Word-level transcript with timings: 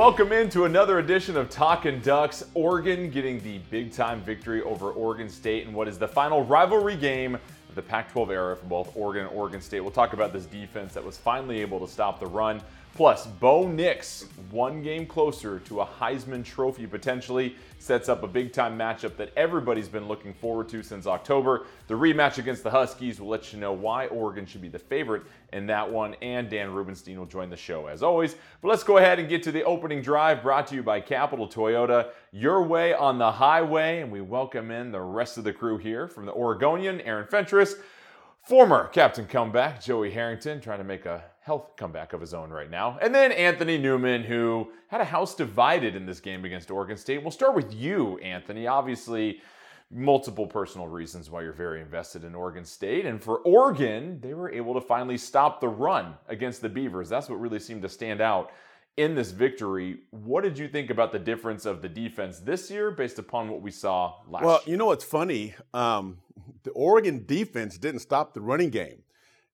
Welcome 0.00 0.32
into 0.32 0.64
another 0.64 0.98
edition 0.98 1.36
of 1.36 1.50
Talkin' 1.50 2.00
Ducks. 2.00 2.42
Oregon 2.54 3.10
getting 3.10 3.38
the 3.40 3.58
big 3.68 3.92
time 3.92 4.22
victory 4.22 4.62
over 4.62 4.92
Oregon 4.92 5.28
State 5.28 5.66
in 5.66 5.74
what 5.74 5.88
is 5.88 5.98
the 5.98 6.08
final 6.08 6.42
rivalry 6.42 6.96
game 6.96 7.34
of 7.34 7.74
the 7.74 7.82
Pac 7.82 8.10
12 8.10 8.30
era 8.30 8.56
for 8.56 8.64
both 8.64 8.96
Oregon 8.96 9.26
and 9.26 9.36
Oregon 9.36 9.60
State. 9.60 9.80
We'll 9.80 9.90
talk 9.90 10.14
about 10.14 10.32
this 10.32 10.46
defense 10.46 10.94
that 10.94 11.04
was 11.04 11.18
finally 11.18 11.60
able 11.60 11.78
to 11.80 11.86
stop 11.86 12.18
the 12.18 12.24
run. 12.24 12.62
Plus, 13.00 13.26
Bo 13.26 13.66
Nix, 13.66 14.26
one 14.50 14.82
game 14.82 15.06
closer 15.06 15.58
to 15.60 15.80
a 15.80 15.86
Heisman 15.86 16.44
Trophy 16.44 16.86
potentially, 16.86 17.56
sets 17.78 18.10
up 18.10 18.22
a 18.22 18.26
big 18.28 18.52
time 18.52 18.76
matchup 18.78 19.16
that 19.16 19.32
everybody's 19.38 19.88
been 19.88 20.06
looking 20.06 20.34
forward 20.34 20.68
to 20.68 20.82
since 20.82 21.06
October. 21.06 21.64
The 21.86 21.94
rematch 21.94 22.36
against 22.36 22.62
the 22.62 22.70
Huskies 22.70 23.18
will 23.18 23.28
let 23.28 23.54
you 23.54 23.58
know 23.58 23.72
why 23.72 24.08
Oregon 24.08 24.44
should 24.44 24.60
be 24.60 24.68
the 24.68 24.78
favorite 24.78 25.22
in 25.54 25.66
that 25.68 25.90
one, 25.90 26.14
and 26.20 26.50
Dan 26.50 26.74
Rubenstein 26.74 27.18
will 27.18 27.24
join 27.24 27.48
the 27.48 27.56
show 27.56 27.86
as 27.86 28.02
always. 28.02 28.36
But 28.60 28.68
let's 28.68 28.84
go 28.84 28.98
ahead 28.98 29.18
and 29.18 29.30
get 29.30 29.42
to 29.44 29.50
the 29.50 29.64
opening 29.64 30.02
drive 30.02 30.42
brought 30.42 30.66
to 30.66 30.74
you 30.74 30.82
by 30.82 31.00
Capital 31.00 31.48
Toyota, 31.48 32.10
your 32.32 32.64
way 32.64 32.92
on 32.92 33.16
the 33.16 33.32
highway, 33.32 34.02
and 34.02 34.12
we 34.12 34.20
welcome 34.20 34.70
in 34.70 34.92
the 34.92 35.00
rest 35.00 35.38
of 35.38 35.44
the 35.44 35.54
crew 35.54 35.78
here 35.78 36.06
from 36.06 36.26
the 36.26 36.34
Oregonian, 36.34 37.00
Aaron 37.00 37.26
Fentress. 37.26 37.76
Former 38.42 38.88
Captain 38.88 39.26
Comeback, 39.26 39.82
Joey 39.82 40.10
Harrington, 40.10 40.60
trying 40.60 40.78
to 40.78 40.84
make 40.84 41.06
a 41.06 41.24
health 41.50 41.74
comeback 41.76 42.12
of 42.12 42.20
his 42.20 42.32
own 42.32 42.48
right 42.48 42.70
now. 42.70 42.96
And 43.02 43.12
then 43.12 43.32
Anthony 43.32 43.76
Newman, 43.76 44.22
who 44.22 44.70
had 44.86 45.00
a 45.00 45.04
house 45.04 45.34
divided 45.34 45.96
in 45.96 46.06
this 46.06 46.20
game 46.20 46.44
against 46.44 46.70
Oregon 46.70 46.96
State. 46.96 47.20
We'll 47.22 47.32
start 47.32 47.56
with 47.56 47.74
you, 47.74 48.18
Anthony. 48.18 48.68
Obviously, 48.68 49.40
multiple 49.90 50.46
personal 50.46 50.86
reasons 50.86 51.28
why 51.28 51.42
you're 51.42 51.52
very 51.52 51.80
invested 51.80 52.22
in 52.22 52.36
Oregon 52.36 52.64
State. 52.64 53.04
And 53.04 53.20
for 53.20 53.38
Oregon, 53.38 54.20
they 54.20 54.32
were 54.32 54.48
able 54.52 54.74
to 54.74 54.80
finally 54.80 55.18
stop 55.18 55.60
the 55.60 55.66
run 55.66 56.14
against 56.28 56.62
the 56.62 56.68
Beavers. 56.68 57.08
That's 57.08 57.28
what 57.28 57.40
really 57.40 57.58
seemed 57.58 57.82
to 57.82 57.88
stand 57.88 58.20
out 58.20 58.52
in 58.96 59.16
this 59.16 59.32
victory. 59.32 60.02
What 60.10 60.44
did 60.44 60.56
you 60.56 60.68
think 60.68 60.88
about 60.88 61.10
the 61.10 61.18
difference 61.18 61.66
of 61.66 61.82
the 61.82 61.88
defense 61.88 62.38
this 62.38 62.70
year 62.70 62.92
based 62.92 63.18
upon 63.18 63.48
what 63.48 63.60
we 63.60 63.72
saw 63.72 64.14
last 64.28 64.44
well, 64.44 64.60
year? 64.64 64.70
you 64.70 64.76
know 64.76 64.86
what's 64.86 65.02
funny? 65.04 65.56
Um, 65.74 66.18
the 66.62 66.70
Oregon 66.70 67.24
defense 67.26 67.76
didn't 67.76 68.02
stop 68.02 68.34
the 68.34 68.40
running 68.40 68.70
game. 68.70 69.02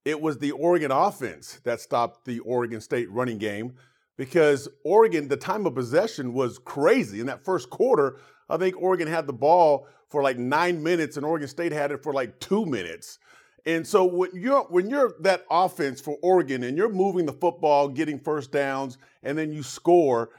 It 0.07 0.21
was 0.21 0.39
the 0.39 0.53
Oregon 0.53 0.93
offense 0.93 1.59
that 1.65 1.81
stopped 1.81 2.27
the 2.27 2.39
Oregon 2.39 2.81
State 2.81 3.11
running 3.11 3.39
game 3.39 3.75
because 4.17 4.69
Oregon, 4.85 5.27
the 5.27 5.37
time 5.37 5.67
of 5.67 5.75
possession 5.75 6.33
was 6.33 6.61
crazy. 6.61 7.19
In 7.19 7.27
that 7.27 7.45
first 7.45 7.71
quarter, 7.71 8.21
I 8.49 8.57
think 8.57 8.81
Oregon 8.81 9.09
had 9.09 9.27
the 9.27 9.33
ball 9.33 9.89
for 10.09 10.23
like 10.23 10.39
nine 10.39 10.81
minutes 10.81 11.17
and 11.17 11.27
Oregon 11.27 11.49
State 11.49 11.73
had 11.73 11.91
it 11.91 12.05
for 12.05 12.13
like 12.13 12.39
two 12.39 12.65
minutes. 12.65 13.19
And 13.67 13.85
so 13.85 14.05
when 14.05 14.31
you're 14.33 14.63
when 14.67 14.89
you're 14.89 15.17
that 15.23 15.45
offense 15.51 16.01
for 16.01 16.17
Oregon 16.23 16.63
and 16.63 16.79
you're 16.79 16.89
moving 16.89 17.27
the 17.27 17.33
football, 17.33 17.89
getting 17.89 18.21
first 18.21 18.53
downs, 18.53 18.99
and 19.25 19.37
then 19.37 19.53
you 19.53 19.65
score, 19.65 20.31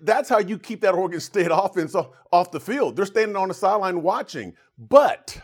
that's 0.00 0.30
how 0.30 0.38
you 0.38 0.58
keep 0.58 0.80
that 0.80 0.94
Oregon 0.94 1.20
State 1.20 1.50
offense 1.52 1.94
off 2.32 2.50
the 2.52 2.58
field. 2.58 2.96
They're 2.96 3.04
standing 3.04 3.36
on 3.36 3.48
the 3.48 3.54
sideline 3.54 4.00
watching. 4.00 4.54
But 4.78 5.42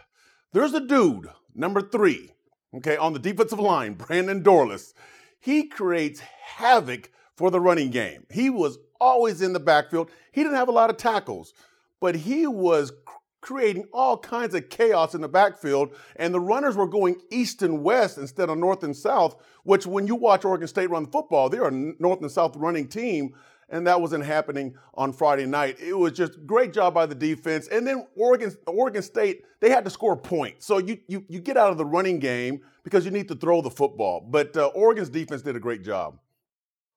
there's 0.54 0.72
a 0.72 0.80
dude, 0.80 1.28
number 1.54 1.82
three, 1.82 2.32
okay, 2.76 2.96
on 2.96 3.12
the 3.12 3.18
defensive 3.18 3.60
line, 3.60 3.94
Brandon 3.94 4.42
Dorlus. 4.42 4.94
He 5.38 5.64
creates 5.64 6.20
havoc 6.20 7.10
for 7.36 7.50
the 7.50 7.60
running 7.60 7.90
game. 7.90 8.26
He 8.30 8.50
was 8.50 8.78
always 9.00 9.40
in 9.40 9.52
the 9.52 9.60
backfield. 9.60 10.10
He 10.32 10.42
didn't 10.42 10.56
have 10.56 10.68
a 10.68 10.72
lot 10.72 10.90
of 10.90 10.96
tackles, 10.96 11.54
but 12.00 12.14
he 12.14 12.46
was 12.46 12.92
creating 13.40 13.86
all 13.92 14.18
kinds 14.18 14.54
of 14.54 14.68
chaos 14.68 15.14
in 15.14 15.22
the 15.22 15.28
backfield, 15.28 15.94
and 16.16 16.34
the 16.34 16.40
runners 16.40 16.76
were 16.76 16.86
going 16.86 17.16
east 17.30 17.62
and 17.62 17.82
west 17.82 18.18
instead 18.18 18.50
of 18.50 18.58
north 18.58 18.82
and 18.82 18.94
south, 18.94 19.36
which 19.64 19.86
when 19.86 20.06
you 20.06 20.14
watch 20.14 20.44
Oregon 20.44 20.68
State 20.68 20.90
run 20.90 21.06
football, 21.06 21.48
they're 21.48 21.68
a 21.68 21.70
north 21.70 22.20
and 22.20 22.30
south 22.30 22.54
running 22.56 22.86
team 22.86 23.34
and 23.70 23.86
that 23.86 24.00
wasn't 24.00 24.24
happening 24.24 24.74
on 24.94 25.12
Friday 25.12 25.46
night. 25.46 25.78
It 25.80 25.96
was 25.96 26.12
just 26.12 26.44
great 26.46 26.72
job 26.72 26.92
by 26.92 27.06
the 27.06 27.14
defense. 27.14 27.68
And 27.68 27.86
then 27.86 28.06
Oregon, 28.16 28.52
Oregon 28.66 29.02
State, 29.02 29.42
they 29.60 29.70
had 29.70 29.84
to 29.84 29.90
score 29.90 30.16
points. 30.16 30.66
So 30.66 30.78
you, 30.78 30.98
you, 31.06 31.24
you 31.28 31.40
get 31.40 31.56
out 31.56 31.70
of 31.70 31.78
the 31.78 31.86
running 31.86 32.18
game 32.18 32.62
because 32.82 33.04
you 33.04 33.10
need 33.10 33.28
to 33.28 33.34
throw 33.34 33.62
the 33.62 33.70
football. 33.70 34.20
But 34.28 34.56
uh, 34.56 34.66
Oregon's 34.68 35.08
defense 35.08 35.42
did 35.42 35.56
a 35.56 35.60
great 35.60 35.84
job. 35.84 36.18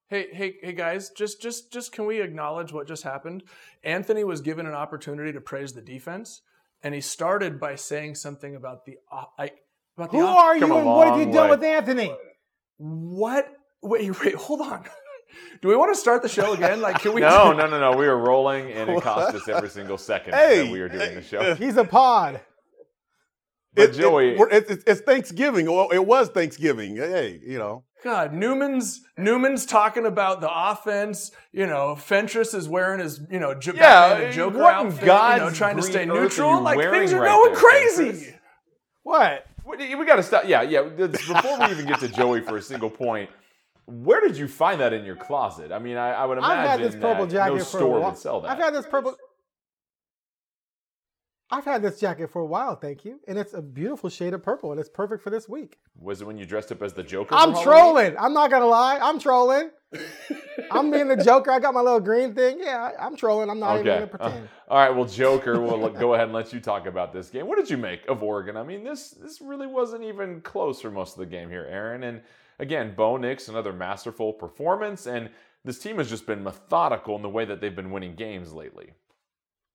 Hey, 0.09 0.28
hey, 0.31 0.56
hey, 0.62 0.73
guys! 0.73 1.09
Just, 1.09 1.41
just, 1.41 1.72
just, 1.72 1.91
can 1.91 2.06
we 2.06 2.22
acknowledge 2.22 2.72
what 2.72 2.88
just 2.88 3.01
happened? 3.01 3.41
Anthony 3.83 4.23
was 4.23 4.41
given 4.41 4.67
an 4.67 4.73
opportunity 4.73 5.31
to 5.31 5.41
praise 5.41 5.73
the 5.73 5.81
defense, 5.81 6.41
and 6.83 6.94
he 6.94 7.01
started 7.01 7.59
by 7.59 7.73
saying 7.75 8.13
something 8.16 8.56
about 8.56 8.85
the, 8.85 8.97
uh, 9.12 9.23
I, 9.39 9.51
about 9.97 10.12
the. 10.12 10.17
Who 10.17 10.25
are 10.25 10.56
you, 10.56 10.72
and 10.75 10.85
what 10.85 11.07
have 11.07 11.17
you 11.17 11.33
done 11.33 11.50
with 11.50 11.63
Anthony? 11.63 12.13
What? 12.78 13.51
Wait, 13.81 14.19
wait, 14.23 14.35
hold 14.35 14.62
on. 14.62 14.85
Do 15.61 15.67
we 15.67 15.75
want 15.75 15.94
to 15.94 15.99
start 15.99 16.21
the 16.21 16.29
show 16.29 16.53
again? 16.53 16.81
Like, 16.81 16.99
can 16.99 17.13
we? 17.13 17.21
no, 17.21 17.53
no, 17.53 17.67
no, 17.67 17.79
no. 17.79 17.97
We 17.97 18.05
are 18.05 18.17
rolling, 18.17 18.71
and 18.71 18.89
it 18.89 19.01
cost 19.01 19.35
us 19.35 19.47
every 19.47 19.69
single 19.69 19.97
second 19.97 20.33
hey, 20.33 20.66
that 20.66 20.71
we 20.71 20.79
are 20.81 20.89
doing 20.89 21.16
the 21.16 21.23
show. 21.23 21.55
He's 21.55 21.77
a 21.77 21.83
pod. 21.83 22.41
But 23.75 23.89
it, 23.89 23.94
Joey, 23.94 24.38
it, 24.38 24.69
it, 24.69 24.83
it's 24.85 25.01
Thanksgiving. 25.01 25.66
Well, 25.71 25.89
it 25.89 26.05
was 26.05 26.29
Thanksgiving. 26.29 26.95
Hey, 26.95 27.39
you 27.44 27.57
know. 27.57 27.83
God, 28.03 28.33
Newman's 28.33 29.01
Newman's 29.17 29.66
talking 29.66 30.05
about 30.05 30.41
the 30.41 30.49
offense. 30.53 31.31
You 31.53 31.65
know, 31.65 31.95
Fentress 31.95 32.53
is 32.53 32.67
wearing 32.67 33.00
his 33.00 33.21
you 33.31 33.39
know 33.39 33.55
j- 33.55 33.71
yeah, 33.75 34.29
Joker 34.29 34.59
what 34.59 34.73
outfit. 34.73 35.05
God's 35.05 35.39
you 35.39 35.45
know, 35.45 35.51
trying 35.55 35.77
to 35.77 35.81
stay 35.81 36.05
neutral. 36.05 36.61
Like 36.61 36.77
things 36.77 37.13
are 37.13 37.21
right 37.21 37.29
going 37.29 37.53
there, 37.53 37.61
crazy. 37.61 38.11
Fentress? 38.11 38.39
What? 39.03 39.45
We, 39.65 39.95
we 39.95 40.05
got 40.05 40.17
to 40.17 40.23
stop. 40.23 40.44
Yeah, 40.45 40.61
yeah. 40.63 40.81
Before 40.81 41.59
we 41.59 41.65
even 41.67 41.85
get 41.85 42.00
to 42.01 42.09
Joey 42.09 42.41
for 42.41 42.57
a 42.57 42.61
single 42.61 42.89
point, 42.89 43.29
where 43.85 44.21
did 44.21 44.38
you 44.38 44.47
find 44.47 44.79
that 44.81 44.94
in 44.94 45.03
your 45.03 45.16
closet? 45.16 45.71
I 45.71 45.79
mean, 45.79 45.97
I, 45.97 46.11
I 46.11 46.25
would 46.25 46.38
imagine 46.38 46.57
I've 46.57 46.67
had 46.67 46.79
this 46.81 46.95
purple 46.95 47.27
jacket 47.27 47.53
no 47.53 47.59
for 47.59 47.66
store 47.66 47.81
a 47.81 47.88
while. 47.99 48.09
would 48.11 48.17
sell 48.17 48.41
that. 48.41 48.51
I've 48.51 48.57
had 48.57 48.73
this 48.73 48.85
purple. 48.85 49.16
I've 51.51 51.66
had 51.66 51.83
this 51.83 51.99
jacket 51.99 52.31
for 52.31 52.41
a 52.41 52.45
while, 52.45 52.75
thank 52.75 53.05
you, 53.05 53.19
and 53.27 53.38
it's 53.38 53.53
a 53.53 53.61
beautiful 53.61 54.09
shade 54.09 54.33
of 54.33 54.41
purple, 54.41 54.71
and 54.71 54.79
it's 54.79 54.89
perfect 54.89 55.21
for 55.21 55.29
this 55.29 55.47
week. 55.47 55.77
Was 55.99 56.19
it 56.21 56.25
when 56.25 56.35
you 56.35 56.47
dressed 56.47 56.71
up 56.71 56.81
as 56.81 56.94
the 56.94 57.03
Joker? 57.03 57.35
I'm 57.35 57.53
trolling. 57.61 58.16
I'm 58.17 58.33
not 58.33 58.49
gonna 58.49 58.66
lie. 58.66 58.97
I'm 58.99 59.19
trolling. 59.19 59.69
I'm 60.71 60.89
being 60.89 61.07
the 61.07 61.17
Joker. 61.17 61.51
I 61.51 61.59
got 61.59 61.75
my 61.75 61.81
little 61.81 62.00
green 62.00 62.33
thing. 62.33 62.59
Yeah, 62.59 62.91
I'm 63.00 63.15
trolling. 63.15 63.51
I'm 63.51 63.59
not 63.59 63.77
okay. 63.77 63.81
even 63.81 63.94
gonna 63.94 64.07
pretend. 64.07 64.45
Uh, 64.45 64.71
all 64.71 64.77
right. 64.79 64.89
Well, 64.89 65.05
Joker, 65.05 65.61
we'll 65.61 65.89
go 65.89 66.15
ahead 66.15 66.25
and 66.25 66.33
let 66.33 66.53
you 66.53 66.59
talk 66.59 66.88
about 66.88 67.13
this 67.13 67.29
game. 67.29 67.45
What 67.45 67.59
did 67.59 67.69
you 67.69 67.77
make 67.77 68.07
of 68.07 68.23
Oregon? 68.23 68.57
I 68.57 68.63
mean, 68.63 68.83
this 68.83 69.11
this 69.11 69.39
really 69.39 69.67
wasn't 69.67 70.03
even 70.03 70.41
close 70.41 70.81
for 70.81 70.89
most 70.89 71.13
of 71.13 71.19
the 71.19 71.27
game 71.27 71.50
here, 71.50 71.67
Aaron. 71.69 72.03
And 72.03 72.21
again, 72.63 72.96
Bo 72.96 73.18
Nix, 73.18 73.47
another 73.47 73.74
masterful 73.74 74.34
performance, 74.34 75.06
and 75.06 75.29
this 75.63 75.78
team 75.78 75.97
has 75.97 76.09
just 76.09 76.25
been 76.25 76.44
methodical 76.44 77.16
in 77.16 77.22
the 77.22 77.29
way 77.29 77.46
that 77.46 77.62
they've 77.62 77.75
been 77.75 77.91
winning 77.91 78.16
games 78.16 78.53
lately. 78.53 78.94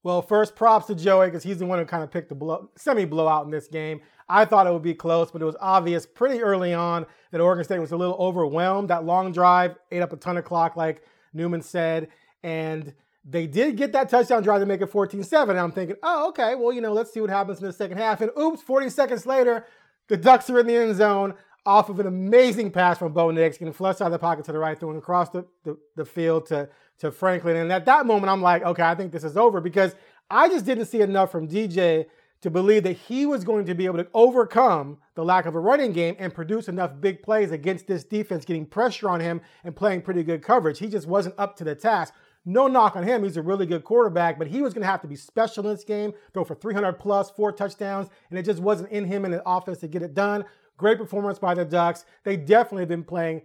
Well, 0.03 0.23
first 0.23 0.57
props 0.57 0.87
to 0.87 0.95
Joey 0.95 1.27
because 1.27 1.43
he's 1.43 1.59
the 1.59 1.67
one 1.67 1.79
who 1.79 1.85
kind 1.85 2.03
of 2.03 2.11
picked 2.11 2.31
the 2.31 2.35
blow, 2.35 2.71
semi 2.77 3.05
blowout 3.05 3.45
in 3.45 3.51
this 3.51 3.69
game. 3.69 4.01
I 4.29 4.45
thought 4.45 4.67
it 4.67 4.73
would 4.73 4.83
be 4.83 4.95
close, 4.95 5.31
but 5.31 5.43
it 5.43 5.45
was 5.45 5.57
obvious 5.61 6.07
pretty 6.07 6.41
early 6.41 6.73
on 6.73 7.05
that 7.31 7.41
Oregon 7.41 7.65
State 7.65 7.79
was 7.79 7.93
a 7.93 7.97
little 7.97 8.17
overwhelmed. 8.19 8.89
That 8.89 9.05
long 9.05 9.33
drive 9.33 9.77
ate 9.91 10.03
up 10.03 10.13
a 10.13 10.17
ton 10.17 10.37
of 10.37 10.45
clock, 10.45 10.77
like 10.77 11.03
Newman 11.35 11.63
said, 11.63 12.09
and 12.43 12.95
they 13.25 13.47
did 13.47 13.77
get 13.77 13.93
that 13.93 14.09
touchdown 14.09 14.43
drive 14.43 14.61
to 14.61 14.67
make 14.67 14.81
it 14.81 14.87
14 14.87 15.23
7. 15.23 15.51
And 15.51 15.61
I'm 15.61 15.73
thinking, 15.73 15.97
oh, 16.03 16.29
okay, 16.29 16.55
well, 16.55 16.73
you 16.73 16.81
know, 16.81 16.93
let's 16.93 17.13
see 17.13 17.21
what 17.21 17.31
happens 17.31 17.59
in 17.59 17.67
the 17.67 17.73
second 17.73 17.99
half. 17.99 18.21
And 18.21 18.31
oops, 18.39 18.63
40 18.63 18.89
seconds 18.91 19.27
later, 19.27 19.67
the 20.09 20.17
Ducks 20.17 20.49
are 20.49 20.61
in 20.61 20.67
the 20.67 20.77
end 20.77 20.97
zone 20.97 21.35
off 21.69 21.91
of 21.91 22.01
an 22.01 22.07
amazing 22.07 22.71
pass 22.71 22.99
from 22.99 23.13
Bo 23.13 23.31
Nix, 23.31 23.59
getting 23.59 23.75
flushed 23.75 24.01
out 24.01 24.07
of 24.07 24.13
the 24.13 24.19
pocket 24.19 24.45
to 24.47 24.53
the 24.53 24.59
right, 24.59 24.79
throwing 24.81 24.97
across 24.97 25.29
the, 25.29 25.45
the, 25.65 25.77
the 25.97 26.05
field 26.05 26.47
to 26.47 26.69
to 26.99 27.13
Franklin. 27.13 27.57
And 27.57 27.73
at 27.73 27.85
that 27.87 28.07
moment, 28.07 28.31
I'm 28.31 28.43
like, 28.43 28.63
okay, 28.63 28.83
I 28.83 28.95
think 28.95 29.13
this 29.13 29.25
is 29.25 29.37
over 29.37 29.61
because 29.61 29.95
I 30.31 30.49
just 30.49 30.65
didn't 30.65 30.87
see 30.87 31.01
enough 31.01 31.31
from 31.31 31.49
DJ 31.49 32.07
to 32.41 32.51
believe 32.51 32.85
that 32.85 32.97
he 32.97 33.27
was 33.27 33.45
going 33.45 33.67
to 33.67 33.75
be 33.75 33.87
able 33.87 33.99
to 33.99 34.07
overcome 34.15 34.99
the 35.15 35.25
lack 35.25 35.47
of 35.47 35.55
a 35.55 35.61
running 35.61 35.93
game 35.93 36.15
and 36.19 36.33
produce 36.33 36.69
enough 36.69 36.93
big 37.01 37.23
plays 37.23 37.51
against 37.51 37.87
this 37.87 38.05
defense, 38.05 38.45
getting 38.45 38.67
pressure 38.67 39.09
on 39.09 39.21
him 39.21 39.41
and 39.65 39.75
playing 39.75 40.03
pretty 40.03 40.23
good 40.23 40.43
coverage. 40.43 40.79
He 40.79 40.89
just 40.89 41.07
wasn't 41.07 41.35
up 41.39 41.57
to 41.57 41.65
the 41.65 41.75
task. 41.75 42.15
No 42.45 42.69
knock 42.69 42.97
on 42.97 43.03
him. 43.03 43.25
He's 43.25 43.37
a 43.37 43.43
really 43.43 43.67
good 43.67 43.85
quarterback, 43.85 44.39
but 44.39 44.47
he 44.47 44.63
was 44.63 44.73
going 44.73 44.83
to 44.83 44.89
have 44.89 45.03
to 45.03 45.09
be 45.09 45.17
special 45.17 45.67
in 45.67 45.75
this 45.75 45.85
game, 45.85 46.13
throw 46.33 46.45
for 46.45 46.55
300 46.55 46.93
plus, 46.95 47.31
four 47.31 47.53
touchdowns, 47.53 48.09
and 48.31 48.39
it 48.39 48.45
just 48.45 48.61
wasn't 48.61 48.91
in 48.91 49.05
him 49.05 49.25
in 49.25 49.33
the 49.33 49.43
offense 49.45 49.79
to 49.79 49.89
get 49.89 50.03
it 50.03 50.15
done. 50.15 50.45
Great 50.79 50.97
performance 50.97 51.39
by 51.39 51.55
the 51.55 51.65
Ducks. 51.65 52.07
They 52.25 52.37
definitely 52.37 52.83
have 52.83 52.89
been 52.89 53.05
playing 53.05 53.43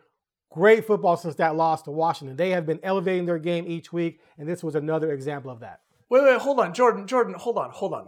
great 0.52 0.86
football 0.86 1.18
since 1.18 1.36
that 1.36 1.56
loss 1.56 1.82
to 1.82 1.92
Washington. 1.92 2.38
They 2.38 2.52
have 2.52 2.66
been 2.66 2.80
elevating 2.84 3.26
their 3.26 3.40
game 3.40 3.66
each 3.68 3.92
week, 3.92 4.22
and 4.38 4.48
this 4.48 4.64
was 4.64 4.76
another 4.76 5.12
example 5.12 5.52
of 5.52 5.60
that. 5.62 5.82
Wait, 6.10 6.24
wait, 6.24 6.40
hold 6.40 6.60
on, 6.60 6.74
Jordan, 6.74 7.08
Jordan, 7.08 7.34
hold 7.34 7.58
on, 7.58 7.72
hold 7.72 7.94
on. 7.94 8.08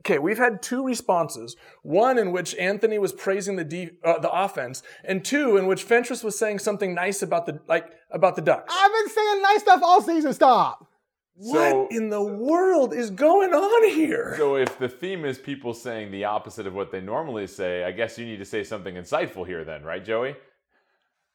Okay, 0.00 0.18
we've 0.18 0.38
had 0.38 0.60
two 0.60 0.84
responses. 0.84 1.56
One 1.82 2.18
in 2.18 2.32
which 2.32 2.54
Anthony 2.56 2.98
was 2.98 3.12
praising 3.12 3.56
the 3.56 3.64
de- 3.64 3.92
uh, 4.04 4.18
the 4.18 4.30
offense, 4.30 4.82
and 5.04 5.24
two 5.24 5.56
in 5.56 5.66
which 5.66 5.84
Fentress 5.84 6.22
was 6.22 6.38
saying 6.38 6.58
something 6.58 6.94
nice 6.94 7.22
about 7.22 7.46
the 7.46 7.60
like 7.68 7.90
about 8.10 8.36
the 8.36 8.42
Ducks. 8.42 8.74
I've 8.76 8.92
been 8.92 9.08
saying 9.08 9.42
nice 9.42 9.60
stuff 9.60 9.80
all 9.82 10.02
season. 10.02 10.34
Stop. 10.34 10.88
What 11.36 11.70
so, 11.70 11.88
in 11.90 12.10
the 12.10 12.22
world 12.22 12.94
is 12.94 13.10
going 13.10 13.52
on 13.52 13.90
here? 13.90 14.34
So, 14.38 14.56
if 14.56 14.78
the 14.78 14.88
theme 14.88 15.24
is 15.24 15.36
people 15.36 15.74
saying 15.74 16.12
the 16.12 16.24
opposite 16.24 16.66
of 16.66 16.74
what 16.74 16.92
they 16.92 17.00
normally 17.00 17.48
say, 17.48 17.82
I 17.84 17.90
guess 17.90 18.16
you 18.18 18.24
need 18.24 18.38
to 18.38 18.44
say 18.44 18.62
something 18.62 18.94
insightful 18.94 19.44
here, 19.44 19.64
then, 19.64 19.82
right, 19.82 20.04
Joey? 20.04 20.36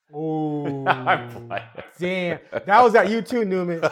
Ooh, 0.16 0.88
I'm 0.88 1.52
damn. 2.00 2.40
That 2.52 2.84
was 2.84 2.96
at 2.96 3.10
you 3.10 3.22
too, 3.22 3.46
Newman. 3.46 3.82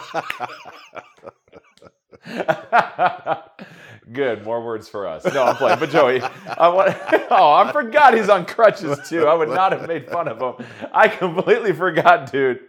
Good, 4.12 4.44
more 4.44 4.64
words 4.64 4.88
for 4.88 5.06
us. 5.06 5.24
No, 5.24 5.44
I'm 5.44 5.56
playing. 5.56 5.78
But 5.78 5.90
Joey, 5.90 6.22
I 6.22 6.68
want. 6.68 6.96
Oh, 7.30 7.52
I 7.52 7.70
forgot 7.72 8.14
he's 8.14 8.30
on 8.30 8.46
crutches 8.46 8.98
too. 9.06 9.26
I 9.26 9.34
would 9.34 9.50
not 9.50 9.72
have 9.72 9.86
made 9.86 10.08
fun 10.08 10.28
of 10.28 10.40
him. 10.40 10.66
I 10.92 11.08
completely 11.08 11.74
forgot, 11.74 12.32
dude, 12.32 12.60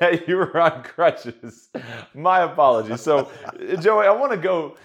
that 0.00 0.26
you 0.26 0.36
were 0.36 0.58
on 0.58 0.82
crutches. 0.82 1.68
My 2.12 2.40
apologies. 2.40 3.00
So, 3.02 3.30
Joey, 3.80 4.06
I 4.06 4.10
want 4.10 4.32
to 4.32 4.38
go. 4.38 4.76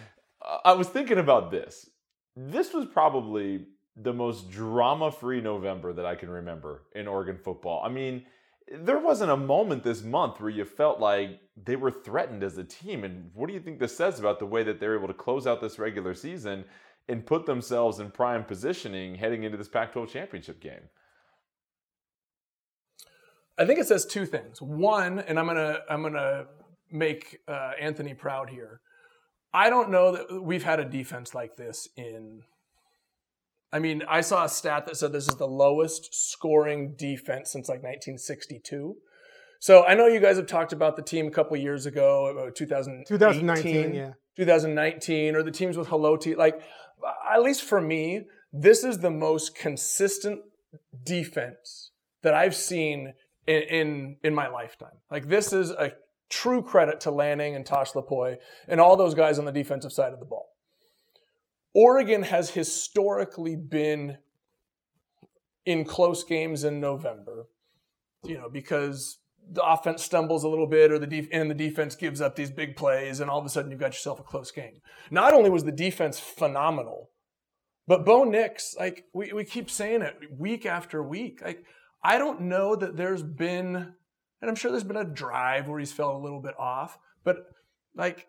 I 0.64 0.74
was 0.74 0.88
thinking 0.90 1.18
about 1.18 1.50
this. 1.50 1.90
This 2.36 2.72
was 2.72 2.86
probably 2.86 3.66
the 3.96 4.14
most 4.14 4.52
drama-free 4.52 5.42
November 5.42 5.92
that 5.94 6.06
I 6.06 6.14
can 6.14 6.30
remember 6.30 6.84
in 6.94 7.08
Oregon 7.08 7.40
football. 7.44 7.82
I 7.84 7.90
mean, 7.90 8.26
there 8.68 9.00
wasn't 9.00 9.32
a 9.32 9.38
moment 9.38 9.84
this 9.84 10.04
month 10.04 10.40
where 10.40 10.50
you 10.50 10.66
felt 10.66 11.00
like 11.00 11.40
they 11.56 11.76
were 11.76 11.92
threatened 11.92 12.44
as 12.44 12.58
a 12.58 12.64
team. 12.64 13.04
And 13.04 13.30
what 13.34 13.48
do 13.48 13.54
you 13.54 13.60
think 13.60 13.80
this 13.80 13.96
says 13.96 14.20
about 14.20 14.40
the 14.40 14.46
way 14.46 14.64
that 14.64 14.80
they're 14.80 14.98
able 14.98 15.08
to 15.08 15.14
close 15.14 15.46
out 15.46 15.62
this 15.62 15.78
regular 15.78 16.14
season 16.14 16.66
and 17.08 17.26
put 17.26 17.46
themselves 17.46 18.00
in 18.00 18.10
prime 18.10 18.44
positioning 18.44 19.16
heading 19.16 19.44
into 19.44 19.58
this 19.58 19.68
Pac 19.68 19.94
12 19.94 20.10
championship 20.10 20.60
game? 20.60 20.90
I 23.58 23.66
think 23.66 23.80
it 23.80 23.88
says 23.88 24.06
two 24.06 24.26
things. 24.26 24.62
One, 24.62 25.20
and 25.20 25.40
I'm 25.40 25.46
gonna 25.46 25.80
I'm 25.90 26.02
gonna 26.02 26.48
make 26.92 27.40
uh, 27.48 27.72
Anthony 27.80 28.14
proud 28.14 28.50
here. 28.50 28.82
I 29.54 29.70
don't 29.70 29.90
know 29.90 30.12
that 30.12 30.42
we've 30.44 30.64
had 30.64 30.80
a 30.80 30.86
defense 30.86 31.34
like 31.34 31.56
this 31.56 31.88
in. 31.96 32.42
I 33.76 33.80
mean, 33.80 34.04
I 34.08 34.22
saw 34.22 34.46
a 34.46 34.48
stat 34.48 34.86
that 34.86 34.96
said 34.96 35.12
this 35.12 35.28
is 35.28 35.36
the 35.36 35.50
lowest 35.50 36.16
scoring 36.16 36.96
defense 36.98 37.52
since 37.52 37.68
like 37.68 37.84
1962. 37.84 38.96
So 39.60 39.84
I 39.84 39.96
know 39.96 40.08
you 40.08 40.22
guys 40.22 40.38
have 40.38 40.48
talked 40.48 40.72
about 40.72 40.96
the 40.96 41.02
team 41.02 41.28
a 41.28 41.30
couple 41.30 41.58
years 41.58 41.86
ago, 41.86 42.28
about 42.28 42.56
2019, 42.56 43.94
yeah. 43.94 44.14
2019, 44.38 45.36
or 45.36 45.44
the 45.44 45.52
teams 45.52 45.76
with 45.76 45.90
Haloti. 45.90 46.38
Like, 46.38 46.62
at 47.30 47.42
least 47.42 47.64
for 47.64 47.82
me, 47.82 48.22
this 48.54 48.86
is 48.86 49.00
the 49.00 49.12
most 49.12 49.56
consistent 49.58 50.40
defense 51.04 51.92
that 52.22 52.34
I've 52.34 52.56
seen 52.56 53.14
in 53.46 53.62
in, 53.64 54.18
in 54.24 54.34
my 54.34 54.48
lifetime. 54.48 55.00
Like, 55.12 55.28
this 55.28 55.52
is 55.52 55.72
a 55.72 55.92
true 56.30 56.62
credit 56.62 57.02
to 57.02 57.12
Lanning 57.12 57.58
and 57.58 57.66
Tosh 57.66 57.92
Lupoi 57.92 58.38
and 58.70 58.80
all 58.80 58.96
those 58.96 59.16
guys 59.16 59.38
on 59.38 59.44
the 59.44 59.52
defensive 59.52 59.92
side 59.92 60.14
of 60.14 60.20
the 60.20 60.26
ball. 60.26 60.55
Oregon 61.76 62.24
has 62.24 62.52
historically 62.52 63.58
been 63.58 64.18
in 65.66 65.84
close 65.84 66.24
games 66.24 66.64
in 66.64 66.80
November, 66.80 67.48
you 68.24 68.38
know, 68.38 68.50
because 68.50 69.20
the 69.52 69.64
offense 69.64 70.02
stumbles 70.02 70.44
a 70.44 70.48
little 70.48 70.68
bit 70.68 70.92
or 70.92 70.98
the 70.98 71.06
def- 71.06 71.28
and 71.32 71.52
the 71.52 71.56
defense 71.56 71.96
gives 71.96 72.22
up 72.22 72.36
these 72.36 72.50
big 72.50 72.76
plays 72.76 73.20
and 73.20 73.30
all 73.30 73.40
of 73.40 73.46
a 73.46 73.50
sudden 73.50 73.70
you've 73.70 73.80
got 73.80 73.94
yourself 73.94 74.20
a 74.20 74.24
close 74.24 74.52
game. 74.52 74.82
Not 75.12 75.34
only 75.34 75.50
was 75.50 75.66
the 75.66 75.72
defense 75.72 76.20
phenomenal, 76.20 77.10
but 77.88 78.06
Bo 78.06 78.24
Nix, 78.24 78.76
like 78.80 79.06
we, 79.14 79.34
we 79.34 79.44
keep 79.44 79.70
saying 79.70 80.02
it 80.02 80.16
week 80.32 80.66
after 80.66 81.04
week. 81.04 81.42
Like 81.44 81.66
I 82.02 82.18
don't 82.18 82.42
know 82.42 82.76
that 82.76 82.96
there's 82.96 83.22
been, 83.22 83.76
and 83.76 84.50
I'm 84.50 84.56
sure 84.56 84.72
there's 84.72 84.84
been 84.84 84.96
a 84.96 85.04
drive 85.04 85.68
where 85.68 85.80
he's 85.80 85.92
felt 85.92 86.16
a 86.16 86.24
little 86.24 86.42
bit 86.42 86.58
off, 86.58 86.98
but 87.24 87.48
like 87.96 88.28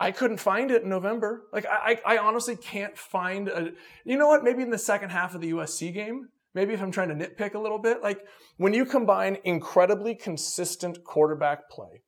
I 0.00 0.12
couldn't 0.12 0.38
find 0.38 0.70
it 0.70 0.82
in 0.82 0.88
November. 0.88 1.42
Like 1.52 1.66
I, 1.66 2.00
I 2.06 2.16
honestly 2.16 2.56
can't 2.56 2.96
find 2.96 3.48
a. 3.48 3.72
You 4.04 4.16
know 4.16 4.28
what? 4.28 4.42
Maybe 4.42 4.62
in 4.62 4.70
the 4.70 4.78
second 4.78 5.10
half 5.10 5.34
of 5.34 5.42
the 5.42 5.52
USC 5.52 5.92
game, 5.92 6.30
maybe 6.54 6.72
if 6.72 6.80
I'm 6.80 6.90
trying 6.90 7.10
to 7.10 7.14
nitpick 7.14 7.54
a 7.54 7.58
little 7.58 7.78
bit, 7.78 8.02
like 8.02 8.26
when 8.56 8.72
you 8.72 8.86
combine 8.86 9.36
incredibly 9.44 10.14
consistent 10.14 11.04
quarterback 11.04 11.68
play, 11.68 12.02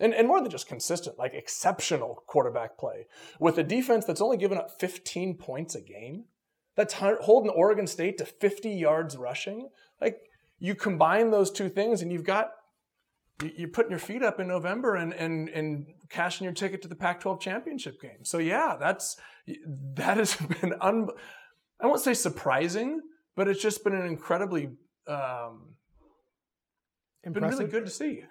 and, 0.00 0.14
and 0.14 0.26
more 0.26 0.40
than 0.40 0.50
just 0.50 0.66
consistent, 0.66 1.18
like 1.18 1.34
exceptional 1.34 2.24
quarterback 2.26 2.78
play, 2.78 3.06
with 3.38 3.58
a 3.58 3.62
defense 3.62 4.06
that's 4.06 4.22
only 4.22 4.38
given 4.38 4.56
up 4.56 4.70
15 4.80 5.36
points 5.36 5.74
a 5.74 5.82
game, 5.82 6.24
that's 6.76 6.94
holding 6.94 7.50
Oregon 7.50 7.86
State 7.86 8.16
to 8.18 8.24
50 8.24 8.70
yards 8.70 9.18
rushing. 9.18 9.68
Like 10.00 10.16
you 10.58 10.74
combine 10.74 11.30
those 11.30 11.50
two 11.50 11.68
things, 11.68 12.00
and 12.00 12.10
you've 12.10 12.24
got 12.24 12.52
you're 13.42 13.68
putting 13.68 13.90
your 13.90 13.98
feet 13.98 14.22
up 14.22 14.38
in 14.38 14.48
November 14.48 14.94
and 14.94 15.12
and 15.12 15.48
and 15.48 15.86
cashing 16.08 16.44
your 16.44 16.54
ticket 16.54 16.82
to 16.82 16.88
the 16.88 16.94
Pac-12 16.94 17.40
championship 17.40 18.00
game. 18.00 18.24
So 18.24 18.38
yeah, 18.38 18.76
that's 18.78 19.16
that 19.94 20.16
has 20.18 20.36
been 20.60 20.74
un, 20.80 21.08
I 21.80 21.86
won't 21.86 22.00
say 22.00 22.14
surprising, 22.14 23.00
but 23.36 23.48
it's 23.48 23.60
just 23.60 23.82
been 23.82 23.94
an 23.94 24.06
incredibly 24.06 24.70
um, 25.08 25.74
been 27.32 27.44
really 27.44 27.66
good 27.66 27.84
to 27.86 27.90
see. 27.90 28.22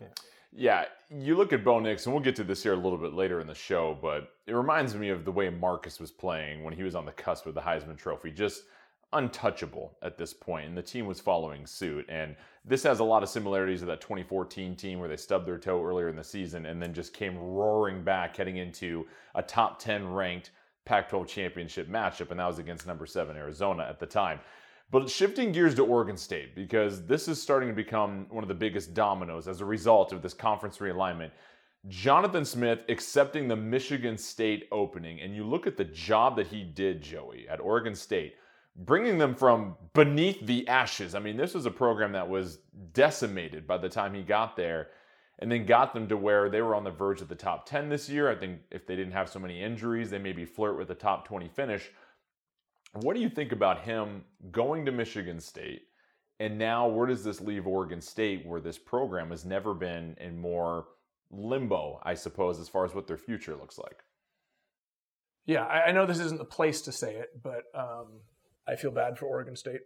Yeah. 0.00 0.06
yeah, 0.52 0.84
you 1.10 1.36
look 1.36 1.52
at 1.52 1.64
Bo 1.64 1.80
Nix, 1.80 2.06
and 2.06 2.14
we'll 2.14 2.24
get 2.24 2.36
to 2.36 2.44
this 2.44 2.62
here 2.62 2.72
a 2.72 2.76
little 2.76 2.98
bit 2.98 3.12
later 3.12 3.40
in 3.40 3.46
the 3.46 3.54
show, 3.54 3.96
but 4.00 4.28
it 4.46 4.52
reminds 4.52 4.94
me 4.94 5.10
of 5.10 5.24
the 5.24 5.32
way 5.32 5.50
Marcus 5.50 6.00
was 6.00 6.10
playing 6.10 6.64
when 6.64 6.74
he 6.74 6.82
was 6.82 6.94
on 6.94 7.04
the 7.04 7.12
cusp 7.12 7.46
of 7.46 7.54
the 7.54 7.60
Heisman 7.60 7.96
Trophy. 7.96 8.30
Just 8.30 8.62
untouchable 9.14 9.96
at 10.02 10.18
this 10.18 10.34
point, 10.34 10.68
and 10.68 10.76
the 10.76 10.82
team 10.82 11.06
was 11.06 11.20
following 11.20 11.66
suit. 11.66 12.06
And 12.08 12.36
this 12.64 12.82
has 12.82 13.00
a 13.00 13.04
lot 13.04 13.22
of 13.22 13.28
similarities 13.28 13.80
to 13.80 13.86
that 13.86 14.00
2014 14.00 14.76
team 14.76 14.98
where 14.98 15.08
they 15.08 15.16
stubbed 15.16 15.46
their 15.46 15.58
toe 15.58 15.84
earlier 15.84 16.08
in 16.08 16.16
the 16.16 16.24
season 16.24 16.66
and 16.66 16.82
then 16.82 16.92
just 16.92 17.12
came 17.12 17.38
roaring 17.38 18.02
back 18.02 18.36
heading 18.36 18.56
into 18.56 19.06
a 19.34 19.42
top 19.42 19.78
10 19.78 20.12
ranked 20.12 20.50
Pac 20.84 21.08
12 21.08 21.26
championship 21.26 21.88
matchup, 21.88 22.30
and 22.30 22.38
that 22.38 22.46
was 22.46 22.58
against 22.58 22.86
number 22.86 23.06
seven 23.06 23.36
Arizona 23.36 23.86
at 23.88 23.98
the 23.98 24.06
time. 24.06 24.38
But 24.90 25.08
shifting 25.08 25.50
gears 25.50 25.74
to 25.76 25.84
Oregon 25.84 26.16
State, 26.16 26.54
because 26.54 27.06
this 27.06 27.26
is 27.26 27.40
starting 27.40 27.70
to 27.70 27.74
become 27.74 28.26
one 28.28 28.44
of 28.44 28.48
the 28.48 28.54
biggest 28.54 28.92
dominoes 28.92 29.48
as 29.48 29.60
a 29.60 29.64
result 29.64 30.12
of 30.12 30.20
this 30.20 30.34
conference 30.34 30.78
realignment. 30.78 31.30
Jonathan 31.88 32.44
Smith 32.44 32.84
accepting 32.88 33.48
the 33.48 33.56
Michigan 33.56 34.16
State 34.16 34.68
opening, 34.70 35.20
and 35.20 35.34
you 35.34 35.44
look 35.44 35.66
at 35.66 35.76
the 35.76 35.84
job 35.84 36.36
that 36.36 36.46
he 36.46 36.62
did, 36.62 37.02
Joey, 37.02 37.46
at 37.48 37.60
Oregon 37.60 37.94
State 37.94 38.34
bringing 38.76 39.18
them 39.18 39.34
from 39.34 39.76
beneath 39.92 40.44
the 40.44 40.66
ashes. 40.68 41.14
I 41.14 41.20
mean, 41.20 41.36
this 41.36 41.54
was 41.54 41.66
a 41.66 41.70
program 41.70 42.12
that 42.12 42.28
was 42.28 42.58
decimated 42.92 43.66
by 43.66 43.78
the 43.78 43.88
time 43.88 44.14
he 44.14 44.22
got 44.22 44.56
there 44.56 44.88
and 45.38 45.50
then 45.50 45.66
got 45.66 45.94
them 45.94 46.08
to 46.08 46.16
where 46.16 46.48
they 46.48 46.62
were 46.62 46.74
on 46.74 46.84
the 46.84 46.90
verge 46.90 47.20
of 47.20 47.28
the 47.28 47.34
top 47.34 47.66
10 47.66 47.88
this 47.88 48.08
year. 48.08 48.30
I 48.30 48.34
think 48.34 48.60
if 48.70 48.86
they 48.86 48.96
didn't 48.96 49.12
have 49.12 49.28
so 49.28 49.38
many 49.38 49.62
injuries, 49.62 50.10
they 50.10 50.18
maybe 50.18 50.44
flirt 50.44 50.78
with 50.78 50.88
the 50.88 50.94
top 50.94 51.26
20 51.26 51.48
finish. 51.48 51.90
What 52.94 53.14
do 53.14 53.22
you 53.22 53.28
think 53.28 53.52
about 53.52 53.82
him 53.82 54.24
going 54.50 54.84
to 54.86 54.92
Michigan 54.92 55.40
State? 55.40 55.82
And 56.40 56.58
now, 56.58 56.88
where 56.88 57.06
does 57.06 57.24
this 57.24 57.40
leave 57.40 57.66
Oregon 57.66 58.00
State, 58.00 58.44
where 58.44 58.60
this 58.60 58.78
program 58.78 59.30
has 59.30 59.44
never 59.44 59.72
been 59.72 60.16
in 60.20 60.38
more 60.38 60.86
limbo, 61.30 62.00
I 62.02 62.14
suppose, 62.14 62.58
as 62.58 62.68
far 62.68 62.84
as 62.84 62.94
what 62.94 63.06
their 63.06 63.16
future 63.16 63.56
looks 63.56 63.78
like? 63.78 64.02
Yeah, 65.46 65.64
I 65.64 65.92
know 65.92 66.06
this 66.06 66.20
isn't 66.20 66.38
the 66.38 66.44
place 66.44 66.82
to 66.82 66.92
say 66.92 67.16
it, 67.16 67.42
but 67.42 67.64
um, 67.74 68.20
I 68.66 68.76
feel 68.76 68.90
bad 68.90 69.18
for 69.18 69.26
Oregon 69.26 69.56
State. 69.56 69.80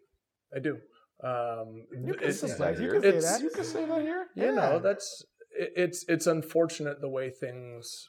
I 0.54 0.60
do. 0.60 0.78
Um, 1.22 1.84
you 2.04 2.14
can 2.14 2.28
it's, 2.28 2.40
say 2.40 2.54
that 2.58 2.78
here. 2.78 2.94
You 2.94 3.00
can 3.00 3.20
say 3.20 3.28
that. 3.28 3.40
You 3.42 3.50
can 3.50 3.64
say 3.64 3.84
that 3.86 4.00
here. 4.02 4.26
you 4.34 4.44
Yeah. 4.46 4.50
know, 4.52 4.78
that's 4.78 5.24
it- 5.50 5.72
it's 5.76 6.04
it's 6.08 6.26
unfortunate 6.26 7.00
the 7.00 7.08
way 7.08 7.28
things 7.30 8.08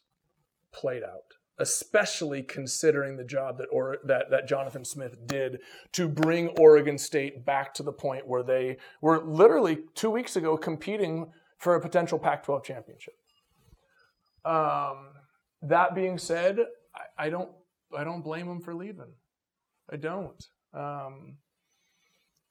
played 0.71 1.01
out, 1.03 1.25
especially 1.57 2.43
considering 2.43 3.17
the 3.17 3.23
job 3.23 3.57
that 3.57 3.67
or 3.71 3.97
that 4.05 4.29
that 4.29 4.47
Jonathan 4.47 4.85
Smith 4.85 5.25
did 5.25 5.59
to 5.93 6.07
bring 6.07 6.49
Oregon 6.59 6.97
State 6.99 7.43
back 7.45 7.73
to 7.75 7.83
the 7.83 7.91
point 7.91 8.27
where 8.27 8.43
they 8.43 8.77
were 9.01 9.19
literally 9.25 9.79
two 9.95 10.11
weeks 10.11 10.35
ago 10.35 10.55
competing 10.55 11.31
for 11.57 11.73
a 11.75 11.81
potential 11.81 12.19
Pac-12 12.19 12.63
championship. 12.63 13.15
Um, 14.45 15.09
that 15.63 15.93
being 15.95 16.17
said, 16.17 16.59
I, 16.95 17.25
I 17.25 17.29
don't 17.29 17.49
I 17.97 18.03
don't 18.03 18.21
blame 18.23 18.47
him 18.47 18.61
for 18.61 18.75
leaving. 18.75 19.13
I 19.91 19.95
don't. 19.95 20.41
Um, 20.73 21.37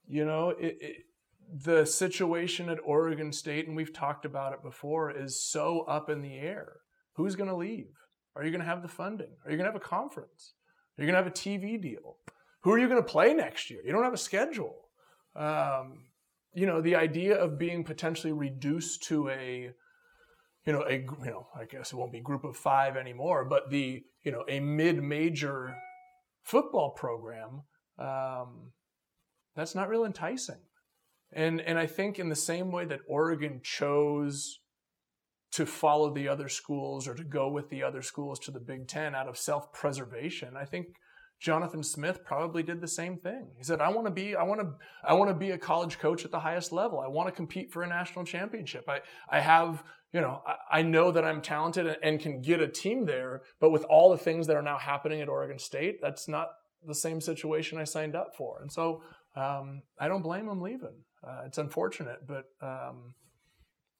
you 0.06 0.25
know, 0.25 0.50
it, 0.50 0.76
it, 0.80 0.96
the 1.64 1.87
situation 1.87 2.68
at 2.68 2.78
Oregon 2.84 3.32
State, 3.32 3.66
and 3.66 3.76
we've 3.76 3.92
talked 3.92 4.25
about 4.25 4.52
it 4.52 4.62
before, 4.62 5.10
is 5.10 5.42
so 5.42 5.80
up 5.82 6.10
in 6.10 6.22
the 6.22 6.37
air. 6.37 6.80
Who's 7.14 7.37
going 7.37 7.50
to 7.50 7.56
leave? 7.56 7.94
Are 8.37 8.44
you 8.44 8.50
going 8.50 8.60
to 8.60 8.66
have 8.66 8.82
the 8.82 8.88
funding? 8.88 9.34
Are 9.44 9.50
you 9.50 9.56
going 9.56 9.66
to 9.66 9.72
have 9.72 9.80
a 9.80 9.84
conference? 9.84 10.54
Are 10.96 11.02
you 11.02 11.10
going 11.10 11.22
to 11.22 11.25
have 11.25 11.32
a 11.32 11.34
TV 11.34 11.80
deal? 11.80 12.16
Who 12.62 12.72
are 12.72 12.78
you 12.78 12.88
going 12.88 13.02
to 13.02 13.08
play 13.08 13.34
next 13.34 13.70
year? 13.70 13.80
You 13.84 13.92
don't 13.92 14.04
have 14.04 14.14
a 14.14 14.18
schedule. 14.18 14.76
Um, 15.37 16.08
you 16.54 16.66
know, 16.66 16.80
the 16.80 16.96
idea 16.96 17.37
of 17.37 17.58
being 17.58 17.84
potentially 17.84 18.32
reduced 18.32 19.04
to 19.04 19.28
a, 19.28 19.70
you 20.66 20.72
know, 20.72 20.82
a 20.82 20.94
you 20.94 21.30
know, 21.30 21.48
I 21.58 21.64
guess 21.64 21.92
it 21.92 21.96
won't 21.96 22.12
be 22.12 22.20
group 22.20 22.44
of 22.44 22.56
five 22.56 22.96
anymore, 22.96 23.44
but 23.44 23.70
the 23.70 24.02
you 24.22 24.32
know 24.32 24.44
a 24.48 24.60
mid-major 24.60 25.76
football 26.42 26.90
program, 26.90 27.62
um, 27.98 28.72
that's 29.56 29.74
not 29.74 29.88
real 29.88 30.04
enticing. 30.04 30.60
And 31.32 31.60
and 31.60 31.78
I 31.78 31.86
think 31.86 32.18
in 32.18 32.28
the 32.28 32.36
same 32.36 32.70
way 32.70 32.84
that 32.86 33.00
Oregon 33.06 33.60
chose 33.62 34.60
to 35.52 35.66
follow 35.66 36.12
the 36.12 36.28
other 36.28 36.48
schools 36.48 37.08
or 37.08 37.14
to 37.14 37.24
go 37.24 37.48
with 37.48 37.68
the 37.70 37.82
other 37.82 38.02
schools 38.02 38.38
to 38.40 38.50
the 38.50 38.60
Big 38.60 38.86
Ten 38.86 39.14
out 39.14 39.28
of 39.28 39.36
self-preservation, 39.36 40.56
I 40.56 40.64
think 40.64 40.88
Jonathan 41.40 41.82
Smith 41.82 42.24
probably 42.24 42.62
did 42.62 42.80
the 42.80 42.88
same 42.88 43.16
thing. 43.16 43.48
He 43.56 43.64
said, 43.64 43.80
"I 43.80 43.90
want 43.90 44.06
to 44.06 44.12
be, 44.12 44.34
I 44.34 44.42
want 44.42 44.60
to, 44.60 44.72
I 45.04 45.14
want 45.14 45.30
to 45.30 45.34
be 45.34 45.50
a 45.50 45.58
college 45.58 45.98
coach 45.98 46.24
at 46.24 46.30
the 46.30 46.40
highest 46.40 46.72
level. 46.72 46.98
I 47.00 47.08
want 47.08 47.28
to 47.28 47.34
compete 47.34 47.70
for 47.70 47.82
a 47.82 47.88
national 47.88 48.24
championship. 48.24 48.88
I, 48.88 49.00
I 49.30 49.40
have, 49.40 49.84
you 50.12 50.20
know, 50.20 50.42
I, 50.46 50.78
I 50.78 50.82
know 50.82 51.12
that 51.12 51.24
I'm 51.24 51.40
talented 51.40 51.86
and, 51.86 51.96
and 52.02 52.20
can 52.20 52.40
get 52.40 52.60
a 52.60 52.68
team 52.68 53.04
there. 53.06 53.42
But 53.60 53.70
with 53.70 53.84
all 53.84 54.10
the 54.10 54.18
things 54.18 54.46
that 54.46 54.56
are 54.56 54.62
now 54.62 54.78
happening 54.78 55.20
at 55.20 55.28
Oregon 55.28 55.58
State, 55.58 56.00
that's 56.02 56.26
not 56.26 56.48
the 56.87 56.94
same 56.94 57.20
situation 57.20 57.78
I 57.78 57.85
signed 57.85 58.14
up 58.14 58.35
for. 58.37 58.61
And 58.61 58.70
so 58.70 59.02
um, 59.37 59.82
I 59.99 60.08
don't 60.08 60.23
blame 60.23 60.47
them 60.47 60.61
leaving. 60.61 61.04
Uh, 61.26 61.42
it's 61.47 61.58
unfortunate, 61.58 62.26
but 62.26 62.44
um, 62.62 63.14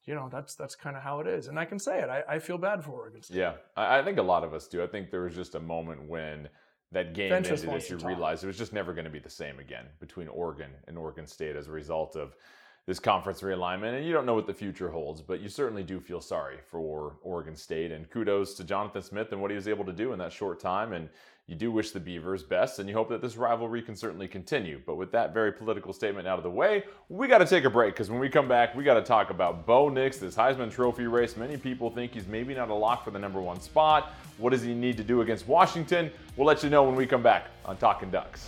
you 0.05 0.15
know 0.15 0.29
that's 0.31 0.55
that's 0.55 0.75
kind 0.75 0.95
of 0.95 1.03
how 1.03 1.19
it 1.19 1.27
is. 1.27 1.47
And 1.47 1.59
I 1.59 1.65
can 1.65 1.79
say 1.79 1.99
it. 1.99 2.09
I, 2.09 2.23
I 2.27 2.39
feel 2.39 2.57
bad 2.57 2.83
for 2.83 2.91
Oregon 2.91 3.21
State. 3.21 3.37
Yeah, 3.37 3.53
I, 3.75 3.99
I 3.99 4.03
think 4.03 4.17
a 4.17 4.23
lot 4.23 4.43
of 4.43 4.53
us 4.53 4.67
do. 4.67 4.81
I 4.81 4.87
think 4.87 5.11
there 5.11 5.21
was 5.21 5.35
just 5.35 5.55
a 5.55 5.59
moment 5.59 6.07
when 6.07 6.49
that 6.91 7.13
game 7.13 7.29
Fentress 7.29 7.63
ended 7.63 7.77
as 7.77 7.89
you 7.89 7.97
realized 7.97 8.43
it 8.43 8.47
was 8.47 8.57
just 8.57 8.73
never 8.73 8.93
going 8.93 9.05
to 9.05 9.11
be 9.11 9.19
the 9.19 9.29
same 9.29 9.59
again 9.59 9.85
between 9.99 10.27
Oregon 10.27 10.71
and 10.87 10.97
Oregon 10.97 11.27
State 11.27 11.55
as 11.55 11.67
a 11.67 11.71
result 11.71 12.15
of 12.15 12.35
this 12.87 12.99
conference 12.99 13.41
realignment. 13.41 13.95
And 13.95 14.05
you 14.05 14.11
don't 14.11 14.25
know 14.25 14.33
what 14.33 14.47
the 14.47 14.53
future 14.53 14.89
holds, 14.89 15.21
but 15.21 15.41
you 15.41 15.49
certainly 15.49 15.83
do 15.83 15.99
feel 15.99 16.21
sorry 16.21 16.57
for 16.65 17.17
Oregon 17.21 17.55
State. 17.55 17.91
And 17.91 18.09
kudos 18.09 18.55
to 18.55 18.63
Jonathan 18.63 19.03
Smith 19.03 19.31
and 19.31 19.39
what 19.39 19.51
he 19.51 19.55
was 19.55 19.67
able 19.67 19.85
to 19.85 19.93
do 19.93 20.11
in 20.13 20.19
that 20.19 20.33
short 20.33 20.59
time. 20.59 20.93
And 20.93 21.09
you 21.49 21.55
do 21.55 21.71
wish 21.71 21.89
the 21.89 21.99
Beavers 21.99 22.43
best, 22.43 22.77
and 22.77 22.87
you 22.87 22.93
hope 22.93 23.09
that 23.09 23.23
this 23.23 23.35
rivalry 23.35 23.81
can 23.81 23.95
certainly 23.95 24.27
continue. 24.27 24.79
But 24.85 24.97
with 24.97 25.11
that 25.13 25.33
very 25.33 25.51
political 25.51 25.93
statement 25.93 26.27
out 26.27 26.37
of 26.37 26.43
the 26.43 26.49
way, 26.51 26.83
we 27.09 27.27
got 27.27 27.39
to 27.39 27.45
take 27.45 27.63
a 27.63 27.71
break 27.71 27.95
because 27.95 28.11
when 28.11 28.19
we 28.19 28.29
come 28.29 28.47
back, 28.47 28.75
we 28.75 28.83
got 28.83 28.93
to 28.93 29.01
talk 29.01 29.31
about 29.31 29.65
Bo 29.65 29.89
Nix, 29.89 30.17
this 30.17 30.35
Heisman 30.35 30.71
Trophy 30.71 31.07
race. 31.07 31.35
Many 31.35 31.57
people 31.57 31.89
think 31.89 32.13
he's 32.13 32.27
maybe 32.27 32.53
not 32.53 32.69
a 32.69 32.73
lock 32.75 33.03
for 33.03 33.09
the 33.09 33.17
number 33.17 33.41
one 33.41 33.59
spot. 33.59 34.13
What 34.37 34.51
does 34.51 34.61
he 34.61 34.75
need 34.75 34.95
to 34.97 35.03
do 35.03 35.21
against 35.21 35.47
Washington? 35.47 36.11
We'll 36.37 36.45
let 36.45 36.61
you 36.61 36.69
know 36.69 36.83
when 36.83 36.93
we 36.93 37.07
come 37.07 37.23
back 37.23 37.47
on 37.65 37.77
Talkin' 37.77 38.11
Ducks. 38.11 38.47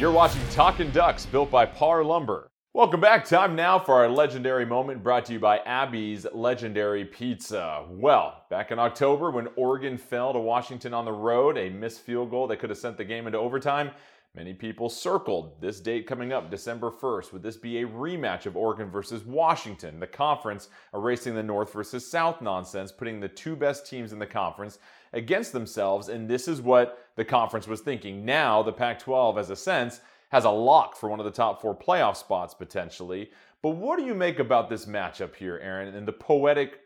You're 0.00 0.10
watching 0.10 0.40
Talkin' 0.48 0.92
Ducks, 0.92 1.26
built 1.26 1.50
by 1.50 1.66
Parr 1.66 2.02
Lumber. 2.02 2.50
Welcome 2.72 3.02
back. 3.02 3.22
Time 3.26 3.54
now 3.54 3.78
for 3.78 3.96
our 3.96 4.08
legendary 4.08 4.64
moment 4.64 5.02
brought 5.02 5.26
to 5.26 5.34
you 5.34 5.38
by 5.38 5.58
Abby's 5.58 6.26
Legendary 6.32 7.04
Pizza. 7.04 7.84
Well, 7.86 8.46
back 8.48 8.70
in 8.70 8.78
October 8.78 9.30
when 9.30 9.48
Oregon 9.56 9.98
fell 9.98 10.32
to 10.32 10.38
Washington 10.38 10.94
on 10.94 11.04
the 11.04 11.12
road, 11.12 11.58
a 11.58 11.68
missed 11.68 12.00
field 12.00 12.30
goal 12.30 12.46
that 12.46 12.60
could 12.60 12.70
have 12.70 12.78
sent 12.78 12.96
the 12.96 13.04
game 13.04 13.26
into 13.26 13.36
overtime, 13.36 13.90
many 14.34 14.54
people 14.54 14.88
circled 14.88 15.60
this 15.60 15.80
date 15.80 16.06
coming 16.06 16.32
up, 16.32 16.50
December 16.50 16.90
1st. 16.90 17.34
Would 17.34 17.42
this 17.42 17.58
be 17.58 17.82
a 17.82 17.86
rematch 17.86 18.46
of 18.46 18.56
Oregon 18.56 18.90
versus 18.90 19.26
Washington? 19.26 20.00
The 20.00 20.06
conference 20.06 20.70
erasing 20.94 21.34
the 21.34 21.42
North 21.42 21.74
versus 21.74 22.10
South 22.10 22.40
nonsense, 22.40 22.90
putting 22.90 23.20
the 23.20 23.28
two 23.28 23.54
best 23.54 23.86
teams 23.86 24.14
in 24.14 24.18
the 24.18 24.26
conference 24.26 24.78
against 25.12 25.52
themselves, 25.52 26.08
and 26.08 26.28
this 26.28 26.46
is 26.46 26.60
what 26.60 26.98
the 27.16 27.24
conference 27.24 27.66
was 27.66 27.80
thinking. 27.80 28.24
Now, 28.24 28.62
the 28.62 28.72
Pac 28.72 28.98
12, 29.00 29.38
as 29.38 29.50
a 29.50 29.56
sense, 29.56 30.00
has 30.30 30.44
a 30.44 30.50
lock 30.50 30.96
for 30.96 31.08
one 31.08 31.18
of 31.18 31.24
the 31.24 31.30
top 31.30 31.60
four 31.60 31.76
playoff 31.76 32.16
spots 32.16 32.54
potentially. 32.54 33.30
But 33.62 33.70
what 33.70 33.98
do 33.98 34.04
you 34.04 34.14
make 34.14 34.38
about 34.38 34.70
this 34.70 34.86
matchup 34.86 35.34
here, 35.34 35.58
Aaron, 35.62 35.94
and 35.94 36.06
the 36.06 36.12
poetic 36.12 36.80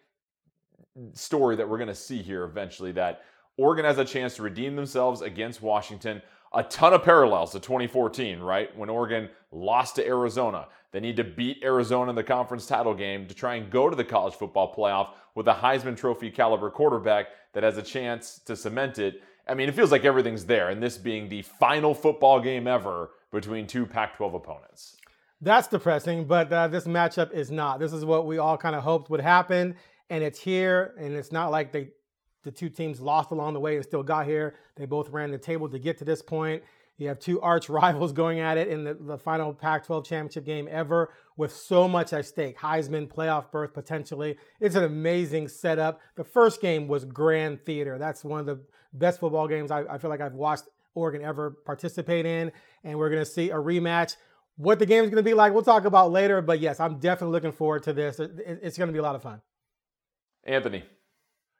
story 1.12 1.56
that 1.56 1.68
we're 1.68 1.78
going 1.78 1.88
to 1.88 1.94
see 1.94 2.22
here 2.22 2.44
eventually 2.44 2.92
that 2.92 3.22
Oregon 3.56 3.84
has 3.84 3.98
a 3.98 4.04
chance 4.04 4.36
to 4.36 4.42
redeem 4.42 4.74
themselves 4.74 5.20
against 5.20 5.62
Washington? 5.62 6.22
A 6.54 6.62
ton 6.62 6.94
of 6.94 7.02
parallels 7.02 7.52
to 7.52 7.60
2014, 7.60 8.38
right? 8.40 8.74
When 8.76 8.88
Oregon 8.88 9.28
lost 9.50 9.96
to 9.96 10.06
Arizona. 10.06 10.68
They 10.92 11.00
need 11.00 11.16
to 11.16 11.24
beat 11.24 11.62
Arizona 11.64 12.10
in 12.10 12.16
the 12.16 12.22
conference 12.22 12.66
title 12.66 12.94
game 12.94 13.26
to 13.26 13.34
try 13.34 13.56
and 13.56 13.70
go 13.70 13.90
to 13.90 13.96
the 13.96 14.04
college 14.04 14.34
football 14.34 14.72
playoff 14.72 15.10
with 15.34 15.48
a 15.48 15.52
Heisman 15.54 15.96
Trophy 15.96 16.30
caliber 16.30 16.70
quarterback 16.70 17.28
that 17.52 17.64
has 17.64 17.76
a 17.76 17.82
chance 17.82 18.40
to 18.46 18.54
cement 18.54 18.98
it. 18.98 19.22
I 19.48 19.54
mean, 19.54 19.68
it 19.68 19.74
feels 19.74 19.90
like 19.90 20.04
everything's 20.04 20.46
there, 20.46 20.70
and 20.70 20.82
this 20.82 20.96
being 20.96 21.28
the 21.28 21.42
final 21.42 21.94
football 21.94 22.40
game 22.40 22.66
ever 22.66 23.10
between 23.32 23.66
two 23.66 23.84
Pac 23.86 24.16
12 24.16 24.34
opponents. 24.34 24.96
That's 25.40 25.68
depressing, 25.68 26.24
but 26.24 26.52
uh, 26.52 26.68
this 26.68 26.84
matchup 26.84 27.32
is 27.32 27.50
not. 27.50 27.80
This 27.80 27.92
is 27.92 28.04
what 28.04 28.26
we 28.26 28.38
all 28.38 28.56
kind 28.56 28.74
of 28.74 28.82
hoped 28.82 29.10
would 29.10 29.20
happen, 29.20 29.76
and 30.08 30.24
it's 30.24 30.38
here. 30.38 30.94
And 30.98 31.14
it's 31.14 31.32
not 31.32 31.50
like 31.50 31.72
they, 31.72 31.88
the 32.44 32.52
two 32.52 32.68
teams 32.68 33.00
lost 33.00 33.30
along 33.30 33.54
the 33.54 33.60
way 33.60 33.76
and 33.76 33.84
still 33.84 34.02
got 34.02 34.26
here. 34.26 34.54
They 34.76 34.86
both 34.86 35.08
ran 35.10 35.30
the 35.30 35.38
table 35.38 35.68
to 35.68 35.78
get 35.78 35.98
to 35.98 36.04
this 36.04 36.22
point. 36.22 36.62
You 36.96 37.08
have 37.08 37.18
two 37.18 37.40
arch 37.40 37.68
rivals 37.80 38.12
going 38.12 38.38
at 38.38 38.56
it 38.56 38.68
in 38.68 38.84
the, 38.84 38.94
the 38.94 39.18
final 39.18 39.52
Pac 39.52 39.84
12 39.86 40.06
championship 40.06 40.44
game 40.44 40.68
ever 40.70 41.10
with 41.36 41.52
so 41.52 41.88
much 41.88 42.12
at 42.12 42.24
stake 42.26 42.56
Heisman, 42.58 43.08
playoff 43.08 43.50
berth 43.50 43.74
potentially. 43.74 44.36
It's 44.60 44.76
an 44.76 44.84
amazing 44.84 45.48
setup. 45.48 46.00
The 46.16 46.22
first 46.24 46.60
game 46.60 46.86
was 46.86 47.04
grand 47.04 47.64
theater. 47.64 47.98
That's 47.98 48.22
one 48.22 48.38
of 48.40 48.46
the 48.46 48.60
best 48.92 49.18
football 49.18 49.48
games 49.48 49.72
I, 49.72 49.80
I 49.90 49.98
feel 49.98 50.10
like 50.10 50.20
I've 50.20 50.34
watched 50.34 50.64
Oregon 50.94 51.22
ever 51.22 51.50
participate 51.66 52.26
in. 52.26 52.52
And 52.84 52.96
we're 52.98 53.10
going 53.10 53.24
to 53.24 53.28
see 53.30 53.50
a 53.50 53.56
rematch. 53.56 54.16
What 54.56 54.78
the 54.78 54.86
game 54.86 55.02
is 55.02 55.10
going 55.10 55.16
to 55.16 55.28
be 55.28 55.34
like, 55.34 55.52
we'll 55.52 55.64
talk 55.64 55.84
about 55.86 56.12
later. 56.12 56.40
But 56.40 56.60
yes, 56.60 56.78
I'm 56.78 57.00
definitely 57.00 57.32
looking 57.32 57.50
forward 57.50 57.82
to 57.84 57.92
this. 57.92 58.20
It- 58.20 58.60
It's 58.62 58.78
going 58.78 58.86
to 58.88 58.92
be 58.92 59.00
a 59.00 59.02
lot 59.02 59.16
of 59.16 59.22
fun. 59.22 59.40
Anthony. 60.44 60.84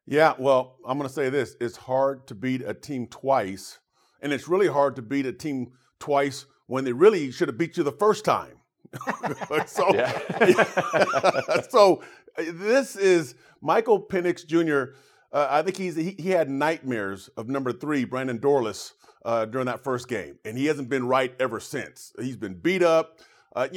Yeah, 0.06 0.34
well, 0.38 0.76
I'm 0.86 0.98
going 0.98 1.08
to 1.08 1.14
say 1.14 1.30
this: 1.30 1.56
it's 1.60 1.76
hard 1.76 2.26
to 2.26 2.34
beat 2.34 2.62
a 2.62 2.74
team 2.74 3.06
twice, 3.06 3.78
and 4.20 4.32
it's 4.32 4.48
really 4.48 4.68
hard 4.68 4.96
to 4.96 5.02
beat 5.02 5.26
a 5.26 5.32
team 5.32 5.72
twice 5.98 6.46
when 6.66 6.84
they 6.84 6.92
really 6.92 7.30
should 7.30 7.48
have 7.48 7.58
beat 7.58 7.76
you 7.76 7.82
the 7.82 7.92
first 7.92 8.24
time. 8.24 8.58
so, 9.66 9.90
so 11.70 12.02
this 12.36 12.96
is 12.96 13.34
Michael 13.60 14.00
Penix 14.00 14.46
Jr. 14.46 14.94
Uh, 15.32 15.48
I 15.50 15.62
think 15.62 15.76
he's 15.76 15.96
he, 15.96 16.14
he 16.18 16.30
had 16.30 16.50
nightmares 16.50 17.28
of 17.36 17.48
number 17.48 17.72
three, 17.72 18.04
Brandon 18.04 18.38
Dorlus, 18.38 18.92
uh, 19.24 19.46
during 19.46 19.66
that 19.66 19.82
first 19.82 20.08
game, 20.08 20.38
and 20.44 20.58
he 20.58 20.66
hasn't 20.66 20.88
been 20.88 21.06
right 21.06 21.34
ever 21.40 21.60
since. 21.60 22.12
He's 22.20 22.36
been 22.36 22.54
beat 22.54 22.82
up. 22.82 23.20
Uh, 23.56 23.68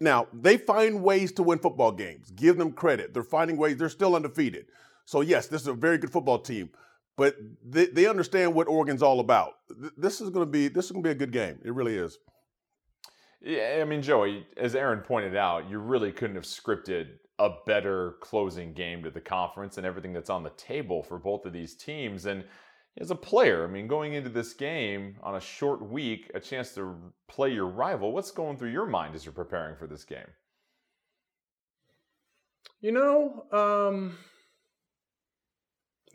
now 0.00 0.28
they 0.32 0.56
find 0.56 1.02
ways 1.02 1.32
to 1.32 1.42
win 1.42 1.58
football 1.58 1.92
games. 1.92 2.30
Give 2.30 2.56
them 2.56 2.72
credit. 2.72 3.12
They're 3.12 3.24
finding 3.24 3.56
ways. 3.56 3.76
They're 3.76 3.88
still 3.88 4.14
undefeated. 4.14 4.66
So 5.06 5.22
yes, 5.22 5.46
this 5.46 5.62
is 5.62 5.68
a 5.68 5.72
very 5.72 5.98
good 5.98 6.12
football 6.12 6.38
team, 6.38 6.70
but 7.16 7.36
they, 7.64 7.86
they 7.86 8.06
understand 8.06 8.54
what 8.54 8.68
Oregon's 8.68 9.02
all 9.02 9.20
about. 9.20 9.54
This 9.96 10.20
is 10.20 10.28
going 10.30 10.44
to 10.44 10.50
be 10.50 10.68
this 10.68 10.86
is 10.86 10.90
going 10.92 11.02
to 11.02 11.08
be 11.08 11.12
a 11.12 11.18
good 11.18 11.32
game. 11.32 11.58
It 11.64 11.72
really 11.72 11.96
is. 11.96 12.18
Yeah, 13.40 13.78
I 13.80 13.84
mean, 13.84 14.02
Joey, 14.02 14.46
as 14.56 14.74
Aaron 14.74 15.00
pointed 15.00 15.36
out, 15.36 15.70
you 15.70 15.78
really 15.78 16.10
couldn't 16.10 16.36
have 16.36 16.44
scripted 16.44 17.08
a 17.38 17.50
better 17.66 18.16
closing 18.20 18.72
game 18.72 19.02
to 19.04 19.10
the 19.10 19.20
conference 19.20 19.76
and 19.76 19.86
everything 19.86 20.12
that's 20.12 20.30
on 20.30 20.42
the 20.42 20.50
table 20.50 21.02
for 21.02 21.18
both 21.18 21.44
of 21.44 21.52
these 21.52 21.74
teams. 21.74 22.26
And 22.26 22.44
as 22.98 23.10
a 23.10 23.14
player, 23.14 23.64
I 23.64 23.70
mean, 23.70 23.86
going 23.86 24.14
into 24.14 24.30
this 24.30 24.54
game 24.54 25.16
on 25.22 25.36
a 25.36 25.40
short 25.40 25.86
week, 25.86 26.30
a 26.34 26.40
chance 26.40 26.72
to 26.74 26.96
play 27.28 27.52
your 27.52 27.66
rival, 27.66 28.12
what's 28.12 28.30
going 28.30 28.56
through 28.56 28.70
your 28.70 28.86
mind 28.86 29.14
as 29.14 29.24
you're 29.24 29.32
preparing 29.32 29.76
for 29.76 29.86
this 29.86 30.04
game? 30.04 30.26
You 32.80 32.92
know, 32.92 33.44
um, 33.52 34.16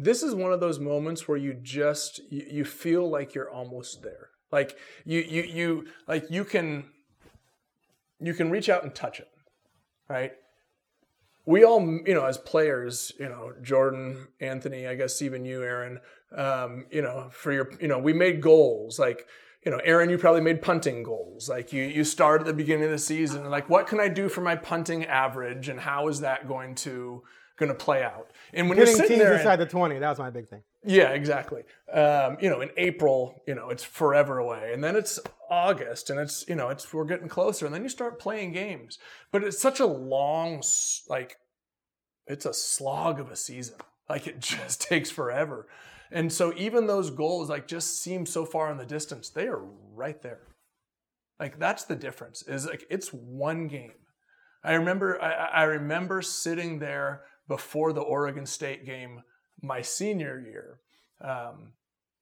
this 0.03 0.23
is 0.23 0.33
one 0.33 0.51
of 0.51 0.59
those 0.59 0.79
moments 0.79 1.27
where 1.27 1.37
you 1.37 1.53
just 1.53 2.19
you, 2.29 2.45
you 2.49 2.65
feel 2.65 3.09
like 3.09 3.35
you're 3.35 3.49
almost 3.49 4.01
there. 4.01 4.29
Like 4.51 4.75
you 5.05 5.19
you 5.19 5.43
you 5.43 5.85
like 6.07 6.29
you 6.29 6.43
can 6.43 6.85
you 8.19 8.33
can 8.33 8.49
reach 8.49 8.69
out 8.69 8.83
and 8.83 8.93
touch 8.93 9.19
it, 9.19 9.29
right? 10.09 10.31
We 11.45 11.63
all, 11.63 11.81
you 11.81 12.13
know, 12.13 12.25
as 12.25 12.37
players, 12.37 13.11
you 13.19 13.27
know, 13.27 13.53
Jordan, 13.63 14.27
Anthony, 14.39 14.85
I 14.85 14.93
guess 14.93 15.21
even 15.23 15.43
you, 15.43 15.63
Aaron, 15.63 15.99
um, 16.37 16.85
you 16.91 17.01
know, 17.01 17.29
for 17.31 17.51
your, 17.51 17.71
you 17.81 17.87
know, 17.87 17.97
we 17.97 18.13
made 18.13 18.41
goals 18.41 18.99
like 18.99 19.25
you 19.65 19.71
know, 19.71 19.79
Aaron, 19.83 20.09
you 20.09 20.17
probably 20.17 20.41
made 20.41 20.61
punting 20.61 21.03
goals. 21.03 21.47
Like 21.47 21.71
you, 21.71 21.83
you 21.83 22.03
start 22.03 22.41
at 22.41 22.47
the 22.47 22.53
beginning 22.53 22.85
of 22.85 22.91
the 22.91 22.97
season, 22.97 23.49
like 23.49 23.69
what 23.69 23.87
can 23.87 23.99
I 23.99 24.07
do 24.07 24.27
for 24.27 24.41
my 24.41 24.55
punting 24.55 25.05
average, 25.05 25.69
and 25.69 25.79
how 25.79 26.07
is 26.07 26.21
that 26.21 26.47
going 26.47 26.75
to 26.75 27.23
going 27.61 27.77
to 27.77 27.85
play 27.85 28.03
out? 28.03 28.31
And 28.53 28.67
when 28.67 28.77
Hitting 28.77 28.91
you're 28.91 29.03
sitting 29.03 29.17
teams 29.19 29.29
there, 29.29 29.37
inside 29.37 29.57
the 29.57 29.65
20, 29.65 29.99
that 29.99 30.09
was 30.09 30.19
my 30.19 30.29
big 30.29 30.49
thing. 30.49 30.63
yeah, 30.83 31.09
exactly. 31.11 31.63
Um, 31.93 32.37
you 32.41 32.49
know, 32.49 32.61
in 32.61 32.69
April, 32.75 33.41
you 33.47 33.55
know, 33.55 33.69
it's 33.69 33.83
forever 33.83 34.39
away, 34.39 34.71
and 34.73 34.83
then 34.83 34.95
it's 34.95 35.19
August, 35.49 36.09
and 36.09 36.19
it's 36.19 36.45
you 36.47 36.55
know, 36.55 36.69
it's 36.69 36.93
we're 36.93 37.05
getting 37.05 37.29
closer, 37.29 37.65
and 37.65 37.73
then 37.73 37.83
you 37.83 37.89
start 37.89 38.19
playing 38.19 38.51
games. 38.51 38.97
But 39.31 39.43
it's 39.43 39.59
such 39.59 39.79
a 39.79 39.85
long, 39.85 40.61
like, 41.07 41.37
it's 42.27 42.45
a 42.45 42.53
slog 42.53 43.19
of 43.19 43.31
a 43.31 43.35
season. 43.35 43.75
Like 44.09 44.27
it 44.27 44.39
just 44.55 44.81
takes 44.81 45.09
forever, 45.09 45.67
and 46.11 46.33
so 46.33 46.53
even 46.57 46.87
those 46.87 47.11
goals, 47.11 47.49
like, 47.49 47.67
just 47.67 48.01
seem 48.01 48.25
so 48.25 48.45
far 48.45 48.71
in 48.71 48.77
the 48.77 48.85
distance. 48.85 49.29
They 49.29 49.47
are 49.47 49.63
right 49.93 50.21
there. 50.21 50.41
Like 51.39 51.57
that's 51.59 51.85
the 51.85 51.95
difference. 51.95 52.43
Is 52.43 52.65
like 52.65 52.85
it's 52.89 53.09
one 53.09 53.67
game. 53.67 53.93
I 54.63 54.73
remember, 54.73 55.21
I, 55.21 55.31
I 55.31 55.63
remember 55.63 56.21
sitting 56.21 56.79
there 56.79 57.23
before 57.51 57.91
the 57.91 57.99
Oregon 57.99 58.45
State 58.45 58.85
game 58.85 59.23
my 59.61 59.81
senior 59.81 60.39
year. 60.39 60.79
Um, 61.19 61.73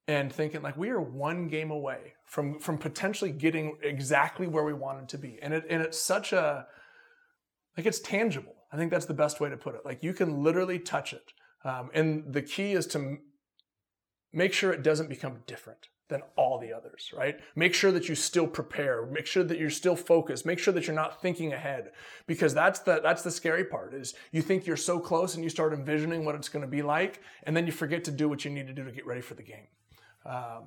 and 0.08 0.32
thinking 0.32 0.60
like 0.60 0.76
we 0.76 0.90
are 0.90 1.00
one 1.00 1.46
game 1.46 1.70
away 1.70 2.14
from 2.24 2.58
from 2.58 2.78
potentially 2.78 3.30
getting 3.30 3.76
exactly 3.80 4.48
where 4.48 4.64
we 4.64 4.72
wanted 4.72 5.08
to 5.10 5.18
be. 5.18 5.38
And 5.40 5.54
it 5.54 5.64
and 5.70 5.80
it's 5.82 6.02
such 6.02 6.32
a 6.32 6.66
like 7.76 7.86
it's 7.86 8.00
tangible. 8.00 8.56
I 8.72 8.76
think 8.76 8.90
that's 8.90 9.06
the 9.06 9.14
best 9.14 9.38
way 9.38 9.48
to 9.50 9.56
put 9.56 9.76
it. 9.76 9.82
Like 9.84 10.02
you 10.02 10.12
can 10.12 10.42
literally 10.42 10.80
touch 10.80 11.12
it. 11.12 11.32
Um, 11.64 11.90
and 11.94 12.32
the 12.32 12.42
key 12.42 12.72
is 12.72 12.88
to 12.88 13.18
make 14.32 14.52
sure 14.52 14.72
it 14.72 14.82
doesn't 14.82 15.08
become 15.08 15.44
different 15.46 15.86
than 16.10 16.20
all 16.36 16.58
the 16.58 16.72
others, 16.72 17.14
right? 17.16 17.40
Make 17.56 17.72
sure 17.72 17.90
that 17.92 18.08
you 18.08 18.14
still 18.14 18.46
prepare. 18.46 19.06
Make 19.06 19.26
sure 19.26 19.42
that 19.44 19.58
you're 19.58 19.70
still 19.70 19.96
focused. 19.96 20.44
Make 20.44 20.58
sure 20.58 20.74
that 20.74 20.86
you're 20.86 20.94
not 20.94 21.22
thinking 21.22 21.54
ahead 21.54 21.92
because 22.26 22.52
that's 22.52 22.80
the 22.80 23.00
that's 23.02 23.22
the 23.22 23.30
scary 23.30 23.64
part 23.64 23.94
is 23.94 24.14
you 24.32 24.42
think 24.42 24.66
you're 24.66 24.76
so 24.76 25.00
close 25.00 25.34
and 25.34 25.42
you 25.42 25.48
start 25.48 25.72
envisioning 25.72 26.26
what 26.26 26.34
it's 26.34 26.50
going 26.50 26.64
to 26.64 26.70
be 26.70 26.82
like 26.82 27.22
and 27.44 27.56
then 27.56 27.64
you 27.64 27.72
forget 27.72 28.04
to 28.04 28.10
do 28.10 28.28
what 28.28 28.44
you 28.44 28.50
need 28.50 28.66
to 28.66 28.74
do 28.74 28.84
to 28.84 28.92
get 28.92 29.06
ready 29.06 29.22
for 29.22 29.34
the 29.34 29.42
game. 29.42 29.68
Um, 30.26 30.64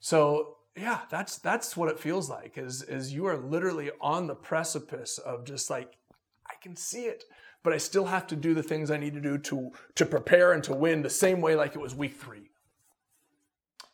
so 0.00 0.56
yeah, 0.76 1.00
that's 1.10 1.36
that's 1.38 1.76
what 1.76 1.90
it 1.90 1.98
feels 1.98 2.30
like 2.30 2.56
is 2.56 2.82
is 2.82 3.12
you 3.12 3.26
are 3.26 3.36
literally 3.36 3.90
on 4.00 4.26
the 4.28 4.34
precipice 4.34 5.18
of 5.18 5.44
just 5.44 5.68
like 5.68 5.98
I 6.46 6.54
can 6.62 6.76
see 6.76 7.04
it, 7.04 7.24
but 7.62 7.72
I 7.72 7.78
still 7.78 8.06
have 8.06 8.26
to 8.28 8.36
do 8.36 8.54
the 8.54 8.62
things 8.62 8.90
I 8.90 8.96
need 8.96 9.14
to 9.14 9.20
do 9.20 9.36
to 9.38 9.72
to 9.96 10.06
prepare 10.06 10.52
and 10.52 10.64
to 10.64 10.74
win 10.74 11.02
the 11.02 11.10
same 11.10 11.40
way 11.40 11.54
like 11.54 11.74
it 11.74 11.80
was 11.80 11.94
week 11.94 12.16
3 12.16 12.48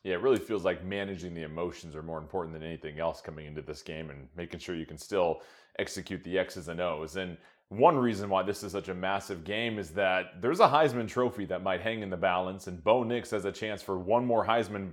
yeah, 0.04 0.14
it 0.14 0.23
really 0.23 0.38
feels 0.38 0.64
like 0.64 0.85
managing 0.85 1.35
the 1.35 1.42
emotions 1.42 1.95
are 1.95 2.02
more 2.02 2.19
important 2.19 2.54
than 2.54 2.62
anything 2.62 2.99
else 2.99 3.21
coming 3.21 3.47
into 3.47 3.61
this 3.61 3.83
game 3.83 4.11
and 4.11 4.28
making 4.37 4.61
sure 4.61 4.75
you 4.75 4.87
can 4.87 4.97
still 4.97 5.42
execute 5.78 6.25
the 6.25 6.38
X's 6.38 6.69
and 6.69 6.80
O's. 6.80 7.16
And 7.16 7.37
one 7.69 7.97
reason 7.97 8.28
why 8.30 8.42
this 8.42 8.62
is 8.62 8.73
such 8.73 8.88
a 8.88 8.95
massive 8.95 9.45
game 9.45 9.78
is 9.78 9.90
that 9.90 10.40
there's 10.40 10.61
a 10.61 10.66
Heisman 10.66 11.07
trophy 11.07 11.45
that 11.47 11.62
might 11.62 11.83
hang 11.83 12.02
in 12.02 12.11
the 12.11 12.16
balance, 12.16 12.66
and 12.66 12.83
Bo 12.83 13.04
Nix 13.04 13.30
has 13.30 13.45
a 13.45 13.52
chance 13.52 13.83
for 13.83 13.99
one 13.99 14.26
more 14.26 14.45
Heisman 14.45 14.92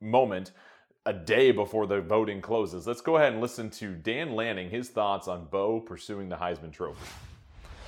moment 0.00 0.52
a 1.06 1.12
day 1.12 1.50
before 1.50 1.86
the 1.86 2.00
voting 2.00 2.40
closes. 2.40 2.86
Let's 2.86 3.02
go 3.02 3.16
ahead 3.16 3.32
and 3.32 3.42
listen 3.42 3.68
to 3.70 3.94
Dan 3.94 4.34
Lanning, 4.34 4.70
his 4.70 4.88
thoughts 4.88 5.28
on 5.28 5.46
Bo 5.50 5.80
pursuing 5.80 6.28
the 6.28 6.36
Heisman 6.36 6.72
trophy. 6.72 7.04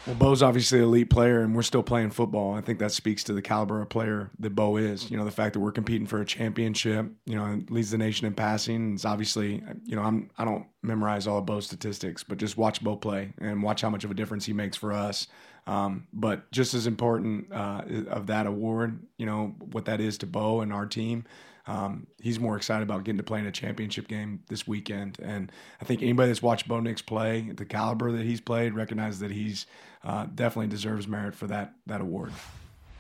Well, 0.06 0.14
Bo's 0.14 0.40
obviously 0.40 0.78
an 0.78 0.84
elite 0.84 1.10
player, 1.10 1.40
and 1.40 1.52
we're 1.52 1.62
still 1.62 1.82
playing 1.82 2.10
football. 2.10 2.54
I 2.54 2.60
think 2.60 2.78
that 2.78 2.92
speaks 2.92 3.25
to 3.25 3.32
the 3.32 3.42
caliber 3.42 3.82
of 3.82 3.88
player 3.88 4.30
that 4.38 4.50
Bo 4.50 4.76
is. 4.76 5.10
You 5.10 5.16
know, 5.16 5.25
the 5.25 5.32
fact 5.32 5.54
that 5.54 5.60
we're 5.60 5.72
competing 5.72 6.06
for 6.06 6.20
a 6.20 6.25
championship. 6.25 7.10
You 7.25 7.34
know, 7.34 7.60
leads 7.70 7.90
the 7.90 7.98
nation 7.98 8.25
in 8.25 8.34
passing. 8.34 8.94
It's 8.94 9.04
obviously, 9.04 9.64
you 9.84 9.96
know, 9.96 10.02
I'm 10.02 10.30
I 10.38 10.44
don't 10.44 10.66
memorize 10.80 11.26
all 11.26 11.38
of 11.38 11.46
Bo's 11.46 11.66
statistics, 11.66 12.22
but 12.22 12.38
just 12.38 12.56
watch 12.56 12.84
Bo 12.84 12.96
play 12.96 13.32
and 13.38 13.64
watch 13.64 13.82
how 13.82 13.90
much 13.90 14.04
of 14.04 14.12
a 14.12 14.14
difference 14.14 14.46
he 14.46 14.52
makes 14.52 14.76
for 14.76 14.92
us. 14.92 15.26
Um, 15.66 16.06
but 16.12 16.52
just 16.52 16.75
as 16.75 16.86
important 16.86 17.52
uh, 17.52 17.82
of 18.08 18.28
that 18.28 18.46
award, 18.46 19.00
you 19.18 19.26
know, 19.26 19.56
what 19.72 19.86
that 19.86 20.00
is 20.00 20.18
to 20.18 20.26
Bo 20.26 20.60
and 20.60 20.72
our 20.72 20.86
team 20.86 21.25
um, 21.66 22.06
he's 22.20 22.38
more 22.38 22.56
excited 22.56 22.82
about 22.82 23.04
getting 23.04 23.18
to 23.18 23.25
play 23.25 23.40
in 23.40 23.46
a 23.46 23.52
championship 23.52 24.06
game 24.06 24.40
this 24.49 24.68
weekend. 24.68 25.18
And 25.20 25.50
I 25.80 25.85
think 25.85 26.02
anybody 26.02 26.28
that's 26.28 26.42
watched 26.42 26.68
Bo 26.68 26.80
Nix 26.80 27.02
play, 27.02 27.50
the 27.54 27.64
caliber 27.64 28.12
that 28.12 28.25
he's 28.25 28.40
played, 28.40 28.75
recognizes 28.75 29.20
that 29.20 29.32
he's 29.32 29.66
uh, 30.04 30.26
definitely 30.35 30.68
deserves 30.68 31.08
merit 31.08 31.35
for 31.35 31.46
that 31.49 31.75
that 31.87 32.00
award. 32.00 32.32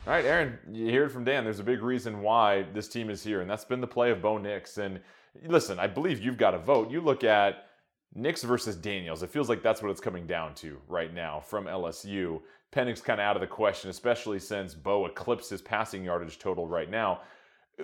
All 0.06 0.12
right, 0.12 0.24
Aaron, 0.24 0.58
you 0.70 0.86
hear 0.86 1.04
it 1.04 1.10
from 1.10 1.24
Dan. 1.24 1.44
There's 1.44 1.58
a 1.58 1.64
big 1.64 1.82
reason 1.82 2.22
why 2.22 2.62
this 2.72 2.88
team 2.88 3.10
is 3.10 3.24
here, 3.24 3.40
and 3.40 3.50
that's 3.50 3.64
been 3.64 3.80
the 3.80 3.88
play 3.88 4.10
of 4.10 4.22
Bo 4.22 4.38
Nix. 4.38 4.78
And 4.78 5.00
listen, 5.44 5.78
I 5.78 5.88
believe 5.88 6.20
you've 6.20 6.38
got 6.38 6.54
a 6.54 6.58
vote. 6.58 6.90
You 6.90 7.00
look 7.00 7.24
at 7.24 7.66
Nix 8.14 8.42
versus 8.42 8.76
Daniels. 8.76 9.22
It 9.22 9.30
feels 9.30 9.48
like 9.48 9.62
that's 9.62 9.82
what 9.82 9.90
it's 9.90 10.00
coming 10.00 10.26
down 10.26 10.54
to 10.56 10.78
right 10.88 11.12
now 11.12 11.40
from 11.40 11.66
LSU. 11.66 12.40
Penix 12.72 13.02
kind 13.02 13.20
of 13.20 13.24
out 13.24 13.36
of 13.36 13.40
the 13.40 13.46
question, 13.46 13.90
especially 13.90 14.38
since 14.38 14.74
Bo 14.74 15.06
eclipsed 15.06 15.50
his 15.50 15.62
passing 15.62 16.04
yardage 16.04 16.38
total 16.38 16.66
right 16.66 16.90
now 16.90 17.20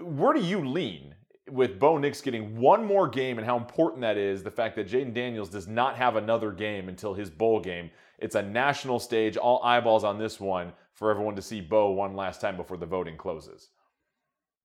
where 0.00 0.32
do 0.32 0.40
you 0.40 0.66
lean 0.66 1.14
with 1.50 1.78
Bo 1.78 1.98
Nix 1.98 2.20
getting 2.20 2.58
one 2.58 2.84
more 2.84 3.08
game 3.08 3.38
and 3.38 3.46
how 3.46 3.56
important 3.56 4.00
that 4.02 4.16
is? 4.16 4.42
The 4.42 4.50
fact 4.50 4.76
that 4.76 4.88
Jayden 4.88 5.12
Daniels 5.12 5.48
does 5.48 5.68
not 5.68 5.96
have 5.96 6.16
another 6.16 6.52
game 6.52 6.88
until 6.88 7.14
his 7.14 7.30
bowl 7.30 7.60
game. 7.60 7.90
It's 8.18 8.34
a 8.34 8.42
national 8.42 8.98
stage, 9.00 9.36
all 9.36 9.62
eyeballs 9.62 10.04
on 10.04 10.18
this 10.18 10.38
one 10.38 10.72
for 10.94 11.10
everyone 11.10 11.36
to 11.36 11.42
see 11.42 11.60
Bo 11.60 11.90
one 11.90 12.14
last 12.14 12.40
time 12.40 12.56
before 12.56 12.76
the 12.76 12.86
voting 12.86 13.16
closes. 13.16 13.70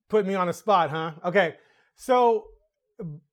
Put 0.10 0.26
me 0.26 0.36
on 0.36 0.48
the 0.48 0.54
spot, 0.54 0.90
huh? 0.90 1.14
Okay, 1.26 1.56
so 1.96 2.46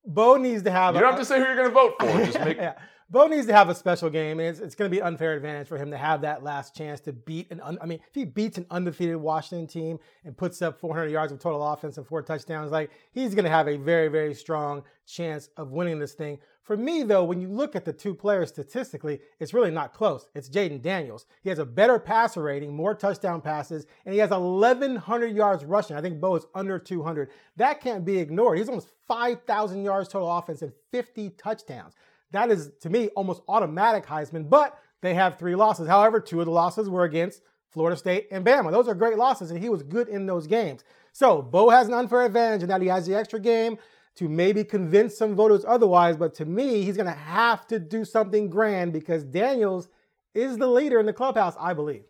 Bo 0.05 0.37
needs 0.37 0.63
to 0.63 0.71
have. 0.71 0.95
You 0.95 1.01
don't 1.01 1.09
a, 1.09 1.11
have 1.11 1.21
to 1.21 1.25
say 1.25 1.39
who 1.39 1.45
you're 1.45 1.55
going 1.55 1.69
to 1.69 1.73
vote 1.73 1.93
for. 1.99 2.25
Just 2.25 2.39
make. 2.39 2.57
yeah. 2.57 2.73
Bo 3.07 3.27
needs 3.27 3.45
to 3.45 3.53
have 3.53 3.69
a 3.69 3.75
special 3.75 4.09
game, 4.09 4.39
and 4.39 4.49
it's, 4.49 4.59
it's 4.59 4.73
going 4.73 4.89
to 4.89 4.95
be 4.95 4.99
an 4.99 5.05
unfair 5.05 5.33
advantage 5.35 5.67
for 5.67 5.77
him 5.77 5.91
to 5.91 5.97
have 5.97 6.21
that 6.21 6.43
last 6.43 6.75
chance 6.75 6.99
to 7.01 7.13
beat 7.13 7.51
an. 7.51 7.61
Un, 7.61 7.77
I 7.79 7.85
mean, 7.85 7.99
if 8.07 8.15
he 8.15 8.25
beats 8.25 8.57
an 8.57 8.65
undefeated 8.71 9.17
Washington 9.17 9.67
team 9.67 9.99
and 10.23 10.35
puts 10.35 10.63
up 10.63 10.79
400 10.79 11.11
yards 11.11 11.31
of 11.31 11.37
total 11.39 11.63
offense 11.63 11.97
and 11.97 12.07
four 12.07 12.23
touchdowns, 12.23 12.71
like 12.71 12.89
he's 13.11 13.35
going 13.35 13.45
to 13.45 13.51
have 13.51 13.67
a 13.67 13.77
very, 13.77 14.07
very 14.07 14.33
strong 14.33 14.81
chance 15.05 15.49
of 15.55 15.71
winning 15.71 15.99
this 15.99 16.13
thing. 16.13 16.39
For 16.63 16.75
me, 16.75 17.03
though, 17.03 17.23
when 17.23 17.39
you 17.39 17.47
look 17.47 17.75
at 17.75 17.85
the 17.85 17.93
two 17.93 18.15
players 18.15 18.49
statistically, 18.49 19.19
it's 19.39 19.53
really 19.53 19.69
not 19.69 19.93
close. 19.93 20.25
It's 20.33 20.49
Jayden 20.49 20.81
Daniels. 20.81 21.27
He 21.43 21.49
has 21.49 21.59
a 21.59 21.65
better 21.65 21.99
passer 21.99 22.41
rating, 22.41 22.75
more 22.75 22.95
touchdown 22.95 23.39
passes, 23.39 23.85
and 24.05 24.13
he 24.13 24.19
has 24.19 24.31
1,100 24.31 25.27
yards 25.27 25.63
rushing. 25.63 25.95
I 25.95 26.01
think 26.01 26.19
Bo 26.19 26.37
is 26.37 26.47
under 26.55 26.79
200. 26.79 27.29
That 27.57 27.81
can't 27.81 28.03
be 28.03 28.17
ignored. 28.17 28.57
He's 28.57 28.67
almost 28.67 28.89
5,000 29.07 29.83
yards 29.83 30.09
total 30.09 30.35
offense 30.35 30.63
and 30.63 30.73
50 30.91 31.29
touchdowns. 31.37 31.93
That 32.35 32.51
is, 32.51 32.71
to 32.81 32.89
me, 32.89 33.09
almost 33.09 33.41
automatic 33.47 34.05
Heisman, 34.05 34.49
but 34.49 34.77
they 35.01 35.13
have 35.13 35.37
three 35.37 35.55
losses. 35.55 35.87
However, 35.87 36.19
two 36.19 36.39
of 36.39 36.45
the 36.45 36.51
losses 36.51 36.89
were 36.89 37.03
against 37.03 37.41
Florida 37.69 37.97
State 37.97 38.27
and 38.31 38.45
Bama. 38.45 38.71
Those 38.71 38.87
are 38.87 38.95
great 38.95 39.17
losses, 39.17 39.51
and 39.51 39.59
he 39.59 39.69
was 39.69 39.83
good 39.83 40.07
in 40.07 40.25
those 40.25 40.47
games. 40.47 40.83
So 41.11 41.41
Bo 41.41 41.69
has 41.69 41.87
an 41.87 41.93
unfair 41.93 42.25
advantage 42.25 42.63
in 42.63 42.69
that 42.69 42.81
he 42.81 42.87
has 42.87 43.05
the 43.05 43.15
extra 43.15 43.39
game 43.39 43.77
to 44.15 44.29
maybe 44.29 44.63
convince 44.63 45.17
some 45.17 45.35
voters 45.35 45.65
otherwise. 45.67 46.17
But 46.17 46.33
to 46.35 46.45
me, 46.45 46.83
he's 46.83 46.97
to 46.97 47.11
have 47.11 47.67
to 47.67 47.79
do 47.79 48.05
something 48.05 48.49
grand 48.49 48.93
because 48.93 49.23
Daniels 49.23 49.89
is 50.33 50.57
the 50.57 50.67
leader 50.67 50.99
in 50.99 51.05
the 51.05 51.13
clubhouse, 51.13 51.55
I 51.59 51.73
believe. 51.73 52.03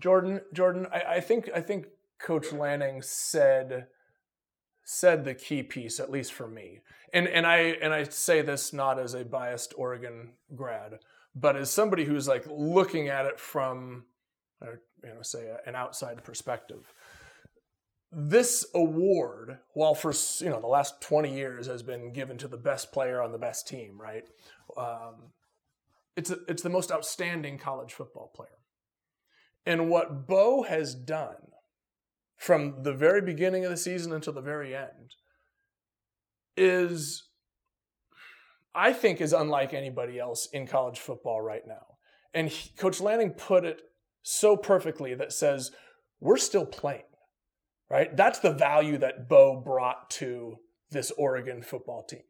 Jordan, 0.00 0.40
Jordan, 0.52 0.86
I, 0.92 1.16
I 1.16 1.20
think 1.20 1.50
I 1.54 1.60
think 1.60 1.86
Coach 2.18 2.52
Lanning 2.52 3.02
said 3.02 3.86
said 4.92 5.24
the 5.24 5.34
key 5.34 5.62
piece, 5.62 6.00
at 6.00 6.10
least 6.10 6.32
for 6.32 6.48
me. 6.48 6.80
And 7.12 7.28
and 7.28 7.46
I 7.46 7.58
and 7.80 7.94
I 7.94 8.02
say 8.02 8.42
this 8.42 8.72
not 8.72 8.98
as 8.98 9.14
a 9.14 9.24
biased 9.24 9.72
Oregon 9.76 10.32
grad, 10.56 10.98
but 11.32 11.54
as 11.54 11.70
somebody 11.70 12.04
who's 12.04 12.26
like 12.26 12.44
looking 12.50 13.08
at 13.08 13.24
it 13.24 13.38
from, 13.38 14.06
you 14.60 14.68
know, 15.04 15.22
say 15.22 15.48
an 15.64 15.76
outside 15.76 16.24
perspective. 16.24 16.92
This 18.10 18.66
award, 18.74 19.58
while 19.74 19.94
for 19.94 20.12
you 20.40 20.50
know 20.50 20.60
the 20.60 20.66
last 20.66 21.00
twenty 21.00 21.32
years 21.36 21.68
has 21.68 21.84
been 21.84 22.12
given 22.12 22.36
to 22.38 22.48
the 22.48 22.56
best 22.56 22.90
player 22.90 23.22
on 23.22 23.30
the 23.30 23.38
best 23.38 23.68
team, 23.68 23.96
right? 23.96 24.24
Um, 24.76 25.30
it's 26.16 26.30
a, 26.30 26.38
it's 26.48 26.64
the 26.64 26.68
most 26.68 26.90
outstanding 26.90 27.58
college 27.58 27.92
football 27.92 28.32
player. 28.34 28.58
And 29.64 29.88
what 29.88 30.26
Bo 30.26 30.64
has 30.64 30.96
done 30.96 31.36
from 32.40 32.82
the 32.84 32.94
very 32.94 33.20
beginning 33.20 33.66
of 33.66 33.70
the 33.70 33.76
season 33.76 34.14
until 34.14 34.32
the 34.32 34.40
very 34.40 34.74
end 34.74 35.14
is 36.56 37.24
I 38.74 38.94
think 38.94 39.20
is 39.20 39.34
unlike 39.34 39.74
anybody 39.74 40.18
else 40.18 40.48
in 40.50 40.66
college 40.66 40.98
football 40.98 41.42
right 41.42 41.66
now. 41.66 41.98
And 42.32 42.48
he, 42.48 42.70
Coach 42.78 42.98
Lanning 42.98 43.32
put 43.32 43.66
it 43.66 43.82
so 44.22 44.56
perfectly 44.56 45.14
that 45.14 45.34
says 45.34 45.70
we're 46.18 46.38
still 46.38 46.64
playing. 46.64 47.02
Right? 47.90 48.16
That's 48.16 48.38
the 48.38 48.52
value 48.52 48.96
that 48.98 49.28
Bo 49.28 49.60
brought 49.60 50.08
to 50.12 50.60
this 50.90 51.12
Oregon 51.18 51.60
football 51.60 52.04
team. 52.04 52.22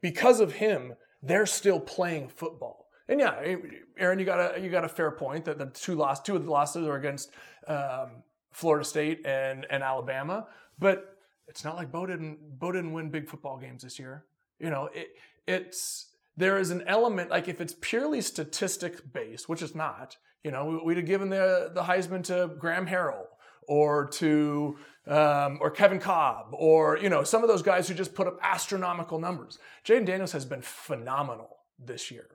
Because 0.00 0.40
of 0.40 0.54
him, 0.54 0.94
they're 1.22 1.46
still 1.46 1.80
playing 1.80 2.30
football. 2.30 2.86
And 3.08 3.20
yeah, 3.20 3.56
Aaron, 3.98 4.18
you 4.18 4.24
got 4.24 4.56
a 4.56 4.60
you 4.60 4.70
got 4.70 4.86
a 4.86 4.88
fair 4.88 5.10
point 5.10 5.44
that 5.44 5.58
the 5.58 5.66
two 5.66 5.96
lost 5.96 6.24
two 6.24 6.34
of 6.34 6.46
the 6.46 6.50
losses 6.50 6.86
are 6.86 6.96
against 6.96 7.30
um, 7.68 8.22
Florida 8.52 8.84
State 8.84 9.26
and, 9.26 9.66
and 9.70 9.82
Alabama. 9.82 10.46
But 10.78 11.16
it's 11.48 11.64
not 11.64 11.76
like 11.76 11.90
Bo 11.90 12.06
didn't 12.06 12.58
Bo 12.58 12.72
didn't 12.72 12.92
win 12.92 13.10
big 13.10 13.28
football 13.28 13.58
games 13.58 13.82
this 13.82 13.98
year. 13.98 14.24
You 14.58 14.70
know, 14.70 14.88
it, 14.94 15.16
it's 15.46 16.08
there 16.36 16.58
is 16.58 16.70
an 16.70 16.82
element 16.86 17.30
like 17.30 17.48
if 17.48 17.60
it's 17.60 17.74
purely 17.80 18.20
statistic 18.20 19.12
based, 19.12 19.48
which 19.48 19.62
it's 19.62 19.74
not. 19.74 20.16
You 20.44 20.50
know, 20.50 20.80
we'd 20.84 20.96
have 20.96 21.06
given 21.06 21.28
the 21.28 21.70
the 21.74 21.82
Heisman 21.82 22.24
to 22.24 22.50
Graham 22.58 22.86
Harrell 22.86 23.26
or 23.68 24.06
to 24.08 24.76
um, 25.06 25.58
or 25.60 25.70
Kevin 25.70 25.98
Kolb 25.98 26.48
or 26.52 26.98
you 26.98 27.08
know 27.08 27.22
some 27.22 27.42
of 27.42 27.48
those 27.48 27.62
guys 27.62 27.88
who 27.88 27.94
just 27.94 28.14
put 28.14 28.26
up 28.26 28.38
astronomical 28.42 29.18
numbers. 29.18 29.58
Jayden 29.84 30.06
Daniels 30.06 30.32
has 30.32 30.44
been 30.44 30.62
phenomenal 30.62 31.58
this 31.78 32.10
year, 32.10 32.28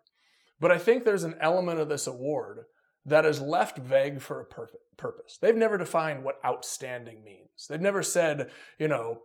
but 0.59 0.71
I 0.71 0.77
think 0.77 1.05
there's 1.05 1.23
an 1.23 1.35
element 1.39 1.79
of 1.79 1.89
this 1.89 2.07
award 2.07 2.65
that 3.07 3.25
is 3.25 3.41
left 3.41 3.77
vague 3.77 4.21
for 4.21 4.41
a 4.41 4.45
purpose. 4.97 5.37
They've 5.41 5.55
never 5.55 5.77
defined 5.77 6.23
what 6.23 6.39
outstanding 6.45 7.23
means. 7.23 7.67
They've 7.67 7.81
never 7.81 8.03
said, 8.03 8.51
you 8.77 8.89
know, 8.89 9.23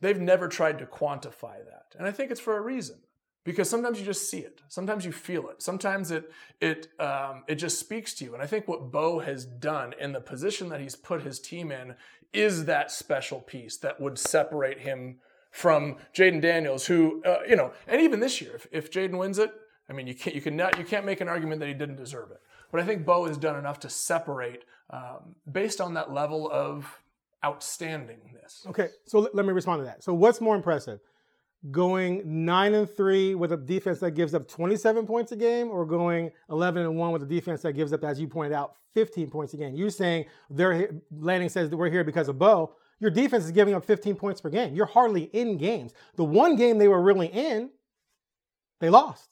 they've 0.00 0.20
never 0.20 0.46
tried 0.46 0.78
to 0.78 0.86
quantify 0.86 1.64
that. 1.64 1.94
And 1.98 2.06
I 2.06 2.12
think 2.12 2.30
it's 2.30 2.40
for 2.40 2.56
a 2.56 2.60
reason 2.60 2.98
because 3.42 3.70
sometimes 3.70 3.98
you 3.98 4.04
just 4.04 4.28
see 4.30 4.40
it. 4.40 4.60
Sometimes 4.68 5.06
you 5.06 5.12
feel 5.12 5.48
it. 5.48 5.62
Sometimes 5.62 6.10
it 6.10 6.30
it 6.60 6.88
um, 7.00 7.44
it 7.48 7.54
just 7.54 7.80
speaks 7.80 8.12
to 8.14 8.24
you. 8.24 8.34
And 8.34 8.42
I 8.42 8.46
think 8.46 8.68
what 8.68 8.92
Bo 8.92 9.20
has 9.20 9.46
done 9.46 9.94
in 9.98 10.12
the 10.12 10.20
position 10.20 10.68
that 10.68 10.80
he's 10.80 10.94
put 10.94 11.22
his 11.22 11.40
team 11.40 11.72
in 11.72 11.94
is 12.34 12.66
that 12.66 12.90
special 12.90 13.40
piece 13.40 13.78
that 13.78 13.98
would 13.98 14.18
separate 14.18 14.80
him 14.80 15.20
from 15.50 15.96
Jayden 16.14 16.42
Daniels, 16.42 16.86
who 16.86 17.22
uh, 17.24 17.38
you 17.48 17.56
know, 17.56 17.72
and 17.86 18.02
even 18.02 18.20
this 18.20 18.42
year, 18.42 18.56
if, 18.56 18.66
if 18.70 18.90
Jayden 18.90 19.16
wins 19.16 19.38
it, 19.38 19.54
I 19.88 19.92
mean, 19.92 20.06
you 20.06 20.14
can't 20.14 20.34
you 20.34 20.42
can 20.42 20.56
not, 20.56 20.78
you 20.78 20.84
can't 20.84 21.04
make 21.04 21.20
an 21.20 21.28
argument 21.28 21.60
that 21.60 21.68
he 21.68 21.74
didn't 21.74 21.96
deserve 21.96 22.30
it. 22.30 22.40
But 22.70 22.80
I 22.80 22.84
think 22.84 23.06
Bo 23.06 23.26
has 23.26 23.38
done 23.38 23.56
enough 23.56 23.80
to 23.80 23.88
separate 23.88 24.64
um, 24.90 25.36
based 25.50 25.80
on 25.80 25.94
that 25.94 26.12
level 26.12 26.50
of 26.50 27.00
outstandingness. 27.44 28.66
Okay, 28.66 28.88
so 29.06 29.20
let, 29.20 29.34
let 29.34 29.46
me 29.46 29.52
respond 29.52 29.80
to 29.80 29.84
that. 29.84 30.02
So 30.02 30.14
what's 30.14 30.40
more 30.40 30.56
impressive? 30.56 31.00
Going 31.70 32.44
nine 32.44 32.74
and 32.74 32.88
three 32.88 33.34
with 33.34 33.52
a 33.52 33.56
defense 33.56 34.00
that 34.00 34.12
gives 34.12 34.34
up 34.34 34.48
27 34.48 35.06
points 35.06 35.32
a 35.32 35.36
game, 35.36 35.68
or 35.68 35.84
going 35.86 36.30
11 36.50 36.82
and 36.82 36.96
one 36.96 37.12
with 37.12 37.22
a 37.22 37.26
defense 37.26 37.62
that 37.62 37.72
gives 37.72 37.92
up, 37.92 38.04
as 38.04 38.20
you 38.20 38.28
pointed 38.28 38.52
out, 38.52 38.74
15 38.94 39.30
points 39.30 39.54
a 39.54 39.56
game. 39.56 39.74
You're 39.74 39.90
saying 39.90 40.26
they're 40.50 40.90
Lanning 41.10 41.48
says 41.48 41.70
that 41.70 41.76
we're 41.76 41.90
here 41.90 42.04
because 42.04 42.28
of 42.28 42.38
Bo. 42.38 42.74
Your 42.98 43.10
defense 43.10 43.44
is 43.44 43.52
giving 43.52 43.74
up 43.74 43.84
15 43.84 44.16
points 44.16 44.40
per 44.40 44.48
game. 44.48 44.74
You're 44.74 44.86
hardly 44.86 45.24
in 45.24 45.58
games. 45.58 45.92
The 46.16 46.24
one 46.24 46.56
game 46.56 46.78
they 46.78 46.88
were 46.88 47.02
really 47.02 47.26
in, 47.26 47.70
they 48.80 48.88
lost. 48.88 49.28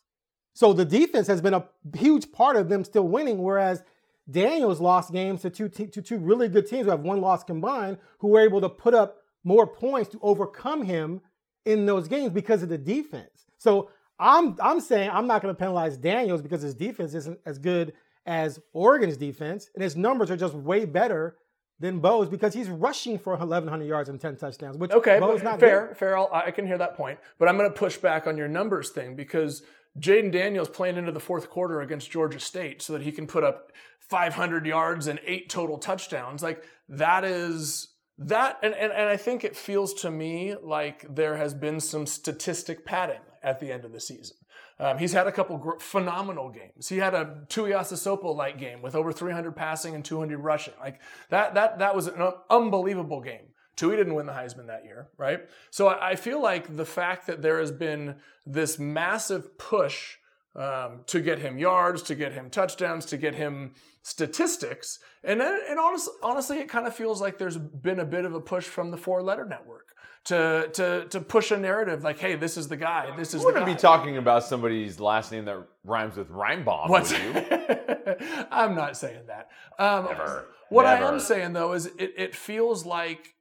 So 0.55 0.73
the 0.73 0.85
defense 0.85 1.27
has 1.27 1.40
been 1.40 1.55
a 1.55 1.67
huge 1.97 2.33
part 2.33 2.57
of 2.57 2.69
them 2.69 2.85
still 2.85 3.07
winning, 3.07 3.43
whereas 3.43 3.83
Daniels 4.31 4.81
lost 4.81 5.12
games 5.12 5.43
to 5.43 5.51
two, 5.51 5.69
to 5.69 6.01
two 6.01 6.19
really 6.19 6.49
good 6.49 6.67
teams 6.67 6.85
who 6.85 6.90
have 6.90 7.01
one 7.01 7.21
loss 7.21 7.45
combined, 7.45 7.99
who 8.19 8.29
were 8.29 8.40
able 8.40 8.61
to 8.61 8.69
put 8.69 8.95
up 8.95 9.19
more 9.43 9.67
points 9.67 10.09
to 10.11 10.19
overcome 10.23 10.85
him 10.85 11.21
in 11.64 11.87
those 11.87 12.09
games 12.09 12.33
because 12.33 12.62
of 12.62 12.69
the 12.69 12.79
defense. 12.79 13.47
So 13.59 13.90
I'm 14.19 14.57
I'm 14.62 14.81
saying 14.81 15.11
I'm 15.11 15.27
not 15.27 15.43
going 15.43 15.55
to 15.55 15.59
penalize 15.59 15.97
Daniels 15.97 16.40
because 16.40 16.62
his 16.62 16.75
defense 16.75 17.14
isn't 17.14 17.40
as 17.45 17.59
good 17.59 17.93
as 18.27 18.61
Oregon's 18.73 19.17
defense, 19.17 19.69
and 19.75 19.83
his 19.83 19.97
numbers 19.97 20.31
are 20.31 20.37
just 20.37 20.55
way 20.55 20.85
better 20.85 21.37
than 21.81 21.99
Bo's 21.99 22.29
because 22.29 22.55
he's 22.55 22.69
rushing 22.69 23.19
for 23.19 23.37
1,100 23.37 23.85
yards 23.85 24.09
and 24.09 24.21
10 24.21 24.37
touchdowns. 24.37 24.79
Which 24.79 24.93
okay, 24.93 25.19
Bo's 25.19 25.43
not 25.43 25.61
fair, 25.61 25.88
good. 25.88 25.97
fair. 25.97 26.17
I'll, 26.17 26.31
I 26.33 26.51
can 26.53 26.67
hear 26.67 26.79
that 26.79 26.97
point, 26.97 27.19
but 27.38 27.49
I'm 27.49 27.59
going 27.59 27.69
to 27.69 27.77
push 27.77 27.97
back 27.97 28.27
on 28.27 28.37
your 28.37 28.49
numbers 28.49 28.90
thing 28.90 29.17
because 29.17 29.62
Jayden 29.98 30.33
Daniels 30.33 30.68
playing 30.68 30.96
into 30.96 31.12
the 31.12 31.20
fourth 31.20 31.50
quarter 31.50 31.80
against 31.80 32.11
Georgia 32.11 32.40
State 32.40 32.83
so 32.83 32.92
that 32.92 33.02
he 33.02 33.12
can 33.12 33.26
put 33.26 33.44
up 33.44 33.72
500 34.00 34.66
yards 34.66 35.07
and 35.07 35.20
eight 35.24 35.48
total 35.48 35.78
touchdowns. 35.78 36.42
Like 36.42 36.64
that 36.88 37.24
is 37.24 37.88
that, 38.18 38.59
and, 38.62 38.74
and, 38.74 38.92
and 38.92 39.09
I 39.09 39.16
think 39.16 39.44
it 39.44 39.57
feels 39.57 39.94
to 39.94 40.11
me 40.11 40.54
like 40.62 41.14
there 41.14 41.37
has 41.37 41.54
been 41.54 41.80
some 41.80 42.07
statistic 42.07 42.85
padding 42.85 43.20
at 43.42 43.61
the 43.61 43.72
end 43.72 43.85
of 43.85 43.92
the 43.92 44.00
season. 44.00 44.37
Um, 44.78 44.98
he's 44.98 45.12
had 45.12 45.26
a 45.26 45.33
couple 45.33 45.57
gr- 45.59 45.78
phenomenal 45.78 46.50
games. 46.50 46.88
He 46.88 46.98
had 46.98 47.14
a 47.14 47.42
Tuiasosopo 47.48 48.35
like 48.35 48.59
game 48.59 48.83
with 48.83 48.94
over 48.96 49.12
300 49.12 49.54
passing 49.54 49.94
and 49.94 50.04
200 50.04 50.38
rushing. 50.38 50.74
Like 50.80 51.00
that, 51.30 51.54
that, 51.54 51.78
that 51.78 51.94
was 51.94 52.09
an 52.09 52.33
unbelievable 52.50 53.20
game. 53.20 53.54
Tui 53.76 53.96
didn't 53.96 54.14
win 54.14 54.26
the 54.26 54.32
Heisman 54.32 54.66
that 54.66 54.84
year, 54.84 55.08
right? 55.16 55.40
So 55.70 55.88
I 55.88 56.16
feel 56.16 56.40
like 56.40 56.76
the 56.76 56.84
fact 56.84 57.26
that 57.26 57.42
there 57.42 57.58
has 57.58 57.72
been 57.72 58.16
this 58.46 58.78
massive 58.78 59.58
push 59.58 60.16
um, 60.56 61.00
to 61.06 61.20
get 61.20 61.40
him 61.40 61.58
yards, 61.58 62.02
to 62.04 62.14
get 62.14 62.32
him 62.32 62.50
touchdowns, 62.50 63.04
to 63.06 63.16
get 63.16 63.34
him 63.34 63.74
statistics, 64.02 65.00
and 65.24 65.42
and 65.42 65.78
honest, 65.78 66.08
honestly, 66.22 66.58
it 66.58 66.68
kind 66.68 66.87
of 66.87 66.94
feels 66.94 67.20
like 67.20 67.38
there's 67.38 67.56
been 67.56 67.98
a 67.98 68.04
bit 68.04 68.24
of 68.24 68.34
a 68.34 68.40
push 68.40 68.64
from 68.64 68.90
the 68.90 68.96
four 68.96 69.22
letter 69.22 69.44
network 69.44 69.94
to 70.24 70.70
to 70.72 71.06
to 71.10 71.20
push 71.20 71.50
a 71.50 71.56
narrative 71.56 72.02
like, 72.02 72.18
hey, 72.18 72.34
this 72.34 72.56
is 72.56 72.68
the 72.68 72.76
guy. 72.76 73.14
This 73.16 73.34
is. 73.34 73.40
You 73.40 73.46
wouldn't 73.46 73.66
the 73.66 73.72
be 73.72 73.78
talking 73.78 74.16
about 74.16 74.44
somebody's 74.44 74.98
last 74.98 75.32
name 75.32 75.44
that 75.44 75.66
rhymes 75.84 76.16
with 76.16 76.30
rhyme 76.30 76.64
bomb, 76.64 76.88
What? 76.88 77.02
would 77.02 77.18
you? 77.20 78.16
I'm 78.50 78.74
not 78.74 78.96
saying 78.96 79.26
that. 79.26 79.50
Um, 79.78 80.06
Never. 80.06 80.46
What 80.70 80.87
I 80.87 80.96
am 80.98 81.20
saying 81.20 81.52
though 81.52 81.72
is 81.72 81.87
it, 81.87 82.14
it 82.16 82.34
feels 82.34 82.87
like 82.87 83.34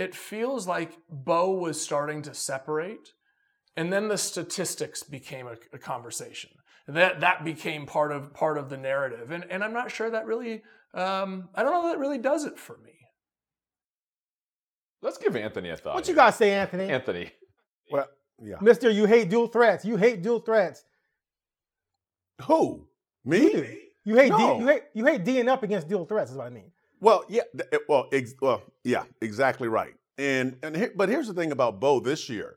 it 0.00 0.14
feels 0.14 0.66
like 0.66 0.92
Bo 1.08 1.52
was 1.52 1.80
starting 1.80 2.22
to 2.22 2.34
separate, 2.34 3.12
and 3.76 3.92
then 3.92 4.08
the 4.08 4.18
statistics 4.18 5.02
became 5.02 5.46
a, 5.46 5.56
a 5.72 5.78
conversation. 5.78 6.50
That 6.88 7.20
that 7.20 7.44
became 7.44 7.86
part 7.86 8.10
of 8.10 8.34
part 8.34 8.56
of 8.58 8.68
the 8.70 8.76
narrative, 8.76 9.30
and 9.30 9.44
and 9.50 9.62
I'm 9.62 9.72
not 9.72 9.90
sure 9.90 10.10
that 10.10 10.26
really. 10.26 10.62
Um, 10.92 11.50
I 11.54 11.62
don't 11.62 11.72
know 11.72 11.88
that 11.90 12.00
really 12.00 12.18
does 12.18 12.44
it 12.44 12.58
for 12.58 12.76
me. 12.78 12.96
Let's 15.02 15.18
give 15.18 15.36
Anthony 15.36 15.70
a 15.70 15.76
thought. 15.76 15.94
What 15.94 16.08
you 16.08 16.14
here. 16.14 16.16
got 16.16 16.32
to 16.32 16.36
say, 16.36 16.50
Anthony? 16.52 16.88
Anthony? 16.88 17.30
Well, 17.92 18.06
yeah. 18.42 18.56
Mister, 18.60 18.90
you 18.90 19.06
hate 19.06 19.30
dual 19.30 19.46
threats. 19.46 19.84
You 19.84 19.96
hate 19.96 20.20
dual 20.22 20.40
threats. 20.40 20.82
Who? 22.46 22.88
Me? 23.24 23.78
You 24.04 24.16
hate 24.16 24.30
No. 24.30 24.38
D, 24.38 24.60
you 24.60 24.66
hate 24.66 24.82
you 24.94 25.06
hate 25.06 25.24
D'ing 25.24 25.48
up 25.48 25.62
against 25.62 25.88
dual 25.88 26.06
threats. 26.06 26.30
Is 26.32 26.36
what 26.36 26.46
I 26.46 26.50
mean. 26.50 26.72
Well, 27.00 27.24
yeah, 27.28 27.42
th- 27.56 27.82
well, 27.88 28.08
ex- 28.12 28.34
well, 28.40 28.62
yeah, 28.84 29.04
exactly 29.20 29.68
right. 29.68 29.94
And 30.18 30.56
and 30.62 30.76
here, 30.76 30.92
but 30.94 31.08
here's 31.08 31.28
the 31.28 31.34
thing 31.34 31.52
about 31.52 31.80
Bo 31.80 32.00
this 32.00 32.28
year. 32.28 32.56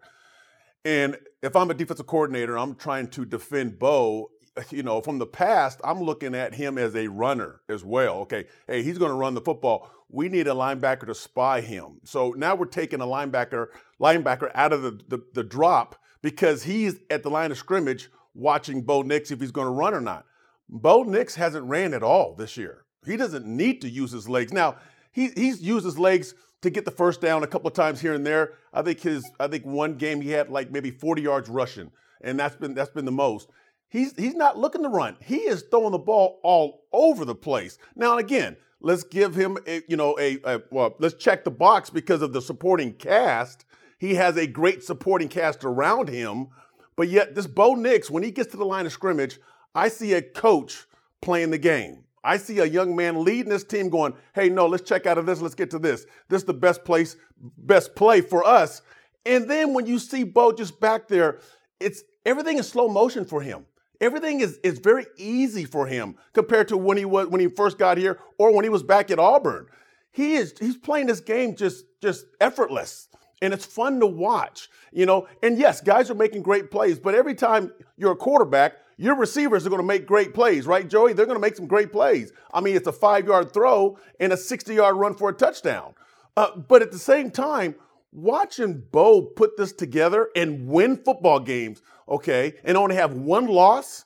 And 0.86 1.18
if 1.42 1.56
I'm 1.56 1.72
a 1.72 1.74
defensive 1.74 2.08
coordinator, 2.08 2.58
I'm 2.58 2.76
trying 2.76 3.08
to 3.10 3.26
defend 3.26 3.80
Bo. 3.80 4.30
Eh, 4.58 4.64
you 4.70 4.84
know, 4.84 5.02
from 5.02 5.18
the 5.18 5.26
past, 5.26 5.80
I'm 5.84 6.02
looking 6.02 6.36
at 6.36 6.54
him 6.54 6.78
as 6.78 6.96
a 6.96 7.08
runner 7.08 7.62
as 7.70 7.86
well. 7.86 8.18
Okay, 8.20 8.46
hey, 8.68 8.84
he's 8.84 8.98
going 8.98 9.12
to 9.12 9.16
run 9.16 9.34
the 9.34 9.42
football. 9.42 9.90
We 10.10 10.28
need 10.28 10.48
a 10.48 10.52
linebacker 10.52 11.08
to 11.08 11.16
spy 11.16 11.62
him. 11.62 12.02
So 12.04 12.32
now 12.32 12.54
we're 12.54 12.66
taking 12.66 13.00
a 13.00 13.06
linebacker 13.06 13.68
linebacker 14.02 14.52
out 14.56 14.74
of 14.74 14.82
the 14.82 15.00
the, 15.08 15.24
the 15.34 15.44
drop 15.44 15.96
because 16.22 16.64
he's 16.64 17.00
at 17.10 17.24
the 17.24 17.30
line 17.30 17.52
of 17.52 17.58
scrimmage 17.58 18.10
watching 18.34 18.82
Bo 18.82 19.04
Nix 19.04 19.32
if 19.32 19.40
he's 19.40 19.52
going 19.52 19.68
to 19.68 19.72
run 19.72 19.94
or 19.94 20.02
not. 20.02 20.26
Bo 20.68 21.04
Nix 21.04 21.36
hasn't 21.36 21.66
ran 21.66 21.94
at 21.94 22.04
all 22.04 22.36
this 22.36 22.58
year. 22.58 22.83
He 23.06 23.18
doesn't 23.18 23.46
need 23.46 23.82
to 23.82 23.90
use 23.90 24.12
his 24.12 24.30
legs. 24.30 24.52
Now, 24.54 24.78
he, 25.12 25.30
he's 25.36 25.62
used 25.62 25.86
his 25.86 26.00
legs 26.00 26.34
to 26.64 26.70
get 26.70 26.86
the 26.86 26.92
first 26.92 27.22
down 27.22 27.44
a 27.44 27.48
couple 27.48 27.68
of 27.68 27.74
times 27.74 28.02
here 28.02 28.14
and 28.14 28.26
there. 28.26 28.54
I 28.74 28.82
think 28.82 29.02
his 29.02 29.24
I 29.40 29.48
think 29.48 29.66
one 29.66 29.96
game 29.96 30.22
he 30.22 30.32
had 30.32 30.50
like 30.50 30.72
maybe 30.72 30.92
40 30.92 31.22
yards 31.22 31.50
rushing, 31.50 31.92
and 32.22 32.40
that's 32.40 32.56
been 32.56 32.74
that's 32.74 32.90
been 32.90 33.06
the 33.06 33.12
most. 33.12 33.50
He's 33.90 34.16
he's 34.16 34.34
not 34.34 34.58
looking 34.58 34.82
to 34.84 34.90
run. 34.90 35.18
He 35.22 35.38
is 35.38 35.64
throwing 35.70 35.92
the 35.92 36.00
ball 36.00 36.40
all 36.42 36.86
over 36.92 37.26
the 37.26 37.36
place. 37.36 37.78
Now 37.96 38.18
again, 38.18 38.56
let's 38.80 39.04
give 39.04 39.36
him 39.36 39.58
a, 39.68 39.84
you 39.88 39.98
know 39.98 40.18
a, 40.20 40.40
a 40.46 40.62
well, 40.72 40.96
let's 41.00 41.16
check 41.16 41.44
the 41.44 41.52
box 41.52 41.90
because 41.90 42.22
of 42.22 42.34
the 42.34 42.42
supporting 42.42 42.94
cast. 42.94 43.66
He 44.00 44.16
has 44.16 44.38
a 44.38 44.48
great 44.48 44.84
supporting 44.84 45.30
cast 45.30 45.64
around 45.64 46.10
him, 46.10 46.48
but 46.96 47.10
yet 47.10 47.36
this 47.36 47.48
Bo 47.48 47.76
Nix, 47.76 48.10
when 48.10 48.24
he 48.24 48.32
gets 48.32 48.52
to 48.52 48.58
the 48.58 48.66
line 48.66 48.86
of 48.86 48.92
scrimmage, 48.94 49.40
I 49.76 49.90
see 49.90 50.14
a 50.14 50.22
coach 50.22 50.86
playing 51.22 51.52
the 51.52 51.58
game. 51.58 52.04
I 52.24 52.38
see 52.38 52.60
a 52.60 52.66
young 52.66 52.96
man 52.96 53.24
leading 53.24 53.50
this 53.50 53.64
team 53.64 53.90
going, 53.90 54.14
hey, 54.34 54.50
no, 54.50 54.66
let's 54.68 54.88
check 54.88 55.06
out 55.06 55.18
of 55.18 55.26
this. 55.26 55.42
Let's 55.42 55.56
get 55.56 55.70
to 55.72 55.80
this. 55.80 56.06
This 56.30 56.42
is 56.42 56.46
the 56.46 56.54
best 56.54 56.86
place, 56.86 57.18
best 57.58 57.96
play 57.96 58.22
for 58.22 58.46
us. 58.46 58.82
And 59.26 59.50
then 59.50 59.74
when 59.74 59.86
you 59.86 60.00
see 60.00 60.24
Bo 60.24 60.52
just 60.52 60.80
back 60.80 61.08
there, 61.08 61.40
it's 61.80 62.04
everything 62.26 62.58
is 62.58 62.68
slow 62.68 62.88
motion 62.88 63.26
for 63.26 63.42
him. 63.42 63.66
Everything 64.00 64.42
is, 64.42 64.60
is 64.64 64.80
very 64.80 65.06
easy 65.18 65.66
for 65.66 65.88
him 65.88 66.16
compared 66.34 66.68
to 66.70 66.78
when 66.78 66.98
he 66.98 67.06
was 67.06 67.28
when 67.28 67.40
he 67.40 67.48
first 67.48 67.78
got 67.78 67.98
here 67.98 68.20
or 68.38 68.54
when 68.54 68.64
he 68.64 68.70
was 68.70 68.84
back 68.84 69.12
at 69.12 69.20
Auburn. 69.20 69.68
He 70.12 70.36
is 70.36 70.54
he's 70.60 70.78
playing 70.78 71.08
this 71.08 71.20
game 71.20 71.56
just 71.56 71.86
just 72.02 72.26
effortless 72.42 73.08
and 73.42 73.54
it's 73.54 73.66
fun 73.66 74.00
to 74.00 74.08
watch, 74.08 74.70
you 74.92 75.06
know. 75.06 75.28
And 75.42 75.58
yes, 75.58 75.82
guys 75.82 76.10
are 76.10 76.16
making 76.16 76.44
great 76.44 76.72
plays, 76.72 76.98
but 76.98 77.14
every 77.14 77.36
time 77.36 77.72
you're 77.98 78.14
a 78.14 78.16
quarterback, 78.16 78.74
your 78.98 79.16
receivers 79.16 79.66
are 79.66 79.70
going 79.70 79.82
to 79.82 79.88
make 79.88 80.06
great 80.06 80.34
plays, 80.34 80.66
right, 80.66 80.88
Joey? 80.88 81.14
They're 81.14 81.26
going 81.26 81.38
to 81.38 81.42
make 81.42 81.56
some 81.56 81.68
great 81.68 81.92
plays. 81.92 82.32
I 82.54 82.62
mean, 82.62 82.76
it's 82.76 82.88
a 82.88 82.94
five 82.94 83.28
yard 83.28 83.54
throw 83.54 83.98
and 84.20 84.34
a 84.34 84.38
60 84.38 84.74
yard 84.74 84.96
run 84.96 85.16
for 85.16 85.30
a 85.30 85.34
touchdown. 85.34 85.94
Uh, 86.36 86.56
but 86.56 86.82
at 86.82 86.92
the 86.92 87.00
same 87.00 87.32
time, 87.32 87.76
watching 88.12 88.84
Bo 88.92 89.22
put 89.22 89.58
this 89.58 89.74
together 89.74 90.30
and 90.36 90.68
win 90.68 90.98
football 90.98 91.40
games, 91.40 91.82
okay, 92.08 92.54
and 92.64 92.78
only 92.78 92.96
have 92.96 93.14
one 93.14 93.48
loss. 93.48 94.06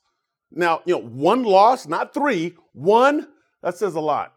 Now, 0.51 0.81
you 0.85 0.95
know, 0.95 1.01
one 1.01 1.43
loss, 1.43 1.87
not 1.87 2.13
three, 2.13 2.55
one, 2.73 3.27
that 3.61 3.77
says 3.77 3.95
a 3.95 3.99
lot. 3.99 4.33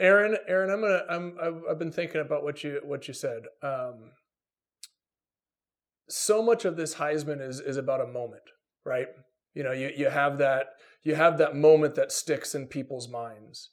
Aaron, 0.00 0.36
Aaron, 0.46 0.70
I'm 0.70 0.80
gonna. 0.80 1.02
I'm. 1.08 1.36
I've, 1.42 1.62
I've 1.70 1.78
been 1.78 1.92
thinking 1.92 2.20
about 2.20 2.42
what 2.42 2.62
you 2.62 2.80
what 2.84 3.08
you 3.08 3.14
said. 3.14 3.44
Um, 3.62 4.10
so 6.08 6.42
much 6.42 6.64
of 6.64 6.76
this 6.76 6.96
Heisman 6.96 7.40
is 7.40 7.60
is 7.60 7.76
about 7.76 8.00
a 8.00 8.06
moment, 8.06 8.42
right? 8.84 9.08
You 9.56 9.62
know, 9.62 9.72
you 9.72 9.90
you 9.96 10.10
have 10.10 10.38
that 10.38 10.74
you 11.02 11.14
have 11.14 11.38
that 11.38 11.56
moment 11.56 11.94
that 11.94 12.12
sticks 12.12 12.54
in 12.54 12.66
people's 12.66 13.08
minds. 13.08 13.70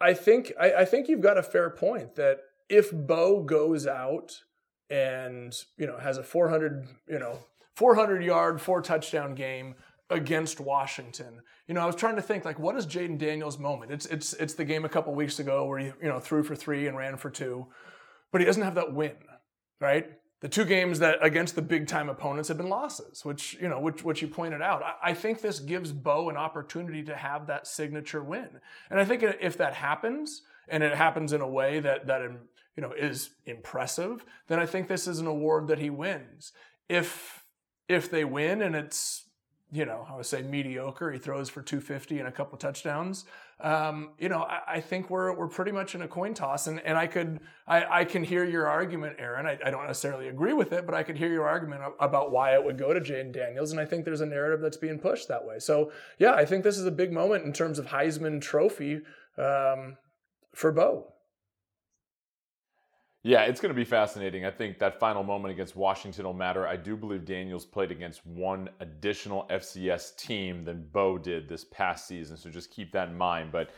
I 0.00 0.14
think 0.14 0.52
I, 0.58 0.72
I 0.72 0.84
think 0.84 1.08
you've 1.08 1.20
got 1.20 1.36
a 1.36 1.42
fair 1.42 1.68
point 1.70 2.14
that 2.14 2.38
if 2.68 2.92
Bo 2.92 3.42
goes 3.42 3.86
out 3.86 4.42
and 4.88 5.52
you 5.76 5.86
know 5.86 5.98
has 5.98 6.18
a 6.18 6.22
400 6.22 6.86
you 7.08 7.18
know 7.18 7.40
400 7.74 8.22
yard 8.22 8.60
four 8.60 8.80
touchdown 8.80 9.34
game 9.34 9.74
against 10.08 10.60
Washington. 10.60 11.40
You 11.66 11.74
know, 11.74 11.80
I 11.80 11.86
was 11.86 11.96
trying 11.96 12.14
to 12.14 12.22
think 12.22 12.44
like, 12.44 12.60
what 12.60 12.76
is 12.76 12.86
Jayden 12.86 13.18
Daniels' 13.18 13.58
moment? 13.58 13.90
It's 13.90 14.06
it's 14.06 14.34
it's 14.34 14.54
the 14.54 14.64
game 14.64 14.84
a 14.84 14.88
couple 14.88 15.12
weeks 15.14 15.40
ago 15.40 15.66
where 15.66 15.80
he 15.80 15.86
you 15.86 16.08
know 16.08 16.20
threw 16.20 16.44
for 16.44 16.54
three 16.54 16.86
and 16.86 16.96
ran 16.96 17.16
for 17.16 17.28
two, 17.28 17.66
but 18.30 18.40
he 18.40 18.44
doesn't 18.44 18.62
have 18.62 18.76
that 18.76 18.94
win, 18.94 19.16
right? 19.80 20.06
The 20.40 20.48
two 20.48 20.64
games 20.64 20.98
that 20.98 21.18
against 21.22 21.54
the 21.54 21.62
big 21.62 21.86
time 21.86 22.08
opponents 22.08 22.48
have 22.48 22.58
been 22.58 22.68
losses, 22.68 23.24
which 23.24 23.56
you 23.60 23.68
know, 23.68 23.80
which 23.80 24.04
which 24.04 24.20
you 24.20 24.28
pointed 24.28 24.60
out. 24.60 24.82
I, 24.82 25.10
I, 25.10 25.14
think 25.14 25.40
this 25.40 25.60
gives 25.60 25.92
Bo 25.92 26.28
an 26.28 26.36
opportunity 26.36 27.02
to 27.04 27.16
have 27.16 27.46
that 27.46 27.66
signature 27.66 28.22
win, 28.22 28.48
and 28.90 29.00
I 29.00 29.04
think 29.04 29.22
if 29.22 29.56
that 29.58 29.74
happens, 29.74 30.42
and 30.68 30.82
it 30.82 30.94
happens 30.94 31.32
in 31.32 31.40
a 31.40 31.48
way 31.48 31.80
that 31.80 32.06
that 32.06 32.22
um, 32.22 32.38
you 32.76 32.82
know 32.82 32.92
is 32.92 33.30
impressive, 33.46 34.24
then 34.48 34.58
I 34.58 34.66
think 34.66 34.88
this 34.88 35.06
is 35.06 35.20
an 35.20 35.26
award 35.26 35.68
that 35.68 35.78
he 35.78 35.88
wins. 35.88 36.52
If 36.88 37.44
if 37.88 38.10
they 38.10 38.24
win 38.24 38.62
and 38.62 38.74
it's 38.74 39.25
you 39.72 39.84
know, 39.84 40.06
I 40.08 40.14
would 40.14 40.26
say 40.26 40.42
mediocre. 40.42 41.10
He 41.10 41.18
throws 41.18 41.48
for 41.48 41.60
250 41.60 42.20
and 42.20 42.28
a 42.28 42.32
couple 42.32 42.56
touchdowns. 42.56 43.24
Um, 43.60 44.10
you 44.18 44.28
know, 44.28 44.42
I, 44.42 44.60
I, 44.74 44.80
think 44.80 45.10
we're 45.10 45.32
we're 45.32 45.48
pretty 45.48 45.72
much 45.72 45.94
in 45.94 46.02
a 46.02 46.08
coin 46.08 46.34
toss, 46.34 46.66
and 46.66 46.78
and 46.80 46.96
I 46.96 47.06
could 47.06 47.40
I, 47.66 48.00
I 48.00 48.04
can 48.04 48.22
hear 48.22 48.44
your 48.44 48.68
argument, 48.68 49.16
Aaron. 49.18 49.46
I, 49.46 49.58
I 49.64 49.70
don't 49.70 49.86
necessarily 49.86 50.28
agree 50.28 50.52
with 50.52 50.72
it, 50.72 50.86
but 50.86 50.94
I 50.94 51.02
could 51.02 51.16
hear 51.16 51.32
your 51.32 51.48
argument 51.48 51.82
about 51.98 52.30
why 52.30 52.54
it 52.54 52.62
would 52.62 52.78
go 52.78 52.92
to 52.92 53.00
Jayden 53.00 53.32
Daniels, 53.32 53.72
and 53.72 53.80
I 53.80 53.86
think 53.86 54.04
there's 54.04 54.20
a 54.20 54.26
narrative 54.26 54.60
that's 54.60 54.76
being 54.76 54.98
pushed 54.98 55.28
that 55.28 55.44
way. 55.44 55.58
So 55.58 55.90
yeah, 56.18 56.34
I 56.34 56.44
think 56.44 56.64
this 56.64 56.78
is 56.78 56.86
a 56.86 56.90
big 56.90 57.12
moment 57.12 57.44
in 57.44 57.52
terms 57.52 57.78
of 57.78 57.86
Heisman 57.86 58.40
Trophy 58.40 59.00
um, 59.38 59.96
for 60.54 60.70
Bo. 60.70 61.14
Yeah, 63.26 63.40
it's 63.40 63.60
going 63.60 63.74
to 63.74 63.76
be 63.76 63.84
fascinating. 63.84 64.46
I 64.46 64.52
think 64.52 64.78
that 64.78 65.00
final 65.00 65.24
moment 65.24 65.50
against 65.50 65.74
Washington 65.74 66.26
will 66.26 66.32
matter. 66.32 66.64
I 66.64 66.76
do 66.76 66.96
believe 66.96 67.24
Daniels 67.24 67.64
played 67.64 67.90
against 67.90 68.24
one 68.24 68.68
additional 68.78 69.48
FCS 69.50 70.14
team 70.14 70.64
than 70.64 70.86
Bo 70.92 71.18
did 71.18 71.48
this 71.48 71.64
past 71.64 72.06
season, 72.06 72.36
so 72.36 72.50
just 72.50 72.70
keep 72.70 72.92
that 72.92 73.08
in 73.08 73.18
mind. 73.18 73.50
But 73.50 73.70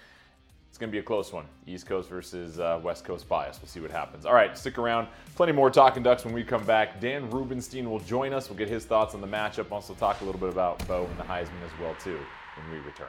it's 0.69 0.77
going 0.77 0.91
to 0.91 0.93
be 0.93 0.99
a 0.99 1.03
close 1.03 1.33
one. 1.33 1.47
East 1.67 1.87
Coast 1.87 2.11
versus 2.11 2.61
uh, 2.61 2.79
West 2.85 3.07
Coast 3.07 3.27
bias. 3.27 3.59
We'll 3.59 3.69
see 3.69 3.81
what 3.81 3.91
happens. 3.91 4.27
All 4.27 4.35
right, 4.35 4.57
stick 4.59 4.77
around. 4.77 5.09
Plenty 5.35 5.53
more 5.53 5.71
Talkin' 5.71 6.03
Ducks 6.03 6.27
when 6.27 6.35
we 6.35 6.45
come 6.45 6.65
back. 6.67 7.01
Dan 7.01 7.31
Rubenstein 7.31 7.89
will 7.89 8.01
join 8.01 8.35
us. 8.35 8.51
We'll 8.51 8.59
get 8.59 8.69
his 8.69 8.85
thoughts 8.85 9.15
on 9.15 9.23
the 9.23 9.27
matchup. 9.27 9.73
Also 9.73 9.95
talk 9.95 10.21
a 10.21 10.25
little 10.27 10.43
bit 10.43 10.51
about 10.51 10.87
Bo 10.87 11.07
and 11.07 11.19
the 11.19 11.25
Heisman 11.25 11.65
as 11.65 11.81
well, 11.81 11.97
too, 11.99 12.21
when 12.59 12.71
we 12.71 12.85
return. 12.85 13.09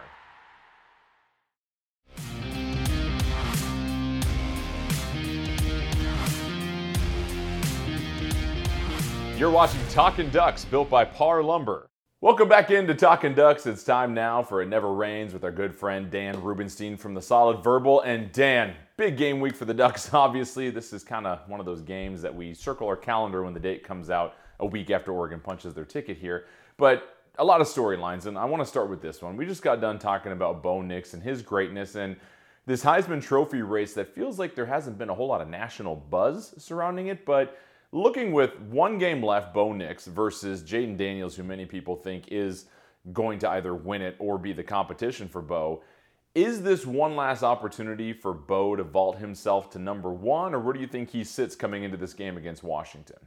You're 9.39 9.49
watching 9.49 9.79
Talkin' 9.87 10.31
Ducks, 10.31 10.65
built 10.65 10.89
by 10.89 11.05
Parr 11.05 11.41
Lumber. 11.41 11.89
Welcome 12.19 12.49
back 12.49 12.71
into 12.71 12.93
Talkin' 12.93 13.35
Ducks. 13.35 13.65
It's 13.65 13.85
time 13.85 14.13
now 14.13 14.43
for 14.43 14.61
It 14.61 14.67
Never 14.67 14.93
Rains 14.93 15.31
with 15.31 15.45
our 15.45 15.51
good 15.51 15.73
friend 15.73 16.11
Dan 16.11 16.43
Rubenstein 16.43 16.97
from 16.97 17.13
the 17.13 17.21
Solid 17.21 17.63
Verbal. 17.63 18.01
And 18.01 18.33
Dan, 18.33 18.75
big 18.97 19.15
game 19.15 19.39
week 19.39 19.55
for 19.55 19.63
the 19.63 19.73
Ducks, 19.73 20.13
obviously. 20.13 20.71
This 20.71 20.91
is 20.91 21.05
kind 21.05 21.25
of 21.25 21.47
one 21.47 21.61
of 21.61 21.65
those 21.65 21.81
games 21.81 22.21
that 22.21 22.35
we 22.35 22.53
circle 22.53 22.85
our 22.85 22.97
calendar 22.97 23.41
when 23.41 23.53
the 23.53 23.61
date 23.61 23.81
comes 23.81 24.09
out 24.09 24.33
a 24.59 24.65
week 24.65 24.91
after 24.91 25.13
Oregon 25.13 25.39
punches 25.39 25.73
their 25.73 25.85
ticket 25.85 26.17
here. 26.17 26.43
But 26.75 27.15
a 27.37 27.45
lot 27.45 27.61
of 27.61 27.67
storylines, 27.67 28.25
and 28.25 28.37
I 28.37 28.43
want 28.43 28.61
to 28.61 28.67
start 28.67 28.89
with 28.89 29.01
this 29.01 29.21
one. 29.21 29.37
We 29.37 29.45
just 29.45 29.61
got 29.61 29.79
done 29.79 29.99
talking 29.99 30.33
about 30.33 30.61
Bo 30.61 30.81
Nix 30.81 31.13
and 31.13 31.23
his 31.23 31.41
greatness 31.41 31.95
and 31.95 32.17
this 32.65 32.83
Heisman 32.83 33.23
Trophy 33.23 33.61
race 33.61 33.93
that 33.93 34.13
feels 34.13 34.37
like 34.37 34.53
there 34.53 34.65
hasn't 34.65 34.97
been 34.97 35.09
a 35.09 35.15
whole 35.15 35.27
lot 35.27 35.39
of 35.39 35.47
national 35.47 35.95
buzz 35.95 36.53
surrounding 36.57 37.07
it, 37.07 37.25
but 37.25 37.57
Looking 37.91 38.31
with 38.31 38.59
one 38.59 38.99
game 38.99 39.23
left, 39.23 39.53
Bo 39.53 39.73
Nix 39.73 40.05
versus 40.05 40.63
Jayden 40.63 40.95
Daniels, 40.95 41.35
who 41.35 41.43
many 41.43 41.65
people 41.65 41.95
think 41.95 42.25
is 42.27 42.65
going 43.13 43.39
to 43.39 43.49
either 43.49 43.73
win 43.73 44.01
it 44.01 44.15
or 44.19 44.37
be 44.37 44.53
the 44.53 44.63
competition 44.63 45.27
for 45.27 45.41
Bo. 45.41 45.81
Is 46.35 46.61
this 46.61 46.85
one 46.85 47.15
last 47.15 47.41
opportunity 47.41 48.13
for 48.13 48.33
Bo 48.33 48.75
to 48.75 48.83
vault 48.83 49.17
himself 49.17 49.71
to 49.71 49.79
number 49.79 50.13
one, 50.13 50.53
or 50.53 50.59
where 50.59 50.73
do 50.73 50.79
you 50.79 50.87
think 50.87 51.09
he 51.09 51.23
sits 51.23 51.55
coming 51.55 51.83
into 51.83 51.97
this 51.97 52.13
game 52.13 52.37
against 52.37 52.63
Washington? 52.63 53.17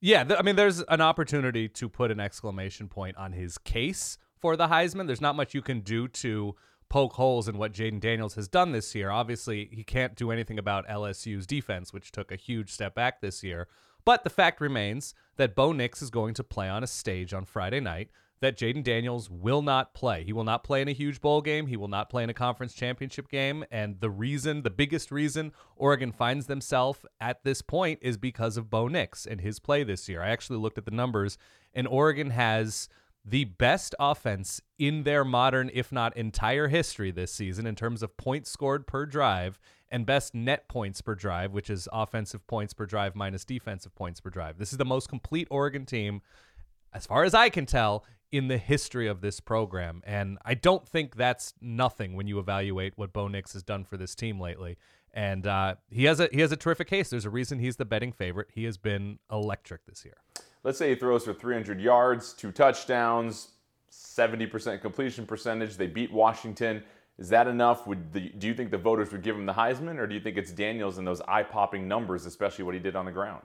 Yeah, 0.00 0.24
th- 0.24 0.38
I 0.38 0.42
mean, 0.42 0.56
there's 0.56 0.80
an 0.80 1.00
opportunity 1.00 1.68
to 1.68 1.88
put 1.88 2.10
an 2.10 2.18
exclamation 2.18 2.88
point 2.88 3.16
on 3.16 3.32
his 3.32 3.56
case 3.56 4.18
for 4.40 4.56
the 4.56 4.66
Heisman. 4.66 5.06
There's 5.06 5.20
not 5.20 5.36
much 5.36 5.54
you 5.54 5.62
can 5.62 5.80
do 5.80 6.08
to 6.08 6.56
poke 6.92 7.14
holes 7.14 7.48
in 7.48 7.56
what 7.56 7.72
Jayden 7.72 8.00
Daniels 8.00 8.34
has 8.34 8.48
done 8.48 8.72
this 8.72 8.94
year. 8.94 9.08
Obviously, 9.08 9.70
he 9.72 9.82
can't 9.82 10.14
do 10.14 10.30
anything 10.30 10.58
about 10.58 10.86
LSU's 10.86 11.46
defense, 11.46 11.90
which 11.90 12.12
took 12.12 12.30
a 12.30 12.36
huge 12.36 12.70
step 12.70 12.94
back 12.94 13.22
this 13.22 13.42
year. 13.42 13.66
But 14.04 14.24
the 14.24 14.30
fact 14.30 14.60
remains 14.60 15.14
that 15.36 15.54
Bo 15.54 15.72
Nix 15.72 16.02
is 16.02 16.10
going 16.10 16.34
to 16.34 16.44
play 16.44 16.68
on 16.68 16.84
a 16.84 16.86
stage 16.86 17.32
on 17.32 17.46
Friday 17.46 17.80
night 17.80 18.10
that 18.40 18.58
Jayden 18.58 18.84
Daniels 18.84 19.30
will 19.30 19.62
not 19.62 19.94
play. 19.94 20.22
He 20.22 20.34
will 20.34 20.44
not 20.44 20.64
play 20.64 20.82
in 20.82 20.88
a 20.88 20.92
huge 20.92 21.22
bowl 21.22 21.40
game. 21.40 21.66
He 21.66 21.78
will 21.78 21.88
not 21.88 22.10
play 22.10 22.24
in 22.24 22.28
a 22.30 22.34
conference 22.34 22.74
championship 22.74 23.30
game. 23.30 23.64
And 23.70 23.98
the 24.00 24.10
reason, 24.10 24.62
the 24.62 24.68
biggest 24.68 25.10
reason 25.10 25.52
Oregon 25.76 26.12
finds 26.12 26.46
themselves 26.46 27.06
at 27.22 27.42
this 27.42 27.62
point 27.62 28.00
is 28.02 28.18
because 28.18 28.58
of 28.58 28.68
Bo 28.68 28.88
Nix 28.88 29.24
and 29.24 29.40
his 29.40 29.60
play 29.60 29.82
this 29.82 30.10
year. 30.10 30.20
I 30.20 30.28
actually 30.28 30.58
looked 30.58 30.76
at 30.76 30.84
the 30.84 30.90
numbers, 30.90 31.38
and 31.72 31.88
Oregon 31.88 32.28
has– 32.28 32.90
the 33.24 33.44
best 33.44 33.94
offense 34.00 34.60
in 34.78 35.04
their 35.04 35.24
modern, 35.24 35.70
if 35.72 35.92
not 35.92 36.16
entire 36.16 36.68
history 36.68 37.10
this 37.10 37.32
season 37.32 37.66
in 37.66 37.74
terms 37.74 38.02
of 38.02 38.16
points 38.16 38.50
scored 38.50 38.86
per 38.86 39.06
drive 39.06 39.58
and 39.90 40.06
best 40.06 40.34
net 40.34 40.68
points 40.68 41.00
per 41.00 41.14
drive, 41.14 41.52
which 41.52 41.70
is 41.70 41.88
offensive 41.92 42.46
points 42.46 42.74
per 42.74 42.86
drive 42.86 43.14
minus 43.14 43.44
defensive 43.44 43.94
points 43.94 44.20
per 44.20 44.30
drive. 44.30 44.58
This 44.58 44.72
is 44.72 44.78
the 44.78 44.84
most 44.84 45.08
complete 45.08 45.46
Oregon 45.50 45.86
team, 45.86 46.22
as 46.92 47.06
far 47.06 47.24
as 47.24 47.34
I 47.34 47.48
can 47.48 47.66
tell, 47.66 48.04
in 48.32 48.48
the 48.48 48.56
history 48.56 49.06
of 49.06 49.20
this 49.20 49.38
program. 49.38 50.02
And 50.04 50.38
I 50.44 50.54
don't 50.54 50.88
think 50.88 51.14
that's 51.14 51.52
nothing 51.60 52.16
when 52.16 52.26
you 52.26 52.38
evaluate 52.38 52.94
what 52.96 53.12
Bo 53.12 53.28
Nix 53.28 53.52
has 53.52 53.62
done 53.62 53.84
for 53.84 53.98
this 53.98 54.14
team 54.14 54.40
lately. 54.40 54.78
And 55.12 55.46
uh, 55.46 55.74
he 55.90 56.04
has 56.04 56.20
a 56.20 56.30
he 56.32 56.40
has 56.40 56.52
a 56.52 56.56
terrific 56.56 56.88
case. 56.88 57.10
There's 57.10 57.26
a 57.26 57.30
reason 57.30 57.58
he's 57.58 57.76
the 57.76 57.84
betting 57.84 58.12
favorite. 58.12 58.48
He 58.54 58.64
has 58.64 58.78
been 58.78 59.18
electric 59.30 59.84
this 59.84 60.06
year. 60.06 60.16
Let's 60.64 60.78
say 60.78 60.90
he 60.90 60.94
throws 60.94 61.24
for 61.24 61.34
300 61.34 61.80
yards, 61.80 62.32
two 62.32 62.52
touchdowns, 62.52 63.48
70% 63.90 64.80
completion 64.80 65.26
percentage. 65.26 65.76
They 65.76 65.88
beat 65.88 66.12
Washington. 66.12 66.82
Is 67.18 67.28
that 67.28 67.46
enough? 67.46 67.86
Would 67.86 68.12
the, 68.12 68.20
do 68.30 68.46
you 68.46 68.54
think 68.54 68.70
the 68.70 68.78
voters 68.78 69.12
would 69.12 69.22
give 69.22 69.36
him 69.36 69.46
the 69.46 69.52
Heisman, 69.52 69.98
or 69.98 70.06
do 70.06 70.14
you 70.14 70.20
think 70.20 70.36
it's 70.36 70.52
Daniels 70.52 70.98
and 70.98 71.06
those 71.06 71.20
eye-popping 71.22 71.86
numbers, 71.86 72.26
especially 72.26 72.64
what 72.64 72.74
he 72.74 72.80
did 72.80 72.96
on 72.96 73.04
the 73.04 73.12
ground? 73.12 73.42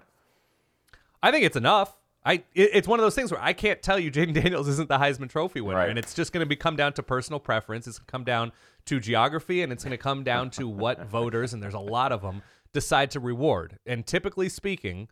I 1.21 1.31
think 1.31 1.45
it's 1.45 1.57
enough. 1.57 1.97
I 2.23 2.43
it, 2.53 2.71
it's 2.73 2.87
one 2.87 2.99
of 2.99 3.03
those 3.03 3.15
things 3.15 3.31
where 3.31 3.41
I 3.41 3.53
can't 3.53 3.81
tell 3.81 3.99
you 3.99 4.11
Jayden 4.11 4.33
Daniels 4.33 4.67
isn't 4.67 4.89
the 4.89 4.97
Heisman 4.97 5.29
Trophy 5.29 5.61
winner, 5.61 5.79
right. 5.79 5.89
and 5.89 5.97
it's 5.97 6.13
just 6.13 6.31
going 6.31 6.47
to 6.47 6.55
come 6.55 6.75
down 6.75 6.93
to 6.93 7.03
personal 7.03 7.39
preference. 7.39 7.87
It's 7.87 7.99
going 7.99 8.05
to 8.05 8.11
come 8.11 8.23
down 8.23 8.51
to 8.85 8.99
geography, 8.99 9.63
and 9.63 9.71
it's 9.71 9.83
going 9.83 9.91
to 9.91 9.97
come 9.97 10.23
down 10.23 10.49
to 10.51 10.67
what 10.67 11.05
voters, 11.09 11.53
and 11.53 11.61
there's 11.61 11.73
a 11.73 11.79
lot 11.79 12.11
of 12.11 12.21
them, 12.21 12.41
decide 12.73 13.11
to 13.11 13.19
reward. 13.19 13.79
And 13.85 14.05
typically 14.05 14.49
speaking, 14.49 15.09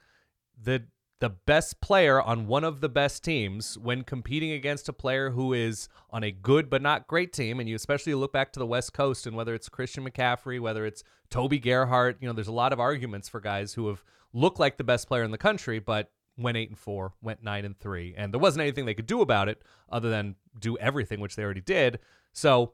the 0.61 0.83
the 1.19 1.29
best 1.29 1.79
player 1.79 2.21
on 2.21 2.47
one 2.47 2.63
of 2.63 2.81
the 2.81 2.89
best 2.89 3.23
teams 3.23 3.77
when 3.77 4.03
competing 4.03 4.51
against 4.51 4.89
a 4.89 4.93
player 4.93 5.29
who 5.29 5.53
is 5.53 5.87
on 6.09 6.23
a 6.23 6.31
good 6.31 6.69
but 6.69 6.81
not 6.81 7.07
great 7.07 7.31
team 7.31 7.59
and 7.59 7.69
you 7.69 7.75
especially 7.75 8.13
look 8.13 8.33
back 8.33 8.51
to 8.51 8.59
the 8.59 8.65
west 8.65 8.93
coast 8.93 9.25
and 9.25 9.35
whether 9.35 9.55
it's 9.55 9.69
christian 9.69 10.05
mccaffrey 10.05 10.59
whether 10.59 10.85
it's 10.85 11.03
toby 11.29 11.57
gerhart 11.57 12.17
you 12.19 12.27
know 12.27 12.33
there's 12.33 12.49
a 12.49 12.53
lot 12.53 12.73
of 12.73 12.79
arguments 12.79 13.29
for 13.29 13.39
guys 13.39 13.73
who 13.73 13.87
have 13.87 14.03
looked 14.33 14.59
like 14.59 14.77
the 14.77 14.83
best 14.83 15.07
player 15.07 15.23
in 15.23 15.31
the 15.31 15.37
country 15.37 15.79
but 15.79 16.11
went 16.37 16.57
eight 16.57 16.69
and 16.69 16.77
four 16.77 17.13
went 17.21 17.41
nine 17.41 17.65
and 17.65 17.79
three 17.79 18.13
and 18.17 18.33
there 18.33 18.39
wasn't 18.39 18.61
anything 18.61 18.85
they 18.85 18.93
could 18.93 19.05
do 19.05 19.21
about 19.21 19.47
it 19.47 19.61
other 19.89 20.09
than 20.09 20.35
do 20.59 20.77
everything 20.77 21.19
which 21.19 21.35
they 21.35 21.43
already 21.43 21.61
did. 21.61 21.99
So 22.33 22.73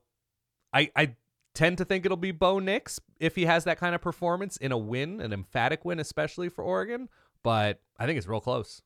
i 0.73 0.89
i 0.95 1.15
tend 1.53 1.77
to 1.77 1.85
think 1.85 2.05
it'll 2.05 2.17
be 2.17 2.31
bo 2.31 2.59
nix 2.59 2.99
if 3.19 3.35
he 3.35 3.45
has 3.45 3.65
that 3.65 3.77
kind 3.77 3.93
of 3.93 4.01
performance 4.01 4.57
in 4.57 4.71
a 4.71 4.77
win 4.77 5.19
an 5.19 5.33
emphatic 5.33 5.83
win 5.83 5.99
especially 5.99 6.47
for 6.49 6.63
oregon 6.63 7.09
but 7.43 7.79
I 7.99 8.05
think 8.05 8.17
it's 8.17 8.27
real 8.27 8.41
close. 8.41 8.81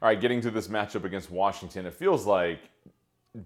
All 0.00 0.08
right, 0.08 0.20
getting 0.20 0.40
to 0.40 0.50
this 0.50 0.68
matchup 0.68 1.04
against 1.04 1.30
Washington, 1.30 1.86
it 1.86 1.94
feels 1.94 2.26
like 2.26 2.70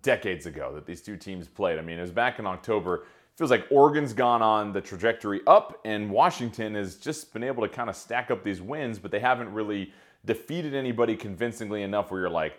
decades 0.02 0.46
ago 0.46 0.72
that 0.74 0.86
these 0.86 1.02
two 1.02 1.16
teams 1.16 1.48
played. 1.48 1.78
I 1.78 1.82
mean, 1.82 1.98
it 1.98 2.02
was 2.02 2.10
back 2.10 2.38
in 2.38 2.46
October. 2.46 2.96
It 2.96 3.38
feels 3.38 3.50
like 3.50 3.66
Oregon's 3.70 4.12
gone 4.12 4.42
on 4.42 4.72
the 4.72 4.80
trajectory 4.80 5.42
up, 5.46 5.80
and 5.84 6.10
Washington 6.10 6.74
has 6.74 6.96
just 6.96 7.32
been 7.32 7.44
able 7.44 7.62
to 7.62 7.68
kind 7.68 7.90
of 7.90 7.96
stack 7.96 8.30
up 8.30 8.42
these 8.42 8.62
wins, 8.62 8.98
but 8.98 9.10
they 9.10 9.20
haven't 9.20 9.52
really 9.52 9.92
defeated 10.24 10.74
anybody 10.74 11.14
convincingly 11.14 11.82
enough 11.82 12.10
where 12.10 12.20
you're 12.20 12.30
like, 12.30 12.58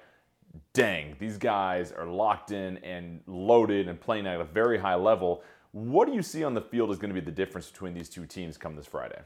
dang, 0.73 1.15
these 1.19 1.37
guys 1.37 1.91
are 1.91 2.05
locked 2.05 2.51
in 2.51 2.77
and 2.77 3.21
loaded 3.25 3.87
and 3.87 3.99
playing 3.99 4.27
at 4.27 4.39
a 4.39 4.45
very 4.45 4.77
high 4.77 4.95
level. 4.95 5.43
What 5.71 6.07
do 6.07 6.13
you 6.13 6.21
see 6.21 6.43
on 6.43 6.53
the 6.53 6.61
field 6.61 6.91
is 6.91 6.97
going 6.97 7.09
to 7.09 7.19
be 7.19 7.25
the 7.25 7.31
difference 7.31 7.69
between 7.69 7.93
these 7.93 8.09
two 8.09 8.25
teams 8.25 8.57
come 8.57 8.75
this 8.75 8.85
Friday? 8.85 9.19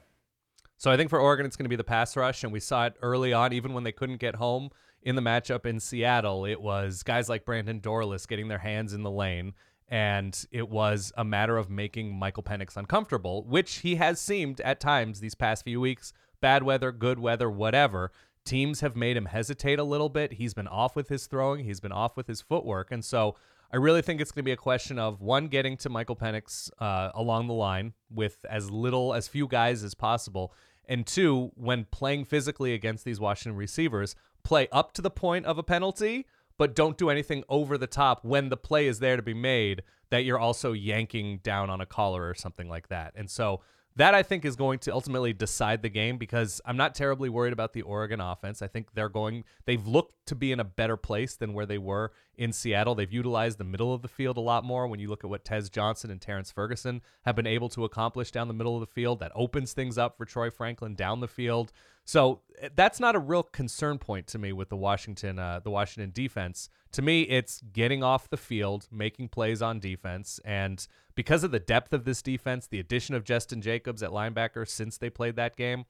So 0.81 0.89
I 0.89 0.97
think 0.97 1.11
for 1.11 1.19
Oregon, 1.19 1.45
it's 1.45 1.55
going 1.55 1.65
to 1.65 1.69
be 1.69 1.75
the 1.75 1.83
pass 1.83 2.17
rush, 2.17 2.43
and 2.43 2.51
we 2.51 2.59
saw 2.59 2.87
it 2.87 2.95
early 3.03 3.33
on, 3.33 3.53
even 3.53 3.73
when 3.73 3.83
they 3.83 3.91
couldn't 3.91 4.17
get 4.17 4.37
home 4.37 4.71
in 5.03 5.13
the 5.13 5.21
matchup 5.21 5.67
in 5.67 5.79
Seattle. 5.79 6.43
It 6.43 6.59
was 6.59 7.03
guys 7.03 7.29
like 7.29 7.45
Brandon 7.45 7.79
Dorlus 7.79 8.27
getting 8.27 8.47
their 8.47 8.57
hands 8.57 8.91
in 8.91 9.03
the 9.03 9.11
lane, 9.11 9.53
and 9.89 10.43
it 10.49 10.69
was 10.69 11.13
a 11.15 11.23
matter 11.23 11.55
of 11.55 11.69
making 11.69 12.17
Michael 12.17 12.41
Penix 12.41 12.77
uncomfortable, 12.77 13.43
which 13.43 13.75
he 13.75 13.97
has 13.97 14.19
seemed 14.19 14.59
at 14.61 14.79
times 14.79 15.19
these 15.19 15.35
past 15.35 15.65
few 15.65 15.79
weeks. 15.79 16.13
Bad 16.39 16.63
weather, 16.63 16.91
good 16.91 17.19
weather, 17.19 17.47
whatever. 17.47 18.11
Teams 18.43 18.79
have 18.79 18.95
made 18.95 19.15
him 19.15 19.25
hesitate 19.25 19.77
a 19.77 19.83
little 19.83 20.09
bit. 20.09 20.33
He's 20.33 20.55
been 20.55 20.67
off 20.67 20.95
with 20.95 21.09
his 21.09 21.27
throwing, 21.27 21.63
he's 21.63 21.79
been 21.79 21.91
off 21.91 22.17
with 22.17 22.25
his 22.25 22.41
footwork, 22.41 22.91
and 22.91 23.05
so. 23.05 23.35
I 23.73 23.77
really 23.77 24.01
think 24.01 24.19
it's 24.19 24.33
going 24.33 24.43
to 24.43 24.49
be 24.49 24.51
a 24.51 24.57
question 24.57 24.99
of 24.99 25.21
one 25.21 25.47
getting 25.47 25.77
to 25.77 25.89
Michael 25.89 26.17
Penix 26.17 26.69
uh, 26.79 27.11
along 27.15 27.47
the 27.47 27.53
line 27.53 27.93
with 28.09 28.43
as 28.49 28.69
little 28.69 29.13
as 29.13 29.29
few 29.29 29.47
guys 29.47 29.81
as 29.85 29.93
possible, 29.93 30.53
And 30.91 31.08
two, 31.08 31.54
when 31.56 31.86
playing 31.86 32.25
physically 32.25 32.73
against 32.73 33.06
these 33.06 33.17
Washington 33.17 33.58
receivers, 33.58 34.13
play 34.43 34.67
up 34.73 34.91
to 34.95 35.01
the 35.01 35.10
point 35.10 35.45
of 35.45 35.58
a 35.58 35.63
penalty, 35.63 36.27
but 36.58 36.75
don't 36.75 36.97
do 36.97 37.10
anything 37.10 37.45
over 37.47 37.77
the 37.77 37.88
top 37.88 38.25
when 38.25 38.49
the 38.49 38.58
play 38.58 38.88
is 38.88 38.99
there 38.99 39.15
to 39.15 39.21
be 39.21 39.34
made 39.34 39.84
that 40.10 40.25
you're 40.25 40.38
also 40.38 40.73
yanking 40.73 41.38
down 41.43 41.69
on 41.69 41.80
a 41.80 41.86
collar 41.86 42.27
or 42.27 42.36
something 42.36 42.67
like 42.67 42.89
that. 42.89 43.13
And 43.15 43.30
so 43.30 43.62
that 43.95 44.13
I 44.13 44.21
think 44.21 44.43
is 44.43 44.58
going 44.58 44.80
to 44.80 44.93
ultimately 44.93 45.32
decide 45.32 45.82
the 45.82 45.88
game 45.88 46.17
because 46.17 46.60
I'm 46.65 46.75
not 46.75 46.93
terribly 46.93 47.30
worried 47.30 47.54
about 47.54 47.71
the 47.71 47.84
Oregon 47.84 48.19
offense. 48.19 48.62
I 48.62 48.67
think 48.67 48.93
they're 48.93 49.08
going 49.08 49.45
they've 49.63 49.88
looked 49.88 50.25
to 50.25 50.36
be 50.36 50.51
in 50.51 50.60
a 50.60 50.65
better 50.65 50.97
place 50.97 51.38
than 51.38 51.54
where 51.54 51.65
they 51.65 51.77
were 51.77 52.12
in 52.37 52.53
Seattle. 52.53 52.95
They've 52.95 53.11
utilized 53.11 53.57
the 53.57 53.63
middle 53.63 53.93
of 53.93 54.01
the 54.01 54.07
field 54.07 54.37
a 54.37 54.41
lot 54.41 54.63
more 54.63 54.87
when 54.87 54.99
you 54.99 55.09
look 55.09 55.23
at 55.23 55.29
what 55.29 55.45
Tez 55.45 55.69
Johnson 55.69 56.11
and 56.11 56.21
Terrence 56.21 56.51
Ferguson 56.51 57.01
have 57.23 57.35
been 57.35 57.47
able 57.47 57.69
to 57.69 57.85
accomplish 57.85 58.31
down 58.31 58.47
the 58.47 58.53
middle 58.53 58.75
of 58.75 58.81
the 58.81 58.93
field. 58.93 59.19
That 59.19 59.31
opens 59.35 59.73
things 59.73 59.97
up 59.97 60.17
for 60.17 60.25
Troy 60.25 60.49
Franklin 60.49 60.95
down 60.95 61.19
the 61.19 61.27
field. 61.27 61.71
So 62.05 62.41
eh, 62.59 62.69
that's 62.75 62.99
not 62.99 63.15
a 63.15 63.19
real 63.19 63.43
concern 63.43 63.97
point 63.97 64.27
to 64.27 64.39
me 64.39 64.53
with 64.53 64.69
the 64.69 64.75
Washington 64.75 65.39
uh, 65.39 65.59
the 65.63 65.71
Washington 65.71 66.11
defense. 66.13 66.69
To 66.93 67.01
me, 67.01 67.21
it's 67.23 67.61
getting 67.73 68.03
off 68.03 68.29
the 68.29 68.37
field, 68.37 68.87
making 68.91 69.29
plays 69.29 69.61
on 69.61 69.79
defense, 69.79 70.39
and 70.43 70.85
because 71.15 71.43
of 71.43 71.51
the 71.51 71.59
depth 71.59 71.93
of 71.93 72.03
this 72.03 72.21
defense, 72.21 72.67
the 72.67 72.79
addition 72.79 73.15
of 73.15 73.23
Justin 73.23 73.61
Jacobs 73.61 74.03
at 74.03 74.11
linebacker 74.11 74.67
since 74.67 74.97
they 74.97 75.09
played 75.09 75.35
that 75.35 75.55
game, 75.55 75.85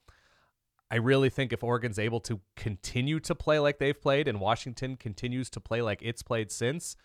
I 0.92 0.96
really 0.96 1.30
think 1.30 1.54
if 1.54 1.64
Oregon's 1.64 1.98
able 1.98 2.20
to 2.20 2.38
continue 2.54 3.18
to 3.20 3.34
play 3.34 3.58
like 3.58 3.78
they've 3.78 3.98
played 3.98 4.28
and 4.28 4.38
Washington 4.38 4.96
continues 4.96 5.48
to 5.50 5.58
play 5.58 5.80
like 5.80 6.00
it's 6.02 6.22
played 6.22 6.52
since, 6.52 6.96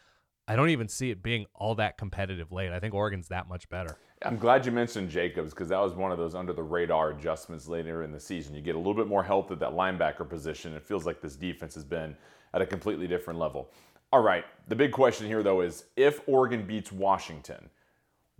I 0.45 0.58
don't 0.58 0.71
even 0.71 0.89
see 0.89 1.10
it 1.10 1.23
being 1.23 1.45
all 1.56 1.73
that 1.76 1.97
competitive 1.97 2.52
late. 2.52 2.73
I 2.73 2.82
think 2.82 2.93
Oregon's 2.93 3.30
that 3.30 3.47
much 3.47 3.69
better. 3.69 3.97
I'm 4.26 4.36
glad 4.36 4.65
you 4.65 4.73
mentioned 4.73 5.10
Jacobs 5.10 5.52
because 5.54 5.69
that 5.69 5.80
was 5.80 5.93
one 5.93 6.12
of 6.12 6.17
those 6.17 6.36
under 6.36 6.52
the 6.52 6.63
radar 6.63 7.12
adjustments 7.12 7.69
later 7.69 8.04
in 8.04 8.12
the 8.12 8.19
season. 8.19 8.54
You 8.54 8.62
get 8.62 8.76
a 8.76 8.78
little 8.78 8.93
bit 8.93 9.08
more 9.08 9.23
health 9.23 9.52
at 9.52 9.60
that 9.62 9.71
linebacker 9.71 10.28
position. 10.28 10.73
It 10.73 10.86
feels 10.86 11.06
like 11.06 11.21
this 11.21 11.38
defense 11.38 11.73
has 11.76 11.86
been 11.86 12.13
at 12.54 12.62
a 12.62 12.65
completely 12.65 13.08
different 13.08 13.39
level. 13.39 13.71
All 14.12 14.21
right, 14.21 14.43
the 14.67 14.76
big 14.76 14.91
question 14.91 15.28
here 15.28 15.43
though 15.43 15.62
is 15.62 15.86
if 15.95 16.19
Oregon 16.28 16.67
beats 16.67 16.91
Washington, 16.91 17.69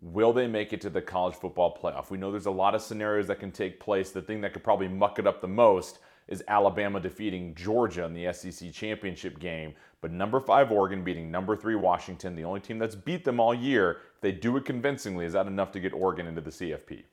will 0.02 0.34
they 0.34 0.48
make 0.48 0.74
it 0.74 0.82
to 0.82 0.90
the 0.90 1.02
college 1.02 1.36
football 1.36 1.76
playoff? 1.76 2.10
We 2.10 2.18
know 2.18 2.32
there's 2.32 2.46
a 2.46 2.52
lot 2.52 2.76
of 2.76 2.82
scenarios 2.82 3.28
that 3.28 3.40
can 3.40 3.52
take 3.52 3.80
place. 3.80 4.12
The 4.12 4.22
thing 4.22 4.42
that 4.42 4.54
could 4.54 4.64
probably 4.64 4.88
muck 4.88 5.20
it 5.20 5.28
up 5.28 5.42
the 5.42 5.48
most 5.48 6.00
is 6.28 6.44
Alabama 6.48 7.00
defeating 7.00 7.56
Georgia 7.56 8.04
in 8.04 8.14
the 8.14 8.32
SEC 8.34 8.72
championship 8.74 9.40
game. 9.40 9.74
But 10.02 10.12
number 10.12 10.40
five 10.40 10.72
Oregon 10.72 11.04
beating 11.04 11.32
number 11.32 11.56
three 11.56 11.76
Washington, 11.76 12.36
the 12.36 12.44
only 12.44 12.60
team 12.60 12.78
that's 12.78 12.96
beat 12.96 13.24
them 13.24 13.40
all 13.40 13.54
year, 13.54 14.02
if 14.16 14.22
they 14.22 14.32
do 14.32 14.58
it 14.58 14.66
convincingly, 14.66 15.26
is 15.26 15.34
that 15.34 15.48
enough 15.48 15.72
to 15.72 15.80
get 15.80 15.94
Oregon 15.94 16.28
into 16.28 16.42
the 16.42 16.52
CFP? 16.52 17.04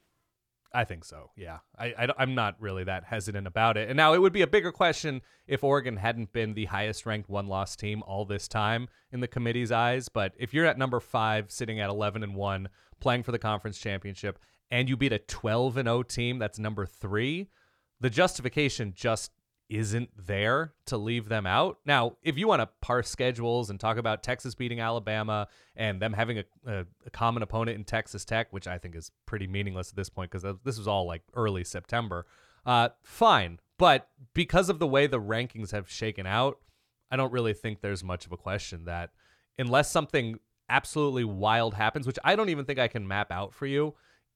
I 0.75 0.83
think 0.85 1.05
so. 1.05 1.31
Yeah, 1.37 1.59
I, 1.79 1.95
I 2.19 2.23
am 2.23 2.35
not 2.35 2.61
really 2.61 2.83
that 2.85 3.05
hesitant 3.05 3.47
about 3.47 3.77
it. 3.77 3.89
And 3.89 3.97
now 3.97 4.13
it 4.13 4.21
would 4.21 4.33
be 4.33 4.43
a 4.43 4.47
bigger 4.47 4.73
question 4.73 5.23
if 5.47 5.63
Oregon 5.63 5.97
hadn't 5.97 6.33
been 6.33 6.55
the 6.55 6.65
highest 6.65 7.07
ranked 7.07 7.31
one 7.31 7.47
loss 7.47 7.77
team 7.77 8.03
all 8.03 8.25
this 8.25 8.49
time 8.49 8.89
in 9.13 9.21
the 9.21 9.29
committee's 9.29 9.71
eyes. 9.71 10.09
But 10.09 10.35
if 10.37 10.53
you're 10.53 10.67
at 10.67 10.77
number 10.77 10.99
five, 10.99 11.53
sitting 11.53 11.79
at 11.79 11.91
11 11.91 12.25
and 12.25 12.35
one, 12.35 12.69
playing 12.99 13.23
for 13.23 13.31
the 13.31 13.39
conference 13.39 13.79
championship, 13.79 14.41
and 14.69 14.89
you 14.89 14.97
beat 14.97 15.13
a 15.13 15.21
12 15.21 15.77
and 15.77 15.87
0 15.87 16.03
team 16.03 16.41
that's 16.41 16.59
number 16.59 16.87
three, 16.87 17.49
the 18.01 18.11
justification 18.11 18.93
just 18.97 19.31
isn't 19.69 20.11
there 20.17 20.75
to 20.87 20.97
leave 20.97 21.29
them 21.29 21.47
out. 21.47 21.79
Now, 21.87 22.17
if 22.23 22.37
you 22.37 22.47
want 22.47 22.61
to 22.61 22.69
parse 22.81 23.09
schedules 23.09 23.71
and 23.71 23.81
talk 23.81 23.97
about 23.97 24.23
Texas 24.23 24.55
beating 24.55 24.81
Alabama 24.81 25.49
and 25.75 26.01
them 26.01 26.13
having 26.13 26.39
a, 26.39 26.45
a, 26.67 26.85
a 27.07 27.11
common 27.11 27.43
opponent 27.43 27.79
in 27.79 27.85
Texas 27.85 28.25
Tech, 28.25 28.53
which 28.53 28.67
I 28.67 28.79
think 28.79 28.95
is 28.95 29.11
pretty 29.27 29.47
meaningless 29.47 29.91
at 29.91 29.97
this 29.97 30.11
point 30.11 30.31
because 30.31 30.57
this 30.65 30.79
was 30.79 30.87
all 30.87 31.07
like 31.07 31.23
early 31.35 31.65
September, 31.65 32.27
uh, 32.67 32.91
fine. 33.03 33.59
But 33.79 34.09
because 34.35 34.69
of 34.69 34.79
the 34.79 34.87
way 34.87 35.07
the 35.07 35.21
rankings 35.21 35.73
have 35.73 35.91
shaken 35.91 36.27
out, 36.27 36.59
I 37.11 37.17
don't 37.17 37.33
really 37.33 37.55
think 37.55 37.81
there's 37.81 38.05
much 38.05 38.27
of 38.27 38.33
a 38.33 38.37
question 38.37 38.85
that 38.85 39.11
unless 39.59 39.91
something 39.91 40.39
absolutely 40.69 41.25
wild 41.25 41.75
happens, 41.75 42.07
which 42.07 42.19
I 42.25 42.37
don't 42.37 42.49
even 42.49 42.65
think 42.65 42.79
I 42.79 42.89
can 42.89 43.07
map 43.09 43.31
out 43.31 43.55
for 43.55 43.67
you, 43.67 43.95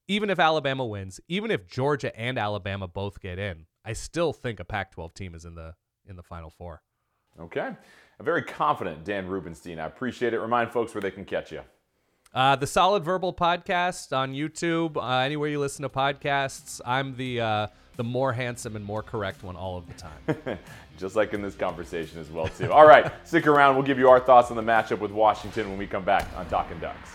even 0.09 0.31
if 0.31 0.39
Alabama 0.39 0.85
wins, 0.87 1.21
even 1.29 1.51
if 1.51 1.67
Georgia 1.67 2.17
and 2.19 2.39
Alabama 2.39 2.89
both 2.89 3.21
get 3.21 3.39
in, 3.39 3.67
I 3.85 3.93
still 3.93 4.33
think 4.33 4.61
a 4.61 4.65
Pac-12 4.65 5.15
team 5.15 5.35
is 5.35 5.45
in 5.45 5.55
the 5.55 5.75
in 6.07 6.17
the 6.17 6.23
Final 6.23 6.51
Four. 6.51 6.83
Okay, 7.41 7.71
a 8.19 8.23
very 8.23 8.43
confident 8.43 9.05
Dan 9.05 9.27
Rubenstein. 9.27 9.79
I 9.79 9.87
appreciate 9.87 10.35
it. 10.35 10.41
Remind 10.41 10.73
folks 10.73 10.95
where 10.95 11.03
they 11.03 11.11
can 11.11 11.25
catch 11.25 11.53
you. 11.53 11.61
Uh, 12.35 12.57
the 12.57 12.67
Solid 12.67 13.05
Verbal 13.05 13.33
Podcast 13.33 14.15
on 14.17 14.35
YouTube, 14.35 14.97
uh, 14.97 15.21
anywhere 15.21 15.49
you 15.49 15.59
listen 15.59 15.83
to 15.83 15.89
podcasts. 15.89 16.81
I'm 16.85 17.17
the 17.17 17.41
uh, 17.41 17.67
the 17.97 18.05
more 18.05 18.33
handsome 18.33 18.77
and 18.77 18.85
more 18.85 19.03
correct 19.03 19.43
one 19.43 19.57
all 19.57 19.77
of 19.77 19.87
the 19.87 19.95
time. 19.95 20.59
Just 20.99 21.17
like 21.17 21.33
in 21.33 21.43
this 21.43 21.55
conversation 21.55 22.21
as 22.21 22.31
well, 22.31 22.49
too. 22.49 22.73
All 22.73 22.87
right, 22.87 23.13
stick 23.27 23.47
around. 23.47 23.77
We'll 23.77 23.87
give 23.87 23.99
you 23.99 24.09
our 24.09 24.21
thoughts 24.21 24.51
on 24.51 24.57
the 24.57 24.63
matchup 24.63 24.99
with 24.99 25.11
Washington 25.11 25.69
when 25.69 25.79
we 25.79 25.87
come 25.87 26.05
back 26.05 26.29
on 26.37 26.47
Talkin' 26.49 26.81
Ducks. 26.81 27.11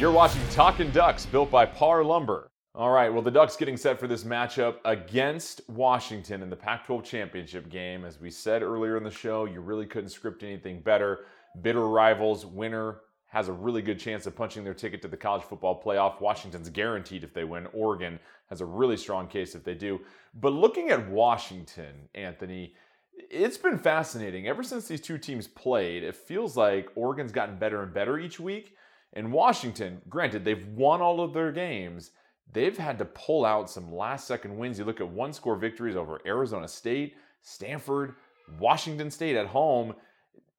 You're 0.00 0.10
watching 0.10 0.40
Talkin' 0.48 0.90
Ducks, 0.92 1.26
built 1.26 1.50
by 1.50 1.66
Parr 1.66 2.02
Lumber. 2.02 2.50
All 2.74 2.88
right, 2.88 3.12
well, 3.12 3.20
the 3.20 3.30
Ducks 3.30 3.54
getting 3.54 3.76
set 3.76 4.00
for 4.00 4.06
this 4.06 4.24
matchup 4.24 4.76
against 4.86 5.60
Washington 5.68 6.40
in 6.40 6.48
the 6.48 6.56
Pac 6.56 6.86
12 6.86 7.04
championship 7.04 7.68
game. 7.68 8.06
As 8.06 8.18
we 8.18 8.30
said 8.30 8.62
earlier 8.62 8.96
in 8.96 9.04
the 9.04 9.10
show, 9.10 9.44
you 9.44 9.60
really 9.60 9.84
couldn't 9.84 10.08
script 10.08 10.42
anything 10.42 10.80
better. 10.80 11.26
Bitter 11.60 11.86
rivals, 11.86 12.46
winner 12.46 13.00
has 13.26 13.48
a 13.48 13.52
really 13.52 13.82
good 13.82 13.98
chance 14.00 14.24
of 14.24 14.34
punching 14.34 14.64
their 14.64 14.72
ticket 14.72 15.02
to 15.02 15.08
the 15.08 15.18
college 15.18 15.42
football 15.42 15.78
playoff. 15.78 16.18
Washington's 16.22 16.70
guaranteed 16.70 17.22
if 17.22 17.34
they 17.34 17.44
win. 17.44 17.66
Oregon 17.74 18.18
has 18.48 18.62
a 18.62 18.66
really 18.66 18.96
strong 18.96 19.28
case 19.28 19.54
if 19.54 19.64
they 19.64 19.74
do. 19.74 20.00
But 20.32 20.54
looking 20.54 20.88
at 20.88 21.10
Washington, 21.10 22.08
Anthony, 22.14 22.72
it's 23.12 23.58
been 23.58 23.76
fascinating. 23.76 24.48
Ever 24.48 24.62
since 24.62 24.88
these 24.88 25.02
two 25.02 25.18
teams 25.18 25.46
played, 25.46 26.02
it 26.02 26.16
feels 26.16 26.56
like 26.56 26.88
Oregon's 26.94 27.32
gotten 27.32 27.58
better 27.58 27.82
and 27.82 27.92
better 27.92 28.18
each 28.18 28.40
week. 28.40 28.78
In 29.12 29.32
Washington, 29.32 30.00
granted, 30.08 30.44
they've 30.44 30.66
won 30.68 31.00
all 31.00 31.20
of 31.20 31.32
their 31.32 31.50
games. 31.50 32.12
They've 32.52 32.76
had 32.76 32.98
to 32.98 33.04
pull 33.04 33.44
out 33.44 33.70
some 33.70 33.92
last 33.92 34.26
second 34.26 34.56
wins. 34.56 34.78
You 34.78 34.84
look 34.84 35.00
at 35.00 35.08
one 35.08 35.32
score 35.32 35.56
victories 35.56 35.96
over 35.96 36.20
Arizona 36.26 36.68
State, 36.68 37.16
Stanford, 37.42 38.14
Washington 38.58 39.10
State 39.10 39.36
at 39.36 39.46
home. 39.46 39.94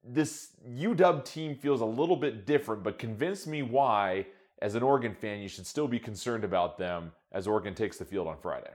This 0.03 0.49
UW 0.67 1.23
team 1.23 1.55
feels 1.55 1.81
a 1.81 1.85
little 1.85 2.15
bit 2.15 2.45
different, 2.45 2.83
but 2.83 2.97
convince 2.97 3.45
me 3.45 3.61
why, 3.61 4.25
as 4.61 4.75
an 4.75 4.83
Oregon 4.83 5.13
fan, 5.13 5.39
you 5.39 5.47
should 5.47 5.67
still 5.67 5.87
be 5.87 5.99
concerned 5.99 6.43
about 6.43 6.77
them 6.77 7.11
as 7.31 7.47
Oregon 7.47 7.73
takes 7.73 7.97
the 7.97 8.05
field 8.05 8.27
on 8.27 8.37
Friday. 8.37 8.71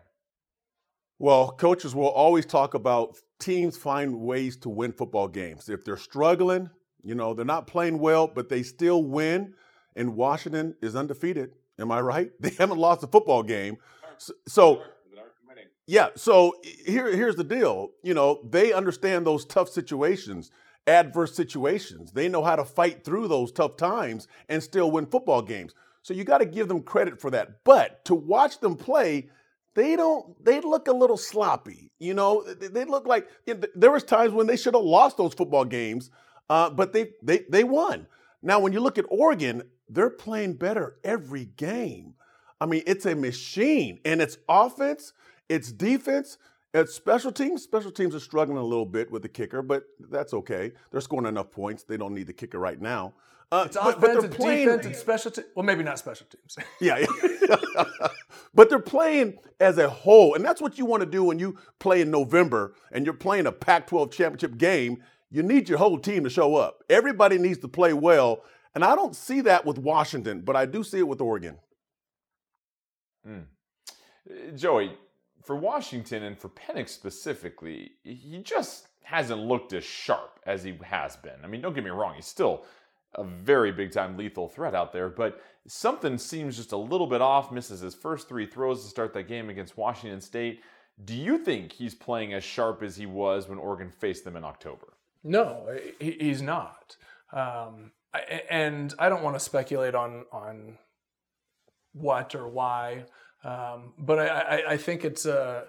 Well, 1.18 1.52
coaches 1.52 1.94
will 1.94 2.08
always 2.08 2.44
talk 2.44 2.74
about 2.74 3.16
teams 3.40 3.76
find 3.76 4.20
ways 4.20 4.56
to 4.58 4.68
win 4.68 4.92
football 4.92 5.28
games. 5.28 5.68
If 5.68 5.84
they're 5.84 5.96
struggling, 5.96 6.68
you 7.02 7.14
know, 7.14 7.32
they're 7.32 7.44
not 7.44 7.66
playing 7.66 7.98
well, 7.98 8.26
but 8.26 8.48
they 8.48 8.62
still 8.62 9.02
win 9.02 9.54
and 9.96 10.14
Washington 10.14 10.76
is 10.80 10.94
undefeated. 10.94 11.52
Am 11.78 11.90
I 11.90 12.00
right? 12.00 12.30
They 12.40 12.50
haven't 12.50 12.78
lost 12.78 13.02
a 13.02 13.06
football 13.06 13.42
game. 13.42 13.78
So, 14.18 14.32
so 14.46 14.82
yeah, 15.86 16.08
so 16.16 16.54
here, 16.84 17.14
here's 17.14 17.36
the 17.36 17.44
deal. 17.44 17.90
You 18.02 18.14
know, 18.14 18.40
they 18.48 18.72
understand 18.72 19.26
those 19.26 19.44
tough 19.44 19.68
situations, 19.68 20.50
adverse 20.86 21.34
situations. 21.34 22.12
They 22.12 22.28
know 22.28 22.42
how 22.42 22.56
to 22.56 22.64
fight 22.64 23.04
through 23.04 23.28
those 23.28 23.52
tough 23.52 23.76
times 23.76 24.26
and 24.48 24.62
still 24.62 24.90
win 24.90 25.06
football 25.06 25.42
games. 25.42 25.74
So 26.02 26.14
you 26.14 26.24
got 26.24 26.38
to 26.38 26.46
give 26.46 26.68
them 26.68 26.82
credit 26.82 27.20
for 27.20 27.30
that. 27.30 27.64
But 27.64 28.04
to 28.06 28.14
watch 28.14 28.60
them 28.60 28.76
play, 28.76 29.28
they 29.76 29.94
don't 29.94 30.44
they 30.44 30.60
look 30.60 30.88
a 30.88 30.92
little 30.92 31.18
sloppy 31.18 31.92
you 32.00 32.14
know 32.14 32.42
they 32.42 32.84
look 32.84 33.06
like 33.06 33.28
there 33.74 33.92
was 33.92 34.02
times 34.02 34.32
when 34.32 34.46
they 34.46 34.56
should 34.56 34.74
have 34.74 34.82
lost 34.82 35.18
those 35.18 35.34
football 35.34 35.64
games 35.64 36.10
uh, 36.48 36.70
but 36.70 36.92
they, 36.92 37.10
they 37.22 37.44
they 37.50 37.62
won 37.62 38.06
now 38.42 38.58
when 38.60 38.72
you 38.72 38.80
look 38.80 38.98
at 38.98 39.04
oregon 39.08 39.62
they're 39.88 40.10
playing 40.10 40.54
better 40.54 40.96
every 41.04 41.44
game. 41.44 42.14
I 42.60 42.66
mean, 42.66 42.82
it's 42.86 43.06
a 43.06 43.14
machine, 43.14 44.00
and 44.04 44.20
it's 44.20 44.38
offense, 44.48 45.12
it's 45.48 45.70
defense, 45.70 46.38
it's 46.72 46.94
special 46.94 47.32
teams. 47.32 47.62
Special 47.62 47.90
teams 47.90 48.14
are 48.14 48.20
struggling 48.20 48.58
a 48.58 48.64
little 48.64 48.86
bit 48.86 49.10
with 49.10 49.22
the 49.22 49.28
kicker, 49.28 49.62
but 49.62 49.84
that's 50.10 50.34
okay. 50.34 50.72
They're 50.90 51.00
scoring 51.00 51.26
enough 51.26 51.50
points. 51.50 51.84
They 51.84 51.96
don't 51.96 52.14
need 52.14 52.26
the 52.26 52.32
kicker 52.32 52.58
right 52.58 52.80
now. 52.80 53.14
Uh, 53.52 53.64
it's 53.66 53.76
but, 53.76 53.98
offense, 53.98 54.22
but 54.22 54.30
playing, 54.32 54.66
defense, 54.66 54.86
and 54.86 54.96
special 54.96 55.30
teams. 55.30 55.46
Well, 55.54 55.64
maybe 55.64 55.84
not 55.84 55.98
special 55.98 56.26
teams. 56.26 56.56
yeah, 56.80 56.98
yeah. 56.98 57.84
but 58.54 58.68
they're 58.68 58.78
playing 58.80 59.38
as 59.60 59.78
a 59.78 59.88
whole, 59.88 60.34
and 60.34 60.44
that's 60.44 60.60
what 60.60 60.78
you 60.78 60.84
want 60.84 61.02
to 61.02 61.08
do 61.08 61.22
when 61.22 61.38
you 61.38 61.56
play 61.78 62.00
in 62.00 62.10
November 62.10 62.74
and 62.90 63.04
you're 63.04 63.14
playing 63.14 63.46
a 63.46 63.52
Pac-12 63.52 64.10
championship 64.10 64.58
game. 64.58 65.02
You 65.36 65.42
need 65.42 65.68
your 65.68 65.76
whole 65.76 65.98
team 65.98 66.24
to 66.24 66.30
show 66.30 66.56
up. 66.56 66.82
Everybody 66.88 67.36
needs 67.36 67.58
to 67.58 67.68
play 67.68 67.92
well, 67.92 68.42
and 68.74 68.82
I 68.82 68.94
don't 68.94 69.14
see 69.14 69.42
that 69.42 69.66
with 69.66 69.76
Washington, 69.76 70.40
but 70.40 70.56
I 70.56 70.64
do 70.64 70.82
see 70.82 71.00
it 71.00 71.06
with 71.06 71.20
Oregon. 71.20 71.58
Mm. 73.28 73.44
Joey, 74.56 74.96
for 75.44 75.54
Washington 75.54 76.22
and 76.22 76.38
for 76.38 76.48
Penix 76.48 76.88
specifically, 76.88 77.90
he 78.02 78.40
just 78.42 78.88
hasn't 79.02 79.42
looked 79.42 79.74
as 79.74 79.84
sharp 79.84 80.40
as 80.46 80.64
he 80.64 80.78
has 80.82 81.16
been. 81.16 81.44
I 81.44 81.48
mean, 81.48 81.60
don't 81.60 81.74
get 81.74 81.84
me 81.84 81.90
wrong, 81.90 82.14
he's 82.14 82.24
still 82.24 82.64
a 83.14 83.22
very 83.22 83.72
big 83.72 83.92
time 83.92 84.16
lethal 84.16 84.48
threat 84.48 84.74
out 84.74 84.90
there, 84.90 85.10
but 85.10 85.42
something 85.66 86.16
seems 86.16 86.56
just 86.56 86.72
a 86.72 86.78
little 86.78 87.06
bit 87.06 87.20
off. 87.20 87.52
Misses 87.52 87.80
his 87.80 87.94
first 87.94 88.26
three 88.26 88.46
throws 88.46 88.84
to 88.84 88.88
start 88.88 89.12
that 89.12 89.28
game 89.28 89.50
against 89.50 89.76
Washington 89.76 90.22
State. 90.22 90.62
Do 91.04 91.14
you 91.14 91.36
think 91.36 91.72
he's 91.72 91.94
playing 91.94 92.32
as 92.32 92.42
sharp 92.42 92.82
as 92.82 92.96
he 92.96 93.04
was 93.04 93.48
when 93.48 93.58
Oregon 93.58 93.90
faced 93.90 94.24
them 94.24 94.34
in 94.34 94.42
October? 94.42 94.95
No, 95.26 95.76
he's 95.98 96.40
not. 96.40 96.96
Um, 97.32 97.90
and 98.48 98.94
I 98.98 99.08
don't 99.08 99.24
want 99.24 99.34
to 99.34 99.40
speculate 99.40 99.94
on 99.94 100.24
on 100.32 100.78
what 101.92 102.34
or 102.34 102.48
why, 102.48 103.06
um, 103.42 103.94
but 103.98 104.18
I, 104.20 104.62
I, 104.68 104.76
think 104.76 105.04
it's 105.04 105.26
a 105.26 105.64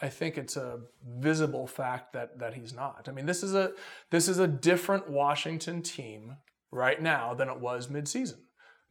I 0.00 0.08
think 0.08 0.36
it's 0.36 0.56
a 0.56 0.80
visible 1.18 1.66
fact 1.66 2.12
that 2.12 2.38
that 2.38 2.54
he's 2.54 2.74
not. 2.74 3.08
I 3.08 3.12
mean, 3.12 3.24
this 3.24 3.42
is 3.42 3.54
a 3.54 3.72
this 4.10 4.28
is 4.28 4.38
a 4.38 4.46
different 4.46 5.08
Washington 5.08 5.82
team 5.82 6.36
right 6.70 7.00
now 7.00 7.32
than 7.32 7.48
it 7.48 7.60
was 7.60 7.88
midseason. 7.88 8.40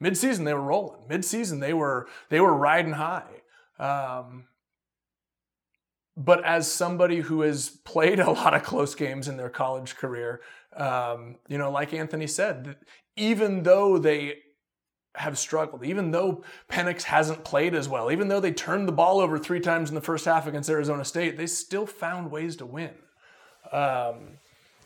Midseason 0.02 0.46
they 0.46 0.54
were 0.54 0.62
rolling. 0.62 1.08
Midseason 1.08 1.60
they 1.60 1.74
were 1.74 2.08
they 2.30 2.42
were 2.42 2.56
riding 2.56 2.94
high. 2.94 3.44
Um, 3.78 4.46
but 6.18 6.44
as 6.44 6.72
somebody 6.72 7.22
who 7.22 7.42
has 7.42 7.70
played 7.70 8.20
a 8.20 8.32
lot 8.32 8.54
of 8.54 8.64
close 8.64 8.96
games 8.96 9.28
in 9.28 9.38
their 9.38 9.50
college 9.50 9.96
career, 9.96 10.42
um, 10.76 11.36
you 11.48 11.58
know, 11.58 11.72
like 11.72 11.94
Anthony 11.94 12.28
said, 12.28 12.76
even 13.16 13.64
though 13.64 13.98
they 13.98 14.40
have 15.16 15.38
struggled, 15.38 15.84
even 15.84 16.12
though 16.12 16.44
Penix 16.70 17.04
hasn't 17.04 17.44
played 17.44 17.76
as 17.76 17.90
well, 17.90 18.12
even 18.12 18.30
though 18.30 18.40
they 18.40 18.54
turned 18.54 18.88
the 18.88 18.94
ball 18.94 19.20
over 19.20 19.38
three 19.38 19.60
times 19.60 19.90
in 19.90 19.96
the 19.96 20.02
first 20.02 20.26
half 20.26 20.48
against 20.48 20.70
Arizona 20.70 21.04
State, 21.04 21.38
they 21.38 21.48
still 21.48 21.86
found 21.86 22.32
ways 22.32 22.56
to 22.58 22.66
win. 22.66 22.94
Um, 23.72 24.38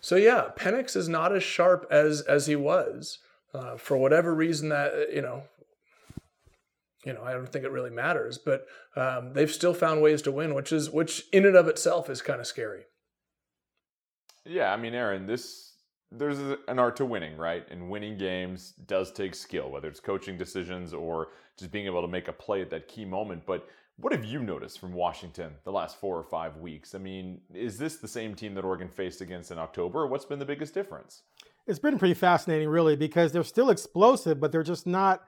so 0.01 0.15
yeah, 0.15 0.49
Penix 0.57 0.95
is 0.95 1.07
not 1.07 1.36
as 1.36 1.43
sharp 1.43 1.88
as 1.89 2.21
as 2.21 2.47
he 2.47 2.55
was. 2.55 3.19
Uh, 3.53 3.78
for 3.78 3.95
whatever 3.95 4.36
reason 4.36 4.69
that 4.69 5.13
you 5.13 5.21
know 5.21 5.43
you 7.06 7.14
know, 7.14 7.24
I 7.24 7.34
don't 7.34 7.51
think 7.51 7.64
it 7.64 7.72
really 7.72 7.89
matters. 7.89 8.38
But 8.38 8.66
um, 8.95 9.34
they've 9.34 9.51
still 9.51 9.74
found 9.74 10.01
ways 10.01 10.22
to 10.24 10.32
win, 10.32 10.53
which 10.53 10.72
is 10.72 10.89
which 10.89 11.24
in 11.32 11.45
and 11.45 11.56
of 11.56 11.68
itself 11.68 12.10
is 12.10 12.22
kind 12.22 12.39
of 12.39 12.47
scary. 12.47 12.84
Yeah, 14.45 14.74
I 14.74 14.78
mean, 14.78 14.93
Aaron, 14.93 15.26
this 15.26 15.74
there's 16.12 16.39
an 16.68 16.80
art 16.80 16.95
to 16.97 17.06
winning, 17.06 17.38
right? 17.38 17.66
And 17.70 17.89
winning 17.89 18.18
games 18.18 18.74
does 18.86 19.12
take 19.12 19.36
skill, 19.36 19.70
whether 19.70 19.88
it's 19.88 19.99
coaching 19.99 20.38
decisions 20.38 20.93
or 20.93 21.30
just 21.58 21.72
being 21.72 21.86
able 21.86 22.01
to 22.01 22.08
make 22.08 22.28
a 22.28 22.34
play 22.34 22.62
at 22.62 22.70
that 22.70 22.88
key 22.88 23.06
moment. 23.06 23.45
But 23.45 23.68
what 23.97 24.14
have 24.14 24.26
you 24.26 24.39
noticed 24.39 24.80
from 24.80 24.93
Washington 24.93 25.53
the 25.64 25.72
last 25.72 25.99
four 25.99 26.18
or 26.18 26.24
five 26.24 26.58
weeks? 26.58 26.95
I 26.95 26.97
mean, 26.97 27.41
is 27.53 27.78
this 27.78 27.97
the 27.97 28.08
same 28.08 28.36
team 28.36 28.53
that 28.56 28.66
Oregon 28.66 28.89
faced 28.89 29.22
against 29.22 29.51
in 29.51 29.58
October? 29.58 30.06
What's 30.08 30.26
been 30.26 30.39
the 30.39 30.45
biggest 30.45 30.74
difference? 30.74 31.24
It's 31.68 31.80
been 31.80 31.97
pretty 31.97 32.14
fascinating, 32.14 32.70
really, 32.70 32.95
because 32.95 33.32
they're 33.32 33.43
still 33.43 33.72
explosive, 33.72 34.39
but 34.39 34.51
they're 34.51 34.64
just 34.64 34.86
not 34.86 35.28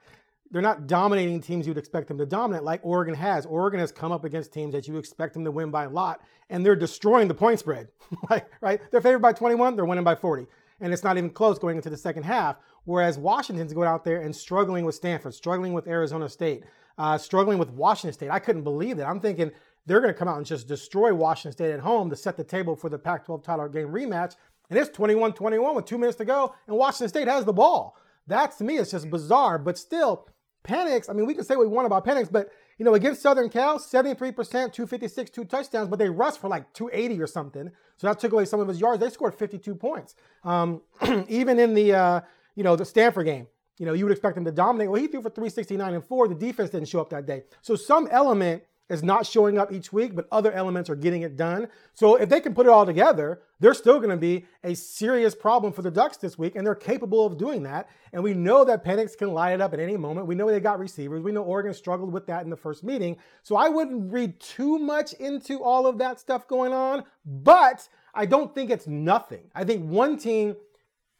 they're 0.50 0.62
not 0.62 0.86
dominating 0.86 1.40
teams 1.40 1.66
you'd 1.66 1.78
expect 1.78 2.08
them 2.08 2.18
to 2.18 2.26
dominate 2.26 2.62
like 2.62 2.80
Oregon 2.82 3.14
has. 3.14 3.46
Oregon 3.46 3.80
has 3.80 3.92
come 3.92 4.12
up 4.12 4.24
against 4.24 4.52
teams 4.52 4.72
that 4.72 4.88
you 4.88 4.96
expect 4.96 5.34
them 5.34 5.44
to 5.44 5.50
win 5.50 5.70
by 5.70 5.84
a 5.84 5.90
lot, 5.90 6.22
and 6.50 6.64
they're 6.64 6.76
destroying 6.76 7.28
the 7.28 7.34
point 7.34 7.58
spread. 7.58 7.88
right, 8.30 8.44
right? 8.60 8.80
They're 8.90 9.00
favored 9.00 9.20
by 9.20 9.32
21, 9.32 9.76
they're 9.76 9.84
winning 9.84 10.04
by 10.04 10.14
40. 10.14 10.46
And 10.80 10.92
it's 10.92 11.02
not 11.02 11.18
even 11.18 11.30
close 11.30 11.58
going 11.58 11.76
into 11.76 11.90
the 11.90 11.96
second 11.96 12.22
half. 12.22 12.56
Whereas 12.84 13.18
Washington's 13.18 13.72
going 13.72 13.88
out 13.88 14.04
there 14.04 14.22
and 14.22 14.34
struggling 14.34 14.84
with 14.84 14.94
Stanford, 14.94 15.34
struggling 15.34 15.72
with 15.72 15.88
Arizona 15.88 16.28
State, 16.28 16.64
uh, 16.96 17.18
struggling 17.18 17.58
with 17.58 17.70
Washington 17.70 18.14
State. 18.14 18.30
I 18.30 18.38
couldn't 18.38 18.62
believe 18.62 18.96
that. 18.96 19.08
I'm 19.08 19.20
thinking 19.20 19.50
they're 19.86 20.00
going 20.00 20.12
to 20.12 20.18
come 20.18 20.28
out 20.28 20.36
and 20.36 20.46
just 20.46 20.68
destroy 20.68 21.12
Washington 21.12 21.52
State 21.52 21.72
at 21.72 21.80
home 21.80 22.08
to 22.10 22.16
set 22.16 22.36
the 22.36 22.44
table 22.44 22.76
for 22.76 22.88
the 22.88 22.98
Pac 22.98 23.26
12 23.26 23.42
title 23.42 23.68
game 23.68 23.88
rematch. 23.88 24.36
And 24.70 24.78
it's 24.78 24.90
21 24.90 25.32
21 25.32 25.74
with 25.74 25.84
two 25.86 25.98
minutes 25.98 26.18
to 26.18 26.24
go, 26.24 26.54
and 26.66 26.76
Washington 26.76 27.08
State 27.08 27.28
has 27.28 27.44
the 27.44 27.52
ball. 27.52 27.96
That 28.26 28.56
to 28.58 28.64
me 28.64 28.76
is 28.76 28.90
just 28.90 29.10
bizarre, 29.10 29.58
but 29.58 29.78
still, 29.78 30.28
Penix, 30.68 31.08
I 31.08 31.14
mean, 31.14 31.26
we 31.26 31.34
can 31.34 31.44
say 31.44 31.56
what 31.56 31.66
we 31.66 31.74
want 31.74 31.86
about 31.86 32.04
Penix, 32.04 32.30
but 32.30 32.50
you 32.78 32.84
know, 32.84 32.94
against 32.94 33.22
Southern 33.22 33.48
Cal, 33.48 33.78
73%, 33.78 34.36
256, 34.36 35.30
two 35.30 35.44
touchdowns, 35.44 35.88
but 35.88 35.98
they 35.98 36.08
rushed 36.08 36.40
for 36.40 36.48
like 36.48 36.72
280 36.74 37.20
or 37.20 37.26
something. 37.26 37.70
So 37.96 38.06
that 38.06 38.20
took 38.20 38.32
away 38.32 38.44
some 38.44 38.60
of 38.60 38.68
his 38.68 38.80
yards. 38.80 39.00
They 39.00 39.10
scored 39.10 39.34
52 39.34 39.74
points. 39.74 40.14
Um, 40.44 40.82
even 41.28 41.58
in 41.58 41.74
the, 41.74 41.94
uh, 41.94 42.20
you 42.54 42.62
know, 42.62 42.76
the 42.76 42.84
Stanford 42.84 43.26
game, 43.26 43.48
you 43.78 43.86
know, 43.86 43.94
you 43.94 44.04
would 44.04 44.12
expect 44.12 44.36
him 44.36 44.44
to 44.44 44.52
dominate. 44.52 44.90
Well, 44.90 45.00
he 45.00 45.08
threw 45.08 45.22
for 45.22 45.30
369 45.30 45.94
and 45.94 46.04
four. 46.04 46.28
The 46.28 46.34
defense 46.34 46.70
didn't 46.70 46.88
show 46.88 47.00
up 47.00 47.10
that 47.10 47.26
day. 47.26 47.42
So 47.62 47.74
some 47.74 48.08
element 48.10 48.62
is 48.88 49.02
not 49.02 49.26
showing 49.26 49.58
up 49.58 49.72
each 49.72 49.92
week, 49.92 50.14
but 50.14 50.26
other 50.32 50.52
elements 50.52 50.88
are 50.88 50.96
getting 50.96 51.22
it 51.22 51.36
done. 51.36 51.68
So 51.94 52.16
if 52.16 52.28
they 52.28 52.40
can 52.40 52.54
put 52.54 52.66
it 52.66 52.70
all 52.70 52.86
together, 52.86 53.42
they're 53.60 53.74
still 53.74 53.98
going 53.98 54.10
to 54.10 54.16
be 54.16 54.46
a 54.64 54.74
serious 54.74 55.34
problem 55.34 55.72
for 55.72 55.82
the 55.82 55.90
Ducks 55.90 56.16
this 56.16 56.38
week, 56.38 56.56
and 56.56 56.66
they're 56.66 56.74
capable 56.74 57.26
of 57.26 57.36
doing 57.36 57.62
that. 57.64 57.88
And 58.12 58.22
we 58.22 58.34
know 58.34 58.64
that 58.64 58.84
Penix 58.84 59.16
can 59.16 59.32
light 59.32 59.52
it 59.52 59.60
up 59.60 59.74
at 59.74 59.80
any 59.80 59.96
moment. 59.96 60.26
We 60.26 60.34
know 60.34 60.46
they 60.46 60.60
got 60.60 60.78
receivers. 60.78 61.22
We 61.22 61.32
know 61.32 61.42
Oregon 61.42 61.74
struggled 61.74 62.12
with 62.12 62.26
that 62.26 62.44
in 62.44 62.50
the 62.50 62.56
first 62.56 62.82
meeting. 62.82 63.16
So 63.42 63.56
I 63.56 63.68
wouldn't 63.68 64.12
read 64.12 64.40
too 64.40 64.78
much 64.78 65.12
into 65.14 65.62
all 65.62 65.86
of 65.86 65.98
that 65.98 66.18
stuff 66.18 66.48
going 66.48 66.72
on, 66.72 67.04
but 67.26 67.88
I 68.14 68.26
don't 68.26 68.54
think 68.54 68.70
it's 68.70 68.86
nothing. 68.86 69.50
I 69.54 69.64
think 69.64 69.88
one 69.88 70.16
team 70.16 70.56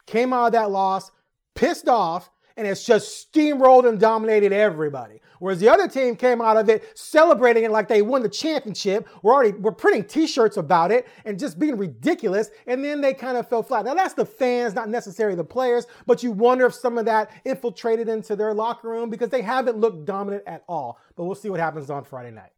came 0.06 0.32
out 0.32 0.46
of 0.46 0.52
that 0.52 0.70
loss 0.70 1.10
pissed 1.54 1.88
off 1.88 2.30
and 2.58 2.66
it's 2.66 2.84
just 2.84 3.32
steamrolled 3.32 3.88
and 3.88 4.00
dominated 4.00 4.52
everybody. 4.52 5.20
Whereas 5.38 5.60
the 5.60 5.68
other 5.68 5.86
team 5.86 6.16
came 6.16 6.42
out 6.42 6.56
of 6.56 6.68
it 6.68 6.98
celebrating 6.98 7.62
it 7.62 7.70
like 7.70 7.86
they 7.86 8.02
won 8.02 8.22
the 8.22 8.28
championship. 8.28 9.08
We're 9.22 9.32
already 9.32 9.52
we're 9.52 9.70
printing 9.70 10.04
T-shirts 10.04 10.56
about 10.56 10.90
it 10.90 11.06
and 11.24 11.38
just 11.38 11.60
being 11.60 11.78
ridiculous. 11.78 12.50
And 12.66 12.84
then 12.84 13.00
they 13.00 13.14
kind 13.14 13.36
of 13.36 13.48
fell 13.48 13.62
flat. 13.62 13.84
Now 13.84 13.94
that's 13.94 14.14
the 14.14 14.26
fans, 14.26 14.74
not 14.74 14.88
necessarily 14.88 15.36
the 15.36 15.44
players, 15.44 15.86
but 16.04 16.24
you 16.24 16.32
wonder 16.32 16.66
if 16.66 16.74
some 16.74 16.98
of 16.98 17.04
that 17.04 17.30
infiltrated 17.44 18.08
into 18.08 18.34
their 18.34 18.52
locker 18.52 18.88
room 18.88 19.08
because 19.08 19.28
they 19.28 19.42
haven't 19.42 19.78
looked 19.78 20.04
dominant 20.04 20.42
at 20.48 20.64
all. 20.68 20.98
But 21.14 21.24
we'll 21.24 21.36
see 21.36 21.50
what 21.50 21.60
happens 21.60 21.90
on 21.90 22.02
Friday 22.02 22.32
night. 22.32 22.50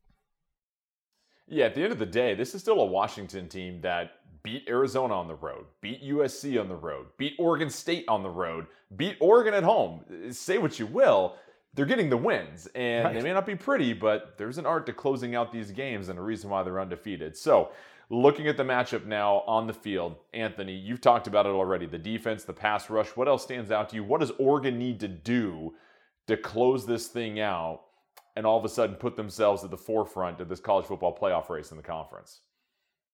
Yeah, 1.46 1.66
at 1.66 1.74
the 1.74 1.82
end 1.82 1.92
of 1.92 1.98
the 1.98 2.06
day, 2.06 2.34
this 2.34 2.54
is 2.54 2.62
still 2.62 2.80
a 2.80 2.86
Washington 2.86 3.48
team 3.48 3.80
that 3.82 4.19
beat 4.42 4.64
Arizona 4.68 5.14
on 5.14 5.28
the 5.28 5.34
road, 5.34 5.66
beat 5.80 6.02
USC 6.02 6.60
on 6.60 6.68
the 6.68 6.76
road, 6.76 7.06
beat 7.18 7.34
Oregon 7.38 7.70
State 7.70 8.04
on 8.08 8.22
the 8.22 8.30
road, 8.30 8.66
beat 8.96 9.16
Oregon 9.20 9.54
at 9.54 9.62
home. 9.62 10.00
Say 10.30 10.58
what 10.58 10.78
you 10.78 10.86
will, 10.86 11.36
they're 11.74 11.86
getting 11.86 12.10
the 12.10 12.16
wins, 12.16 12.66
and 12.74 13.04
right. 13.04 13.14
they 13.14 13.22
may 13.22 13.32
not 13.32 13.46
be 13.46 13.54
pretty, 13.54 13.92
but 13.92 14.36
there's 14.38 14.58
an 14.58 14.66
art 14.66 14.86
to 14.86 14.92
closing 14.92 15.34
out 15.34 15.52
these 15.52 15.70
games 15.70 16.08
and 16.08 16.18
a 16.18 16.22
reason 16.22 16.50
why 16.50 16.62
they're 16.62 16.80
undefeated. 16.80 17.36
So, 17.36 17.70
looking 18.08 18.48
at 18.48 18.56
the 18.56 18.64
matchup 18.64 19.06
now 19.06 19.44
on 19.46 19.66
the 19.68 19.72
field, 19.72 20.16
Anthony, 20.34 20.74
you've 20.74 21.00
talked 21.00 21.28
about 21.28 21.46
it 21.46 21.50
already 21.50 21.86
the 21.86 21.98
defense, 21.98 22.42
the 22.42 22.52
pass 22.52 22.90
rush. 22.90 23.08
What 23.10 23.28
else 23.28 23.44
stands 23.44 23.70
out 23.70 23.88
to 23.90 23.96
you? 23.96 24.04
What 24.04 24.20
does 24.20 24.32
Oregon 24.38 24.78
need 24.78 24.98
to 25.00 25.08
do 25.08 25.74
to 26.26 26.36
close 26.36 26.86
this 26.86 27.06
thing 27.06 27.38
out 27.38 27.82
and 28.34 28.44
all 28.44 28.58
of 28.58 28.64
a 28.64 28.68
sudden 28.68 28.96
put 28.96 29.16
themselves 29.16 29.62
at 29.62 29.70
the 29.70 29.76
forefront 29.76 30.40
of 30.40 30.48
this 30.48 30.60
college 30.60 30.86
football 30.86 31.16
playoff 31.16 31.48
race 31.48 31.70
in 31.70 31.76
the 31.76 31.82
conference? 31.82 32.40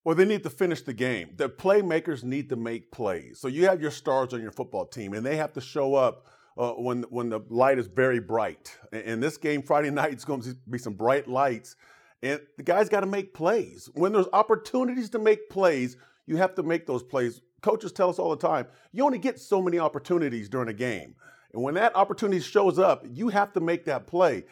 Well, 0.07 0.15
they 0.15 0.25
need 0.25 0.45
to 0.45 0.51
finish 0.51 0.83
the 0.83 0.93
game. 0.93 1.31
The 1.35 1.49
playmakers 1.49 2.23
need 2.23 2.49
to 2.51 2.57
make 2.57 2.93
plays. 2.93 3.41
So 3.41 3.49
you 3.49 3.67
have 3.67 3.83
your 3.83 3.91
stars 3.91 4.33
on 4.33 4.41
your 4.41 4.53
football 4.53 4.87
team, 4.87 5.15
and 5.15 5.27
they 5.27 5.37
have 5.37 5.53
to 5.55 5.61
show 5.61 5.97
up 5.97 6.29
uh, 6.57 6.75
when 6.75 7.03
when 7.11 7.29
the 7.29 7.41
light 7.49 7.77
is 7.77 7.89
very 7.89 8.21
bright. 8.21 8.79
And 8.93 9.21
this 9.21 9.37
game 9.37 9.63
Friday 9.63 9.91
night, 10.03 10.15
is 10.15 10.25
going 10.25 10.43
to 10.43 10.55
be 10.71 10.79
some 10.79 10.93
bright 10.93 11.27
lights, 11.27 11.75
and 12.23 12.41
the 12.57 12.63
guys 12.63 12.89
got 12.89 13.01
to 13.01 13.07
make 13.07 13.35
plays. 13.35 13.91
When 13.95 14.13
there's 14.13 14.29
opportunities 14.33 15.11
to 15.11 15.19
make 15.19 15.51
plays, 15.51 15.97
you 16.27 16.37
have 16.37 16.55
to 16.55 16.63
make 16.63 16.87
those 16.87 17.03
plays. 17.03 17.41
Coaches 17.61 17.91
tell 17.91 18.09
us 18.09 18.21
all 18.21 18.31
the 18.31 18.37
time, 18.37 18.69
you 18.93 19.05
only 19.05 19.19
get 19.19 19.41
so 19.41 19.61
many 19.61 19.81
opportunities 19.81 20.49
during 20.49 20.69
a 20.69 20.73
game, 20.73 21.17
and 21.53 21.65
when 21.65 21.75
that 21.75 21.97
opportunity 21.97 22.39
shows 22.39 22.79
up, 22.79 23.05
you 23.11 23.27
have 23.31 23.53
to 23.55 23.61
make 23.61 23.85
that 23.87 24.07
play. 24.07 24.45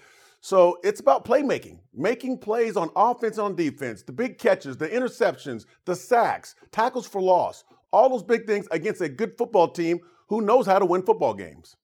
So 0.45 0.79
it's 0.85 1.01
about 1.01 1.25
playmaking, 1.25 1.79
making 1.95 2.37
plays 2.37 2.77
on 2.77 2.91
offense 2.97 3.39
and 3.39 3.47
on 3.47 3.57
defense, 3.57 4.03
the 4.03 4.13
big 4.13 4.37
catches, 4.37 4.77
the 4.77 4.87
interceptions, 4.87 5.65
the 5.87 5.97
sacks, 5.97 6.55
tackles 6.71 7.07
for 7.07 7.23
loss, 7.23 7.65
all 7.91 8.11
those 8.11 8.23
big 8.23 8.47
things 8.47 8.69
against 8.71 9.01
a 9.01 9.09
good 9.09 9.39
football 9.39 9.69
team 9.69 10.01
who 10.29 10.43
knows 10.43 10.67
how 10.67 10.79
to 10.79 10.85
win 10.85 11.01
football 11.01 11.33
games. 11.33 11.77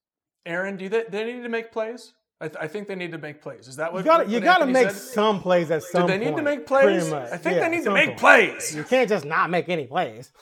Aaron, 0.44 0.76
do 0.76 0.90
they, 0.90 1.04
they 1.08 1.32
need 1.32 1.42
to 1.42 1.48
make 1.48 1.72
plays? 1.72 2.12
I, 2.38 2.48
th- 2.48 2.58
I, 2.61 2.68
think 2.68 2.86
they 2.86 2.96
need 2.96 3.12
to 3.12 3.18
make 3.18 3.40
plays. 3.40 3.66
Is 3.66 3.76
that 3.76 3.94
what 3.94 4.00
you 4.00 4.04
got? 4.04 4.28
You 4.28 4.40
got 4.40 4.58
to 4.58 4.66
make 4.66 4.90
said? 4.90 5.14
some 5.14 5.40
plays 5.40 5.70
at 5.70 5.82
some. 5.82 6.02
Point. 6.02 6.12
Do 6.12 6.18
they 6.18 6.24
need 6.26 6.32
point, 6.32 6.36
to 6.36 6.42
make 6.42 6.66
plays? 6.66 7.12
I 7.14 7.38
think 7.38 7.56
yeah, 7.56 7.61
they 7.62 7.76
need 7.78 7.84
to 7.84 7.94
make 7.94 8.08
point. 8.08 8.18
plays. 8.18 8.76
You 8.76 8.84
can't 8.84 9.08
just 9.08 9.24
not 9.24 9.48
make 9.48 9.70
any 9.70 9.86
plays. 9.86 10.32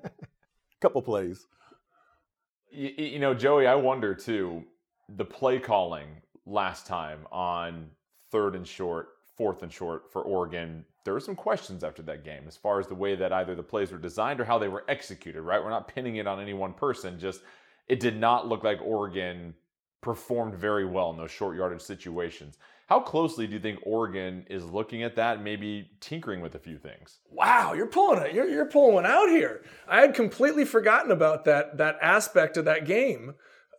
Couple 0.80 1.02
plays. 1.02 1.46
You, 2.70 2.88
you 2.96 3.18
know, 3.18 3.34
Joey, 3.34 3.66
I 3.66 3.74
wonder 3.74 4.14
too. 4.14 4.64
The 5.14 5.26
play 5.26 5.58
calling 5.58 6.22
last 6.46 6.86
time 6.86 7.20
on 7.32 7.90
third 8.30 8.54
and 8.54 8.66
short, 8.66 9.08
fourth 9.36 9.62
and 9.62 9.72
short 9.72 10.12
for 10.12 10.22
Oregon. 10.22 10.84
There 11.04 11.14
were 11.14 11.20
some 11.20 11.36
questions 11.36 11.84
after 11.84 12.02
that 12.02 12.24
game 12.24 12.44
as 12.46 12.56
far 12.56 12.80
as 12.80 12.86
the 12.86 12.94
way 12.94 13.14
that 13.16 13.32
either 13.32 13.54
the 13.54 13.62
plays 13.62 13.92
were 13.92 13.98
designed 13.98 14.40
or 14.40 14.44
how 14.44 14.58
they 14.58 14.68
were 14.68 14.84
executed, 14.88 15.42
right? 15.42 15.62
We're 15.62 15.70
not 15.70 15.88
pinning 15.88 16.16
it 16.16 16.26
on 16.26 16.40
any 16.40 16.54
one 16.54 16.72
person, 16.72 17.18
just 17.18 17.40
it 17.88 18.00
did 18.00 18.18
not 18.18 18.48
look 18.48 18.64
like 18.64 18.80
Oregon 18.82 19.54
performed 20.00 20.54
very 20.54 20.84
well 20.84 21.10
in 21.10 21.16
those 21.16 21.30
short 21.30 21.56
yardage 21.56 21.80
situations. 21.80 22.58
How 22.86 23.00
closely 23.00 23.46
do 23.46 23.54
you 23.54 23.60
think 23.60 23.78
Oregon 23.84 24.44
is 24.50 24.64
looking 24.64 25.02
at 25.02 25.16
that, 25.16 25.42
maybe 25.42 25.90
tinkering 26.00 26.42
with 26.42 26.54
a 26.54 26.58
few 26.58 26.76
things? 26.76 27.20
Wow, 27.30 27.72
you're 27.72 27.86
pulling 27.86 28.22
it. 28.22 28.34
You're, 28.34 28.46
you're 28.46 28.66
pulling 28.66 28.94
one 28.94 29.06
out 29.06 29.30
here. 29.30 29.64
I 29.88 30.02
had 30.02 30.14
completely 30.14 30.66
forgotten 30.66 31.10
about 31.10 31.46
that 31.46 31.78
that 31.78 31.96
aspect 32.02 32.58
of 32.58 32.66
that 32.66 32.86
game. 32.86 33.34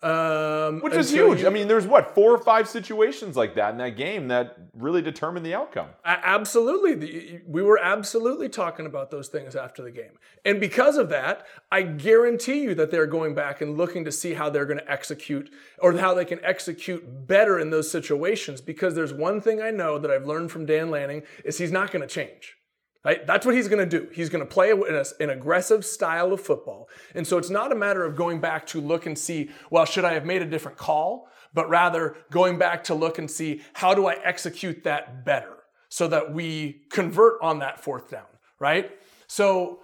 Um, 0.06 0.82
Which 0.82 0.94
is 0.94 1.10
huge. 1.12 1.42
you- 1.42 1.48
I 1.48 1.50
mean, 1.50 1.68
there's 1.68 1.88
what 1.88 2.14
four 2.14 2.32
or 2.32 2.38
five 2.38 2.70
situations 2.70 3.36
like 3.36 3.56
that 3.56 3.72
in 3.72 3.78
that 3.80 3.98
game 3.98 4.28
that 4.28 4.56
really 4.78 5.02
determine 5.02 5.42
the 5.42 5.56
outcome. 5.56 5.88
Absolutely. 6.06 7.42
We 7.48 7.64
were 7.64 7.80
absolutely 7.82 8.50
talking 8.50 8.86
about 8.86 9.10
those 9.10 9.30
things 9.30 9.56
after 9.56 9.82
the 9.82 9.90
game. 9.90 10.20
And 10.44 10.60
because 10.60 10.98
of 10.98 11.10
that, 11.10 11.48
I 11.72 11.82
guarantee 11.82 12.62
you 12.62 12.76
that 12.76 12.92
they're 12.92 13.08
going 13.08 13.34
back 13.34 13.62
and 13.62 13.78
looking 13.78 14.06
to 14.06 14.12
see 14.12 14.34
how 14.36 14.50
they're 14.52 14.66
going 14.66 14.80
to 14.80 14.92
execute 14.92 15.50
or 15.80 15.94
how 15.98 16.14
they 16.14 16.26
can 16.26 16.40
execute 16.44 17.28
better 17.28 17.58
in 17.60 17.72
those 17.72 17.90
situations. 17.90 18.62
Because 18.62 18.94
there's 18.94 19.14
one 19.14 19.42
thing 19.42 19.62
I 19.62 19.72
know 19.72 19.98
that 19.98 20.12
I've 20.12 20.26
learned 20.28 20.52
from 20.52 20.68
Dan 20.68 20.92
Lanning 20.92 21.24
is 21.44 21.58
he's 21.58 21.72
not 21.72 21.92
going 21.92 22.08
to 22.08 22.14
change. 22.14 22.58
Right? 23.06 23.26
That's 23.28 23.46
what 23.46 23.54
he's 23.54 23.68
going 23.68 23.88
to 23.88 24.00
do. 24.00 24.10
He's 24.12 24.30
going 24.30 24.44
to 24.44 24.52
play 24.52 24.72
an 24.72 25.30
aggressive 25.30 25.86
style 25.86 26.34
of 26.34 26.42
football. 26.42 26.90
And 27.14 27.26
so 27.26 27.38
it's 27.38 27.52
not 27.52 27.72
a 27.72 27.76
matter 27.76 28.04
of 28.04 28.16
going 28.16 28.42
back 28.42 28.66
to 28.68 28.82
look 28.82 29.06
and 29.06 29.16
see, 29.16 29.52
well, 29.70 29.86
should 29.86 30.04
I 30.04 30.14
have 30.14 30.26
made 30.26 30.42
a 30.42 30.46
different 30.46 30.76
call? 30.76 31.30
But 31.54 31.70
rather 31.70 32.18
going 32.32 32.58
back 32.58 32.84
to 32.86 32.96
look 32.96 33.20
and 33.20 33.30
see, 33.30 33.62
how 33.74 33.94
do 33.94 34.08
I 34.08 34.16
execute 34.24 34.84
that 34.86 35.24
better 35.24 35.56
so 35.88 36.08
that 36.08 36.34
we 36.34 36.82
convert 36.90 37.40
on 37.44 37.60
that 37.60 37.80
fourth 37.80 38.10
down, 38.10 38.26
right? 38.58 38.92
So, 39.28 39.82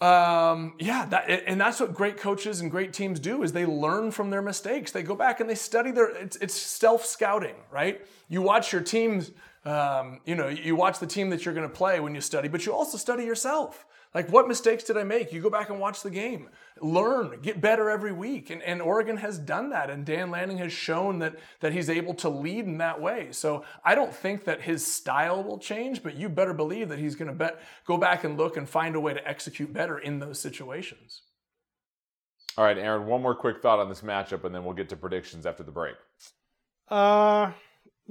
um, 0.00 0.74
yeah, 0.80 1.04
that, 1.06 1.30
and 1.46 1.60
that's 1.60 1.78
what 1.78 1.92
great 1.92 2.16
coaches 2.16 2.60
and 2.60 2.70
great 2.70 2.94
teams 2.94 3.20
do 3.20 3.42
is 3.42 3.52
they 3.52 3.66
learn 3.66 4.10
from 4.10 4.30
their 4.30 4.42
mistakes. 4.42 4.90
They 4.92 5.02
go 5.02 5.14
back 5.14 5.40
and 5.40 5.48
they 5.48 5.54
study 5.54 5.90
their, 5.90 6.08
it's, 6.16 6.36
it's 6.36 6.54
self 6.54 7.04
scouting, 7.04 7.54
right? 7.70 8.04
You 8.28 8.40
watch 8.40 8.72
your 8.72 8.82
teams, 8.82 9.30
um, 9.64 10.20
you 10.24 10.34
know, 10.34 10.48
you 10.48 10.74
watch 10.74 10.98
the 10.98 11.06
team 11.06 11.30
that 11.30 11.44
you're 11.44 11.54
going 11.54 11.68
to 11.68 11.74
play 11.74 12.00
when 12.00 12.14
you 12.14 12.20
study, 12.20 12.48
but 12.48 12.66
you 12.66 12.72
also 12.72 12.98
study 12.98 13.24
yourself. 13.24 13.86
Like, 14.14 14.30
what 14.30 14.46
mistakes 14.46 14.84
did 14.84 14.98
I 14.98 15.04
make? 15.04 15.32
You 15.32 15.40
go 15.40 15.48
back 15.48 15.70
and 15.70 15.80
watch 15.80 16.02
the 16.02 16.10
game, 16.10 16.50
learn, 16.82 17.40
get 17.40 17.62
better 17.62 17.88
every 17.88 18.12
week. 18.12 18.50
And, 18.50 18.62
and 18.62 18.82
Oregon 18.82 19.16
has 19.16 19.38
done 19.38 19.70
that. 19.70 19.88
And 19.88 20.04
Dan 20.04 20.30
Lanning 20.30 20.58
has 20.58 20.70
shown 20.70 21.20
that, 21.20 21.38
that 21.60 21.72
he's 21.72 21.88
able 21.88 22.12
to 22.14 22.28
lead 22.28 22.66
in 22.66 22.76
that 22.78 23.00
way. 23.00 23.28
So 23.30 23.64
I 23.84 23.94
don't 23.94 24.14
think 24.14 24.44
that 24.44 24.60
his 24.60 24.86
style 24.86 25.42
will 25.42 25.58
change, 25.58 26.02
but 26.02 26.14
you 26.14 26.28
better 26.28 26.52
believe 26.52 26.90
that 26.90 26.98
he's 26.98 27.14
going 27.14 27.28
to 27.28 27.34
bet, 27.34 27.62
go 27.86 27.96
back 27.96 28.22
and 28.24 28.36
look 28.36 28.58
and 28.58 28.68
find 28.68 28.96
a 28.96 29.00
way 29.00 29.14
to 29.14 29.26
execute 29.26 29.72
better 29.72 29.98
in 29.98 30.18
those 30.18 30.38
situations. 30.38 31.22
All 32.58 32.66
right, 32.66 32.76
Aaron, 32.76 33.06
one 33.06 33.22
more 33.22 33.34
quick 33.34 33.62
thought 33.62 33.78
on 33.78 33.88
this 33.88 34.02
matchup, 34.02 34.44
and 34.44 34.54
then 34.54 34.62
we'll 34.62 34.74
get 34.74 34.90
to 34.90 34.96
predictions 34.96 35.46
after 35.46 35.62
the 35.62 35.72
break. 35.72 35.94
Uh, 36.86 37.52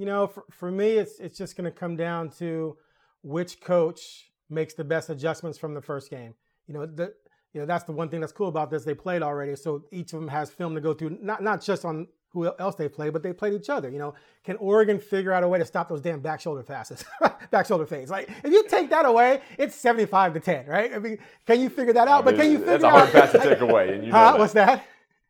you 0.02 0.06
know, 0.06 0.26
for, 0.26 0.42
for 0.50 0.68
me, 0.72 0.88
it's 1.02 1.20
it's 1.20 1.38
just 1.38 1.56
going 1.56 1.64
to 1.72 1.76
come 1.82 1.94
down 1.96 2.28
to 2.40 2.76
which 3.22 3.60
coach 3.60 4.32
makes 4.50 4.74
the 4.74 4.82
best 4.82 5.10
adjustments 5.10 5.56
from 5.58 5.74
the 5.74 5.80
first 5.80 6.10
game. 6.10 6.34
You 6.66 6.74
know, 6.74 6.86
the 6.86 7.14
you 7.52 7.60
know 7.60 7.66
that's 7.66 7.84
the 7.84 7.92
one 7.92 8.08
thing 8.08 8.18
that's 8.20 8.32
cool 8.32 8.48
about 8.48 8.68
this. 8.68 8.82
They 8.84 8.94
played 8.94 9.22
already, 9.22 9.54
so 9.54 9.84
each 9.92 10.12
of 10.12 10.18
them 10.20 10.28
has 10.28 10.50
film 10.50 10.74
to 10.74 10.80
go 10.80 10.92
through. 10.92 11.18
Not 11.22 11.40
not 11.40 11.62
just 11.62 11.84
on 11.84 12.08
who 12.32 12.50
else 12.58 12.74
they 12.74 12.88
played, 12.88 13.12
but 13.12 13.22
they 13.22 13.32
played 13.32 13.52
each 13.54 13.70
other. 13.70 13.90
You 13.90 14.00
know, 14.00 14.14
can 14.42 14.56
Oregon 14.56 14.98
figure 14.98 15.32
out 15.32 15.44
a 15.44 15.48
way 15.48 15.60
to 15.60 15.64
stop 15.66 15.88
those 15.88 16.00
damn 16.00 16.18
back 16.20 16.40
shoulder 16.40 16.64
passes, 16.64 17.04
back 17.52 17.66
shoulder 17.66 17.86
fades? 17.86 18.10
Like 18.10 18.28
if 18.42 18.50
you 18.50 18.64
take 18.68 18.90
that 18.90 19.04
away, 19.06 19.40
it's 19.56 19.76
seventy-five 19.76 20.34
to 20.34 20.40
ten, 20.40 20.66
right? 20.66 20.92
I 20.92 20.98
mean, 20.98 21.18
can 21.46 21.60
you 21.60 21.68
figure 21.68 21.92
that 21.92 22.08
out? 22.08 22.24
But 22.24 22.34
can 22.34 22.50
you 22.50 22.58
figure 22.58 22.78
That's 22.78 22.84
a 22.84 22.90
hard 22.90 23.08
out? 23.08 23.12
pass 23.12 23.32
to 23.32 23.38
take 23.50 23.60
away, 23.60 23.94
and 23.94 24.04
you 24.04 24.10
know 24.10 24.18
Huh? 24.18 24.32
that. 24.32 24.38
What's 24.40 24.54
that? 24.54 24.84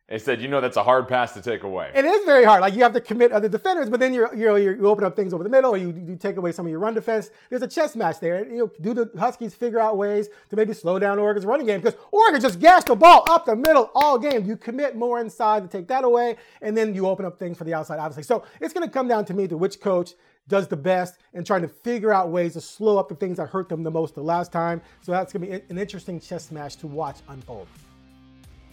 They 0.09 0.19
said, 0.19 0.41
you 0.41 0.49
know, 0.49 0.59
that's 0.59 0.75
a 0.75 0.83
hard 0.83 1.07
pass 1.07 1.33
to 1.33 1.41
take 1.41 1.63
away. 1.63 1.89
It 1.95 2.03
is 2.03 2.25
very 2.25 2.43
hard. 2.43 2.59
Like 2.59 2.73
you 2.75 2.83
have 2.83 2.93
to 2.93 2.99
commit 2.99 3.31
other 3.31 3.47
defenders, 3.47 3.89
but 3.89 4.01
then 4.01 4.13
you're, 4.13 4.35
you're, 4.35 4.57
you 4.59 4.85
open 4.87 5.05
up 5.05 5.15
things 5.15 5.33
over 5.33 5.43
the 5.43 5.49
middle, 5.49 5.71
or 5.71 5.77
you, 5.77 5.93
you 6.05 6.17
take 6.17 6.35
away 6.35 6.51
some 6.51 6.65
of 6.65 6.69
your 6.69 6.79
run 6.79 6.93
defense. 6.93 7.31
There's 7.49 7.61
a 7.61 7.67
chess 7.67 7.95
match 7.95 8.19
there. 8.19 8.45
You 8.45 8.57
know, 8.57 8.71
do 8.81 8.93
the 8.93 9.09
Huskies 9.17 9.55
figure 9.55 9.79
out 9.79 9.97
ways 9.97 10.27
to 10.49 10.57
maybe 10.57 10.73
slow 10.73 10.99
down 10.99 11.19
Oregon's 11.19 11.45
running 11.45 11.65
game? 11.65 11.79
Because 11.79 11.97
Oregon 12.11 12.41
just 12.41 12.59
gashed 12.59 12.87
the 12.87 12.95
ball 12.95 13.23
up 13.29 13.45
the 13.45 13.55
middle 13.55 13.91
all 13.95 14.19
game. 14.19 14.45
You 14.45 14.57
commit 14.57 14.97
more 14.97 15.21
inside 15.21 15.63
to 15.63 15.69
take 15.69 15.87
that 15.87 16.03
away, 16.03 16.35
and 16.61 16.75
then 16.75 16.93
you 16.93 17.07
open 17.07 17.25
up 17.25 17.39
things 17.39 17.57
for 17.57 17.63
the 17.63 17.73
outside, 17.73 17.97
obviously. 17.97 18.23
So 18.23 18.43
it's 18.59 18.73
going 18.73 18.85
to 18.85 18.93
come 18.93 19.07
down 19.07 19.23
to 19.25 19.33
me 19.33 19.47
to 19.47 19.55
which 19.55 19.79
coach 19.79 20.15
does 20.49 20.67
the 20.67 20.75
best 20.75 21.17
and 21.33 21.45
trying 21.45 21.61
to 21.61 21.69
figure 21.69 22.13
out 22.13 22.29
ways 22.29 22.53
to 22.53 22.61
slow 22.61 22.97
up 22.97 23.07
the 23.07 23.15
things 23.15 23.37
that 23.37 23.47
hurt 23.47 23.69
them 23.69 23.83
the 23.83 23.91
most 23.91 24.15
the 24.15 24.21
last 24.21 24.51
time. 24.51 24.81
So 24.99 25.13
that's 25.13 25.31
going 25.31 25.49
to 25.49 25.59
be 25.59 25.65
an 25.69 25.77
interesting 25.77 26.19
chess 26.19 26.51
match 26.51 26.75
to 26.77 26.87
watch 26.87 27.19
unfold. 27.29 27.67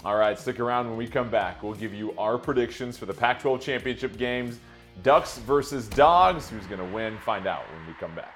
All 0.03 0.17
right, 0.17 0.39
stick 0.39 0.59
around 0.61 0.89
when 0.89 0.97
we 0.97 1.07
come 1.07 1.29
back. 1.29 1.63
We'll 1.63 1.75
give 1.75 1.93
you 1.93 2.15
our 2.17 2.39
predictions 2.39 2.97
for 2.97 3.05
the 3.05 3.13
Pac 3.13 3.39
12 3.41 3.61
championship 3.61 4.17
games 4.17 4.59
Ducks 5.03 5.37
versus 5.39 5.89
Dogs. 5.89 6.49
Who's 6.49 6.65
going 6.67 6.81
to 6.81 6.95
win? 6.95 7.19
Find 7.19 7.47
out 7.47 7.65
when 7.71 7.87
we 7.87 7.93
come 8.01 8.15
back. 8.15 8.35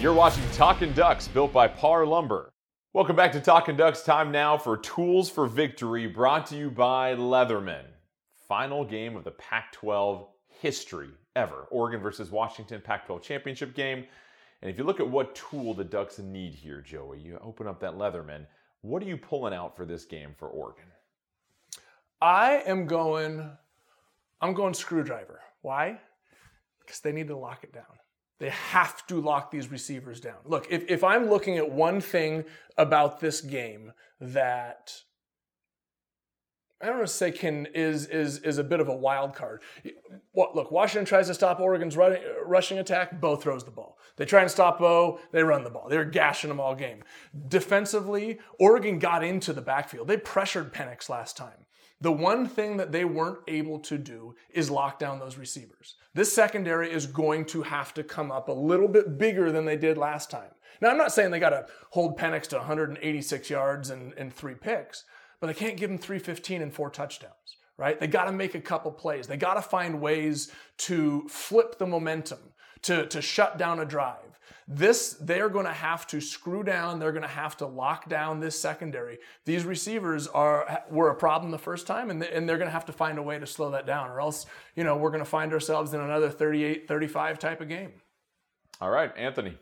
You're 0.00 0.12
watching 0.12 0.42
Talkin' 0.52 0.94
Ducks, 0.94 1.28
built 1.28 1.52
by 1.52 1.68
Parr 1.68 2.04
Lumber. 2.04 2.50
Welcome 2.92 3.14
back 3.14 3.30
to 3.32 3.40
Talkin' 3.40 3.76
Ducks. 3.76 4.02
Time 4.02 4.32
now 4.32 4.58
for 4.58 4.76
Tools 4.78 5.30
for 5.30 5.46
Victory, 5.46 6.08
brought 6.08 6.46
to 6.46 6.56
you 6.56 6.72
by 6.72 7.14
Leatherman. 7.14 7.84
Final 8.48 8.84
game 8.84 9.14
of 9.14 9.22
the 9.22 9.30
Pac 9.30 9.70
12 9.74 10.26
history 10.48 11.10
ever. 11.36 11.66
Oregon 11.70 12.00
versus 12.00 12.30
Washington 12.30 12.80
Pac 12.80 13.06
12 13.06 13.22
championship 13.22 13.74
game. 13.74 14.04
And 14.60 14.70
if 14.70 14.78
you 14.78 14.84
look 14.84 15.00
at 15.00 15.08
what 15.08 15.34
tool 15.34 15.74
the 15.74 15.84
Ducks 15.84 16.18
need 16.18 16.54
here, 16.54 16.80
Joey, 16.80 17.18
you 17.18 17.38
open 17.42 17.66
up 17.66 17.80
that 17.80 17.94
Leatherman. 17.94 18.46
What 18.82 19.02
are 19.02 19.06
you 19.06 19.16
pulling 19.16 19.54
out 19.54 19.76
for 19.76 19.84
this 19.84 20.04
game 20.04 20.34
for 20.38 20.48
Oregon? 20.48 20.84
I 22.20 22.62
am 22.66 22.86
going, 22.86 23.50
I'm 24.40 24.54
going 24.54 24.74
screwdriver. 24.74 25.40
Why? 25.62 26.00
Because 26.80 27.00
they 27.00 27.12
need 27.12 27.28
to 27.28 27.36
lock 27.36 27.64
it 27.64 27.72
down. 27.72 27.84
They 28.38 28.50
have 28.50 29.06
to 29.06 29.20
lock 29.20 29.50
these 29.50 29.70
receivers 29.70 30.20
down. 30.20 30.38
Look, 30.44 30.66
if, 30.70 30.84
if 30.88 31.04
I'm 31.04 31.28
looking 31.28 31.58
at 31.58 31.70
one 31.70 32.00
thing 32.00 32.44
about 32.76 33.20
this 33.20 33.40
game 33.40 33.92
that 34.20 35.02
I 36.82 36.86
don't 36.86 36.96
want 36.96 37.08
to 37.08 37.14
say 37.14 37.30
can 37.30 37.66
is 37.74 38.06
is 38.06 38.38
is 38.38 38.58
a 38.58 38.64
bit 38.64 38.80
of 38.80 38.88
a 38.88 38.94
wild 38.94 39.34
card. 39.34 39.62
What 40.32 40.56
look, 40.56 40.72
Washington 40.72 41.04
tries 41.04 41.28
to 41.28 41.34
stop 41.34 41.60
Oregon's 41.60 41.96
running, 41.96 42.22
rushing 42.44 42.78
attack. 42.78 43.20
Bo 43.20 43.36
throws 43.36 43.64
the 43.64 43.70
ball. 43.70 43.98
They 44.16 44.24
try 44.24 44.42
and 44.42 44.50
stop 44.50 44.80
Bo. 44.80 45.20
They 45.30 45.44
run 45.44 45.62
the 45.62 45.70
ball. 45.70 45.88
They're 45.88 46.04
gashing 46.04 46.48
them 46.48 46.60
all 46.60 46.74
game. 46.74 47.04
Defensively, 47.48 48.40
Oregon 48.58 48.98
got 48.98 49.22
into 49.22 49.52
the 49.52 49.62
backfield. 49.62 50.08
They 50.08 50.16
pressured 50.16 50.74
Penix 50.74 51.08
last 51.08 51.36
time. 51.36 51.66
The 52.00 52.12
one 52.12 52.48
thing 52.48 52.78
that 52.78 52.90
they 52.90 53.04
weren't 53.04 53.38
able 53.46 53.78
to 53.80 53.96
do 53.96 54.34
is 54.50 54.68
lock 54.68 54.98
down 54.98 55.20
those 55.20 55.38
receivers. 55.38 55.94
This 56.14 56.32
secondary 56.32 56.92
is 56.92 57.06
going 57.06 57.44
to 57.46 57.62
have 57.62 57.94
to 57.94 58.02
come 58.02 58.32
up 58.32 58.48
a 58.48 58.52
little 58.52 58.88
bit 58.88 59.18
bigger 59.18 59.52
than 59.52 59.64
they 59.64 59.76
did 59.76 59.96
last 59.96 60.28
time. 60.28 60.50
Now, 60.80 60.90
I'm 60.90 60.98
not 60.98 61.12
saying 61.12 61.30
they 61.30 61.38
got 61.38 61.50
to 61.50 61.66
hold 61.90 62.18
Penix 62.18 62.48
to 62.48 62.56
186 62.56 63.48
yards 63.48 63.90
and, 63.90 64.12
and 64.14 64.34
three 64.34 64.56
picks, 64.56 65.04
but 65.42 65.48
they 65.48 65.54
can't 65.54 65.76
give 65.76 65.90
him 65.90 65.98
315 65.98 66.62
and 66.62 66.72
four 66.72 66.88
touchdowns, 66.88 67.56
right? 67.76 67.98
They 67.98 68.06
got 68.06 68.26
to 68.26 68.32
make 68.32 68.54
a 68.54 68.60
couple 68.60 68.92
plays. 68.92 69.26
They 69.26 69.36
got 69.36 69.54
to 69.54 69.60
find 69.60 70.00
ways 70.00 70.52
to 70.78 71.26
flip 71.28 71.78
the 71.78 71.86
momentum, 71.86 72.38
to, 72.82 73.06
to 73.08 73.20
shut 73.20 73.58
down 73.58 73.80
a 73.80 73.84
drive. 73.84 74.38
This, 74.68 75.16
they're 75.20 75.48
going 75.48 75.66
to 75.66 75.72
have 75.72 76.06
to 76.06 76.20
screw 76.20 76.62
down. 76.62 77.00
They're 77.00 77.10
going 77.10 77.22
to 77.22 77.28
have 77.28 77.56
to 77.56 77.66
lock 77.66 78.08
down 78.08 78.38
this 78.38 78.58
secondary. 78.58 79.18
These 79.44 79.64
receivers 79.64 80.28
are 80.28 80.84
were 80.88 81.10
a 81.10 81.16
problem 81.16 81.50
the 81.50 81.58
first 81.58 81.88
time, 81.88 82.10
and, 82.10 82.22
and 82.22 82.48
they're 82.48 82.56
going 82.58 82.68
to 82.68 82.72
have 82.72 82.86
to 82.86 82.92
find 82.92 83.18
a 83.18 83.22
way 83.22 83.40
to 83.40 83.46
slow 83.46 83.72
that 83.72 83.84
down, 83.84 84.10
or 84.10 84.20
else, 84.20 84.46
you 84.76 84.84
know, 84.84 84.96
we're 84.96 85.10
going 85.10 85.24
to 85.24 85.28
find 85.28 85.52
ourselves 85.52 85.92
in 85.92 86.00
another 86.00 86.30
38 86.30 86.86
35 86.86 87.40
type 87.40 87.60
of 87.60 87.68
game. 87.68 87.90
All 88.80 88.90
right, 88.90 89.10
Anthony. 89.16 89.58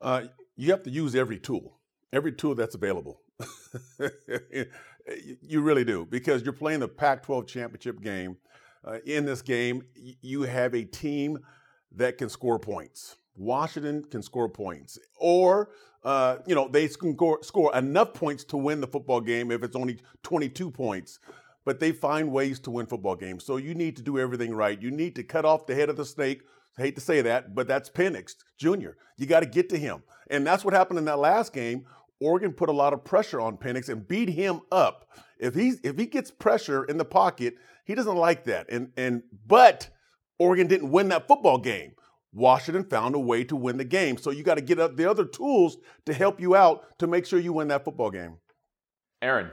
Uh, 0.00 0.22
you 0.56 0.70
have 0.70 0.84
to 0.84 0.90
use 0.90 1.14
every 1.14 1.38
tool, 1.38 1.76
every 2.14 2.32
tool 2.32 2.54
that's 2.54 2.74
available. 2.74 3.20
you 5.42 5.60
really 5.60 5.84
do, 5.84 6.06
because 6.06 6.42
you're 6.42 6.52
playing 6.52 6.80
the 6.80 6.88
Pac 6.88 7.22
12 7.22 7.46
championship 7.46 8.00
game. 8.00 8.36
Uh, 8.84 8.98
in 9.04 9.24
this 9.24 9.42
game, 9.42 9.82
you 9.94 10.42
have 10.42 10.72
a 10.74 10.84
team 10.84 11.38
that 11.96 12.18
can 12.18 12.28
score 12.28 12.58
points. 12.58 13.16
Washington 13.36 14.04
can 14.04 14.22
score 14.22 14.48
points, 14.48 14.98
or 15.18 15.70
uh, 16.04 16.36
you 16.46 16.54
know 16.54 16.68
they 16.68 16.88
can 16.88 17.14
score, 17.14 17.42
score 17.42 17.76
enough 17.76 18.14
points 18.14 18.44
to 18.44 18.56
win 18.56 18.80
the 18.80 18.86
football 18.86 19.20
game 19.20 19.50
if 19.50 19.62
it's 19.62 19.76
only 19.76 19.98
22 20.22 20.70
points. 20.70 21.18
But 21.64 21.80
they 21.80 21.90
find 21.90 22.30
ways 22.30 22.60
to 22.60 22.70
win 22.70 22.86
football 22.86 23.16
games. 23.16 23.44
So 23.44 23.56
you 23.56 23.74
need 23.74 23.96
to 23.96 24.02
do 24.02 24.20
everything 24.20 24.54
right. 24.54 24.80
You 24.80 24.92
need 24.92 25.16
to 25.16 25.24
cut 25.24 25.44
off 25.44 25.66
the 25.66 25.74
head 25.74 25.88
of 25.88 25.96
the 25.96 26.04
snake. 26.04 26.42
I 26.78 26.82
hate 26.82 26.94
to 26.94 27.00
say 27.00 27.22
that, 27.22 27.56
but 27.56 27.66
that's 27.66 27.90
Penix 27.90 28.34
Jr. 28.56 28.90
You 29.16 29.26
got 29.26 29.40
to 29.40 29.46
get 29.46 29.68
to 29.70 29.78
him, 29.78 30.02
and 30.30 30.46
that's 30.46 30.64
what 30.64 30.74
happened 30.74 30.98
in 30.98 31.06
that 31.06 31.18
last 31.18 31.52
game. 31.52 31.86
Oregon 32.20 32.52
put 32.52 32.68
a 32.68 32.72
lot 32.72 32.92
of 32.92 33.04
pressure 33.04 33.40
on 33.40 33.56
Penix 33.58 33.88
and 33.88 34.06
beat 34.06 34.28
him 34.30 34.60
up. 34.72 35.08
If 35.38 35.54
he's 35.54 35.80
if 35.82 35.98
he 35.98 36.06
gets 36.06 36.30
pressure 36.30 36.84
in 36.84 36.96
the 36.96 37.04
pocket, 37.04 37.54
he 37.84 37.94
doesn't 37.94 38.16
like 38.16 38.44
that. 38.44 38.70
And 38.70 38.90
and 38.96 39.22
but 39.46 39.90
Oregon 40.38 40.66
didn't 40.66 40.90
win 40.90 41.08
that 41.10 41.28
football 41.28 41.58
game. 41.58 41.92
Washington 42.32 42.84
found 42.84 43.14
a 43.14 43.18
way 43.18 43.44
to 43.44 43.56
win 43.56 43.76
the 43.78 43.84
game. 43.84 44.16
So 44.18 44.30
you 44.30 44.42
got 44.42 44.56
to 44.56 44.60
get 44.60 44.78
up 44.78 44.96
the 44.96 45.08
other 45.10 45.24
tools 45.24 45.78
to 46.04 46.12
help 46.12 46.40
you 46.40 46.54
out 46.54 46.98
to 46.98 47.06
make 47.06 47.24
sure 47.26 47.38
you 47.38 47.52
win 47.52 47.68
that 47.68 47.84
football 47.84 48.10
game. 48.10 48.36
Aaron. 49.22 49.50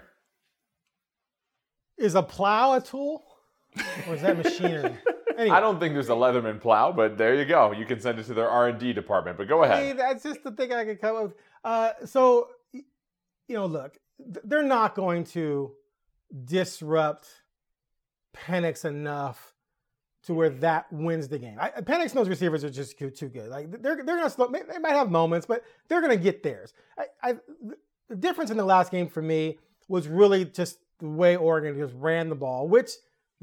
Is 1.98 2.16
a 2.16 2.24
plow 2.24 2.74
a 2.74 2.82
tool? 2.82 3.24
Or 4.08 4.16
is 4.16 4.22
that 4.22 4.38
machinery? 4.38 4.96
Anyway. 5.36 5.50
I 5.58 5.62
don't 5.62 5.80
think 5.80 5.96
there's 5.96 6.10
a 6.10 6.12
Leatherman 6.12 6.62
plow, 6.62 6.92
but 6.92 7.18
there 7.18 7.34
you 7.34 7.44
go. 7.44 7.72
You 7.72 7.88
can 7.88 8.00
send 8.00 8.20
it 8.20 8.26
to 8.28 8.36
their 8.36 8.48
R&D 8.48 8.94
department. 8.94 9.36
But 9.36 9.48
go 9.48 9.64
Hey, 9.64 9.70
ahead. 9.90 9.98
that's 9.98 10.22
just 10.22 10.44
the 10.44 10.52
thing 10.52 10.72
I 10.72 10.86
could 10.86 11.02
come 11.02 11.16
up 11.16 11.24
with. 11.24 11.34
Uh, 11.64 11.90
so, 12.06 12.50
y- 12.50 12.53
you 13.48 13.56
know, 13.56 13.66
look, 13.66 13.98
they're 14.20 14.64
not 14.64 14.96
going 14.96 15.24
to 15.26 15.72
disrupt 16.46 17.28
Penix 18.36 18.86
enough 18.86 19.54
to 20.24 20.34
where 20.34 20.50
that 20.50 20.92
wins 20.92 21.28
the 21.28 21.38
game. 21.38 21.58
I, 21.60 21.70
Penix 21.82 22.14
those 22.14 22.30
receivers 22.30 22.64
are 22.64 22.70
just 22.70 22.98
too, 22.98 23.10
too 23.10 23.28
good. 23.28 23.50
Like 23.50 23.72
they're 23.72 23.98
they're 23.98 24.18
gonna 24.18 24.30
slow. 24.30 24.48
They 24.48 24.80
might 24.80 24.94
have 24.94 25.12
moments, 25.12 25.46
but 25.46 25.64
they're 25.88 26.02
gonna 26.02 26.16
get 26.16 26.44
theirs. 26.44 26.74
I, 26.98 27.06
I, 27.22 27.36
the 28.10 28.16
difference 28.16 28.50
in 28.50 28.58
the 28.58 28.66
last 28.66 28.92
game 28.92 29.08
for 29.08 29.22
me 29.22 29.60
was 29.88 30.08
really 30.08 30.46
just 30.46 30.80
the 31.00 31.10
way 31.10 31.36
Oregon 31.36 31.78
just 31.78 31.94
ran 31.98 32.30
the 32.30 32.36
ball, 32.36 32.68
which 32.68 32.92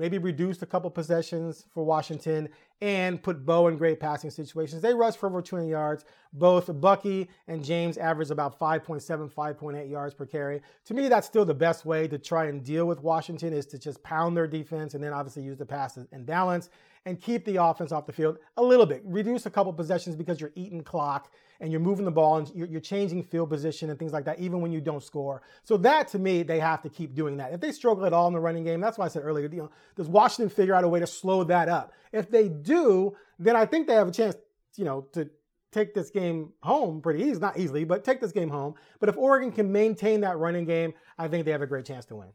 maybe 0.00 0.16
reduced 0.16 0.62
a 0.62 0.66
couple 0.66 0.90
possessions 0.90 1.66
for 1.74 1.84
Washington 1.84 2.48
and 2.80 3.22
put 3.22 3.44
Bo 3.44 3.68
in 3.68 3.76
great 3.76 4.00
passing 4.00 4.30
situations. 4.30 4.80
They 4.80 4.94
rushed 4.94 5.18
for 5.18 5.28
over 5.28 5.42
200 5.42 5.68
yards. 5.68 6.06
Both 6.32 6.80
Bucky 6.80 7.28
and 7.46 7.62
James 7.62 7.98
averaged 7.98 8.30
about 8.30 8.58
5.7, 8.58 9.30
5.8 9.30 9.90
yards 9.90 10.14
per 10.14 10.24
carry. 10.24 10.62
To 10.86 10.94
me, 10.94 11.08
that's 11.08 11.26
still 11.26 11.44
the 11.44 11.52
best 11.52 11.84
way 11.84 12.08
to 12.08 12.18
try 12.18 12.46
and 12.46 12.64
deal 12.64 12.86
with 12.86 13.02
Washington 13.02 13.52
is 13.52 13.66
to 13.66 13.78
just 13.78 14.02
pound 14.02 14.34
their 14.34 14.46
defense 14.46 14.94
and 14.94 15.04
then 15.04 15.12
obviously 15.12 15.42
use 15.42 15.58
the 15.58 15.66
passes 15.66 16.08
and 16.12 16.24
balance 16.24 16.70
and 17.06 17.20
keep 17.20 17.44
the 17.44 17.56
offense 17.56 17.92
off 17.92 18.06
the 18.06 18.12
field 18.12 18.38
a 18.56 18.62
little 18.62 18.86
bit. 18.86 19.02
Reduce 19.04 19.46
a 19.46 19.50
couple 19.50 19.72
possessions 19.72 20.16
because 20.16 20.40
you're 20.40 20.52
eating 20.54 20.82
clock 20.82 21.32
and 21.60 21.70
you're 21.70 21.80
moving 21.80 22.04
the 22.04 22.10
ball 22.10 22.36
and 22.38 22.50
you're, 22.54 22.66
you're 22.66 22.80
changing 22.80 23.22
field 23.22 23.48
position 23.48 23.90
and 23.90 23.98
things 23.98 24.12
like 24.12 24.24
that, 24.24 24.38
even 24.38 24.60
when 24.60 24.70
you 24.70 24.80
don't 24.80 25.02
score. 25.02 25.42
So 25.64 25.76
that 25.78 26.08
to 26.08 26.18
me, 26.18 26.42
they 26.42 26.60
have 26.60 26.82
to 26.82 26.88
keep 26.88 27.14
doing 27.14 27.38
that. 27.38 27.52
If 27.52 27.60
they 27.60 27.72
struggle 27.72 28.04
at 28.04 28.12
all 28.12 28.26
in 28.26 28.34
the 28.34 28.40
running 28.40 28.64
game, 28.64 28.80
that's 28.80 28.98
why 28.98 29.06
I 29.06 29.08
said 29.08 29.22
earlier, 29.24 29.48
you 29.50 29.62
know, 29.62 29.70
does 29.96 30.08
Washington 30.08 30.54
figure 30.54 30.74
out 30.74 30.84
a 30.84 30.88
way 30.88 31.00
to 31.00 31.06
slow 31.06 31.44
that 31.44 31.68
up? 31.68 31.92
If 32.12 32.30
they 32.30 32.48
do, 32.48 33.16
then 33.38 33.56
I 33.56 33.64
think 33.64 33.86
they 33.86 33.94
have 33.94 34.08
a 34.08 34.12
chance, 34.12 34.36
you 34.76 34.84
know, 34.84 35.02
to 35.12 35.30
take 35.72 35.94
this 35.94 36.10
game 36.10 36.52
home 36.62 37.00
pretty 37.00 37.24
easy, 37.24 37.38
not 37.38 37.58
easily, 37.58 37.84
but 37.84 38.04
take 38.04 38.20
this 38.20 38.32
game 38.32 38.50
home. 38.50 38.74
But 38.98 39.08
if 39.08 39.16
Oregon 39.16 39.52
can 39.52 39.70
maintain 39.70 40.20
that 40.22 40.36
running 40.38 40.64
game, 40.64 40.94
I 41.18 41.28
think 41.28 41.44
they 41.44 41.52
have 41.52 41.62
a 41.62 41.66
great 41.66 41.86
chance 41.86 42.04
to 42.06 42.16
win. 42.16 42.28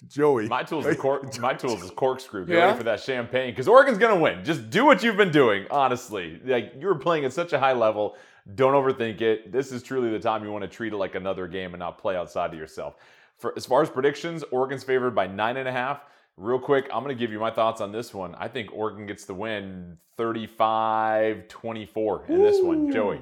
Joey. 0.08 0.48
My 0.48 0.62
tools 0.62 0.86
is 0.86 0.96
cork, 0.96 1.38
my 1.40 1.54
tools 1.54 1.82
is 1.82 1.90
corkscrew. 1.90 2.46
Get 2.46 2.54
Yeah? 2.56 2.64
ready 2.66 2.78
for 2.78 2.84
that 2.84 3.00
champagne 3.00 3.50
because 3.52 3.68
Oregon's 3.68 3.98
gonna 3.98 4.18
win. 4.20 4.44
Just 4.44 4.70
do 4.70 4.84
what 4.84 5.02
you've 5.02 5.16
been 5.16 5.32
doing. 5.32 5.66
Honestly, 5.70 6.40
like 6.44 6.74
you 6.78 6.86
were 6.86 6.94
playing 6.98 7.24
at 7.24 7.32
such 7.32 7.52
a 7.52 7.58
high 7.58 7.72
level. 7.72 8.16
Don't 8.54 8.74
overthink 8.74 9.20
it. 9.20 9.52
This 9.52 9.70
is 9.70 9.82
truly 9.82 10.10
the 10.10 10.18
time 10.18 10.42
you 10.44 10.50
want 10.50 10.62
to 10.62 10.68
treat 10.68 10.92
it 10.92 10.96
like 10.96 11.14
another 11.14 11.46
game 11.46 11.74
and 11.74 11.78
not 11.78 11.98
play 11.98 12.16
outside 12.16 12.52
of 12.52 12.58
yourself. 12.58 12.96
For 13.38 13.52
as 13.56 13.66
far 13.66 13.82
as 13.82 13.90
predictions, 13.90 14.42
Oregon's 14.50 14.82
favored 14.82 15.14
by 15.14 15.26
nine 15.28 15.56
and 15.56 15.68
a 15.68 15.72
half. 15.72 16.00
Real 16.36 16.58
quick, 16.58 16.88
I'm 16.92 17.04
going 17.04 17.14
to 17.14 17.20
give 17.20 17.30
you 17.30 17.38
my 17.38 17.50
thoughts 17.50 17.80
on 17.80 17.92
this 17.92 18.12
one. 18.14 18.34
I 18.36 18.48
think 18.48 18.70
Oregon 18.72 19.06
gets 19.06 19.26
the 19.26 19.34
win 19.34 19.98
35 20.16 21.46
24 21.46 22.24
in 22.28 22.42
this 22.42 22.60
one. 22.62 22.90
Joey. 22.90 23.20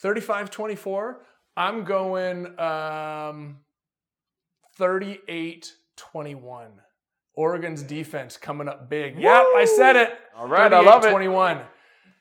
35 0.00 0.50
24. 0.50 1.20
I'm 1.56 1.84
going 1.84 2.58
um, 2.60 3.56
38 4.76 5.72
21. 5.96 6.68
Oregon's 7.34 7.82
defense 7.82 8.36
coming 8.36 8.68
up 8.68 8.88
big. 8.88 9.18
Yep, 9.18 9.44
I 9.56 9.64
said 9.64 9.96
it. 9.96 10.10
All 10.36 10.46
right, 10.46 10.72
I 10.72 10.80
love 10.80 11.04
it. 11.04 11.10
21. 11.10 11.60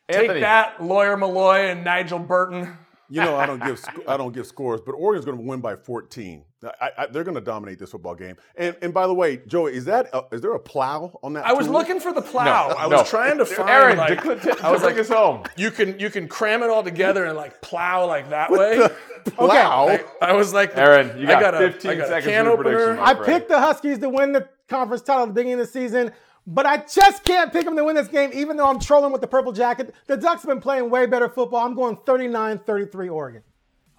Anthony. 0.10 0.28
Take 0.28 0.42
that, 0.42 0.84
Lawyer 0.84 1.16
Milloy 1.16 1.72
and 1.72 1.84
Nigel 1.84 2.20
Burton. 2.20 2.78
You 3.10 3.22
know, 3.22 3.36
I 3.36 3.46
don't 3.46 3.64
give 3.64 3.78
sc- 3.78 4.08
I 4.08 4.18
don't 4.18 4.34
give 4.34 4.48
scores, 4.48 4.82
but 4.86 4.94
Oregon's 4.94 5.26
going 5.26 5.38
to 5.38 5.44
win 5.44 5.60
by 5.60 5.76
14. 5.76 6.46
I, 6.80 6.90
I, 6.98 7.06
they're 7.08 7.26
going 7.26 7.36
to 7.36 7.42
dominate 7.42 7.78
this 7.78 7.92
football 7.92 8.16
game. 8.16 8.38
And 8.56 8.76
and 8.82 8.94
by 8.94 9.06
the 9.06 9.14
way, 9.14 9.38
Joey, 9.46 9.74
is 9.76 9.86
that 9.86 10.08
a, 10.14 10.24
is 10.32 10.40
there 10.42 10.54
a 10.54 10.60
plow 10.60 11.20
on 11.22 11.34
that? 11.34 11.46
I 11.46 11.52
was 11.54 11.68
looking 11.68 12.00
for 12.00 12.14
the 12.14 12.22
plow. 12.22 12.70
I 12.70 12.88
was 12.88 13.00
No. 13.02 13.04
trying 13.04 13.38
to 13.40 13.46
find 13.46 13.70
Aaron, 13.70 13.98
like, 13.98 14.24
to, 14.24 14.36
to, 14.36 14.58
I 14.66 14.72
was 14.72 14.82
like, 14.82 14.98
us 14.98 15.10
home. 15.10 15.44
you 15.58 15.70
can 15.72 16.00
you 16.00 16.10
can 16.10 16.28
cram 16.30 16.64
it 16.64 16.70
all 16.70 16.82
together 16.84 17.26
and 17.26 17.36
like 17.38 17.62
plow 17.62 18.08
like 18.08 18.30
that 18.30 18.50
way. 18.50 18.88
plow. 19.26 19.90
I, 19.90 20.04
I 20.22 20.34
was 20.34 20.54
like, 20.54 20.76
Aaron, 20.78 21.20
you 21.20 21.28
I 21.28 21.40
got 21.40 21.56
15 21.56 21.92
I 21.92 21.96
got 21.96 22.04
a 22.06 22.08
seconds 22.08 22.26
can 22.26 22.48
opener. 22.48 22.64
prediction, 22.72 23.00
I 23.00 23.14
friend. 23.14 23.26
picked 23.26 23.50
the 23.50 23.60
Huskies 23.60 24.00
to 24.00 24.10
win 24.10 24.32
the 24.32 24.48
conference 24.70 25.04
title 25.04 25.24
at 25.24 25.28
the 25.28 25.34
beginning 25.34 25.54
of 25.60 25.60
the 25.60 25.72
season, 25.72 26.12
but 26.46 26.66
I 26.66 26.78
just 26.78 27.24
can't 27.24 27.52
pick 27.54 27.66
them 27.66 27.76
to 27.76 27.84
win 27.84 27.96
this 27.96 28.08
game, 28.08 28.32
even 28.34 28.58
though 28.58 28.68
I'm 28.68 28.80
trolling 28.80 29.12
with 29.12 29.22
the 29.22 29.28
purple 29.28 29.52
jacket. 29.52 29.94
The 30.08 30.18
Ducks 30.18 30.42
have 30.44 30.50
been 30.50 30.60
playing 30.62 30.90
way 30.90 31.06
better 31.06 31.30
football. 31.30 31.66
I'm 31.66 31.76
going 31.76 31.98
39 32.06 32.60
33 32.60 33.10
Oregon. 33.10 33.44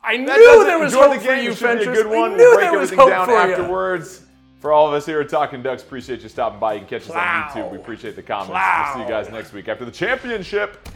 I 0.03 0.19
knew 0.19 0.27
That 0.27 0.37
doesn't- 0.37 0.67
there 0.67 0.79
was 0.79 0.93
enjoy 0.93 1.05
hope 1.09 1.15
the 1.15 1.21
for 1.21 1.35
game. 1.35 1.45
you, 1.45 1.51
It 1.53 1.57
should 1.57 1.65
be 1.67 1.73
a 1.73 1.77
Fentress. 1.87 1.99
good 2.03 2.07
one. 2.07 2.17
I 2.33 2.37
We'll 2.37 2.37
knew 2.37 2.55
break 2.57 2.71
there 2.71 2.79
was 2.79 2.93
everything 2.93 2.99
hope 2.99 3.09
down 3.09 3.27
for 3.27 3.33
you. 3.33 3.39
afterwards. 3.53 4.21
For 4.61 4.73
all 4.73 4.89
of 4.89 4.95
us 4.95 5.05
here 5.07 5.21
at 5.21 5.29
Talkin' 5.29 5.63
Ducks, 5.63 5.83
appreciate 5.83 6.21
you 6.23 6.29
stopping 6.29 6.59
by. 6.59 6.75
You 6.75 6.81
can 6.81 6.89
catch 6.89 7.03
us 7.03 7.09
Plow. 7.09 7.21
on 7.21 7.49
YouTube. 7.51 7.71
We 7.71 7.77
appreciate 7.79 8.17
the 8.17 8.23
comments. 8.23 8.51
Plow. 8.51 8.85
We'll 8.87 8.95
see 8.95 9.01
you 9.03 9.09
guys 9.09 9.31
next 9.31 9.53
week 9.53 9.69
after 9.69 9.85
the 9.85 9.91
championship. 9.91 10.89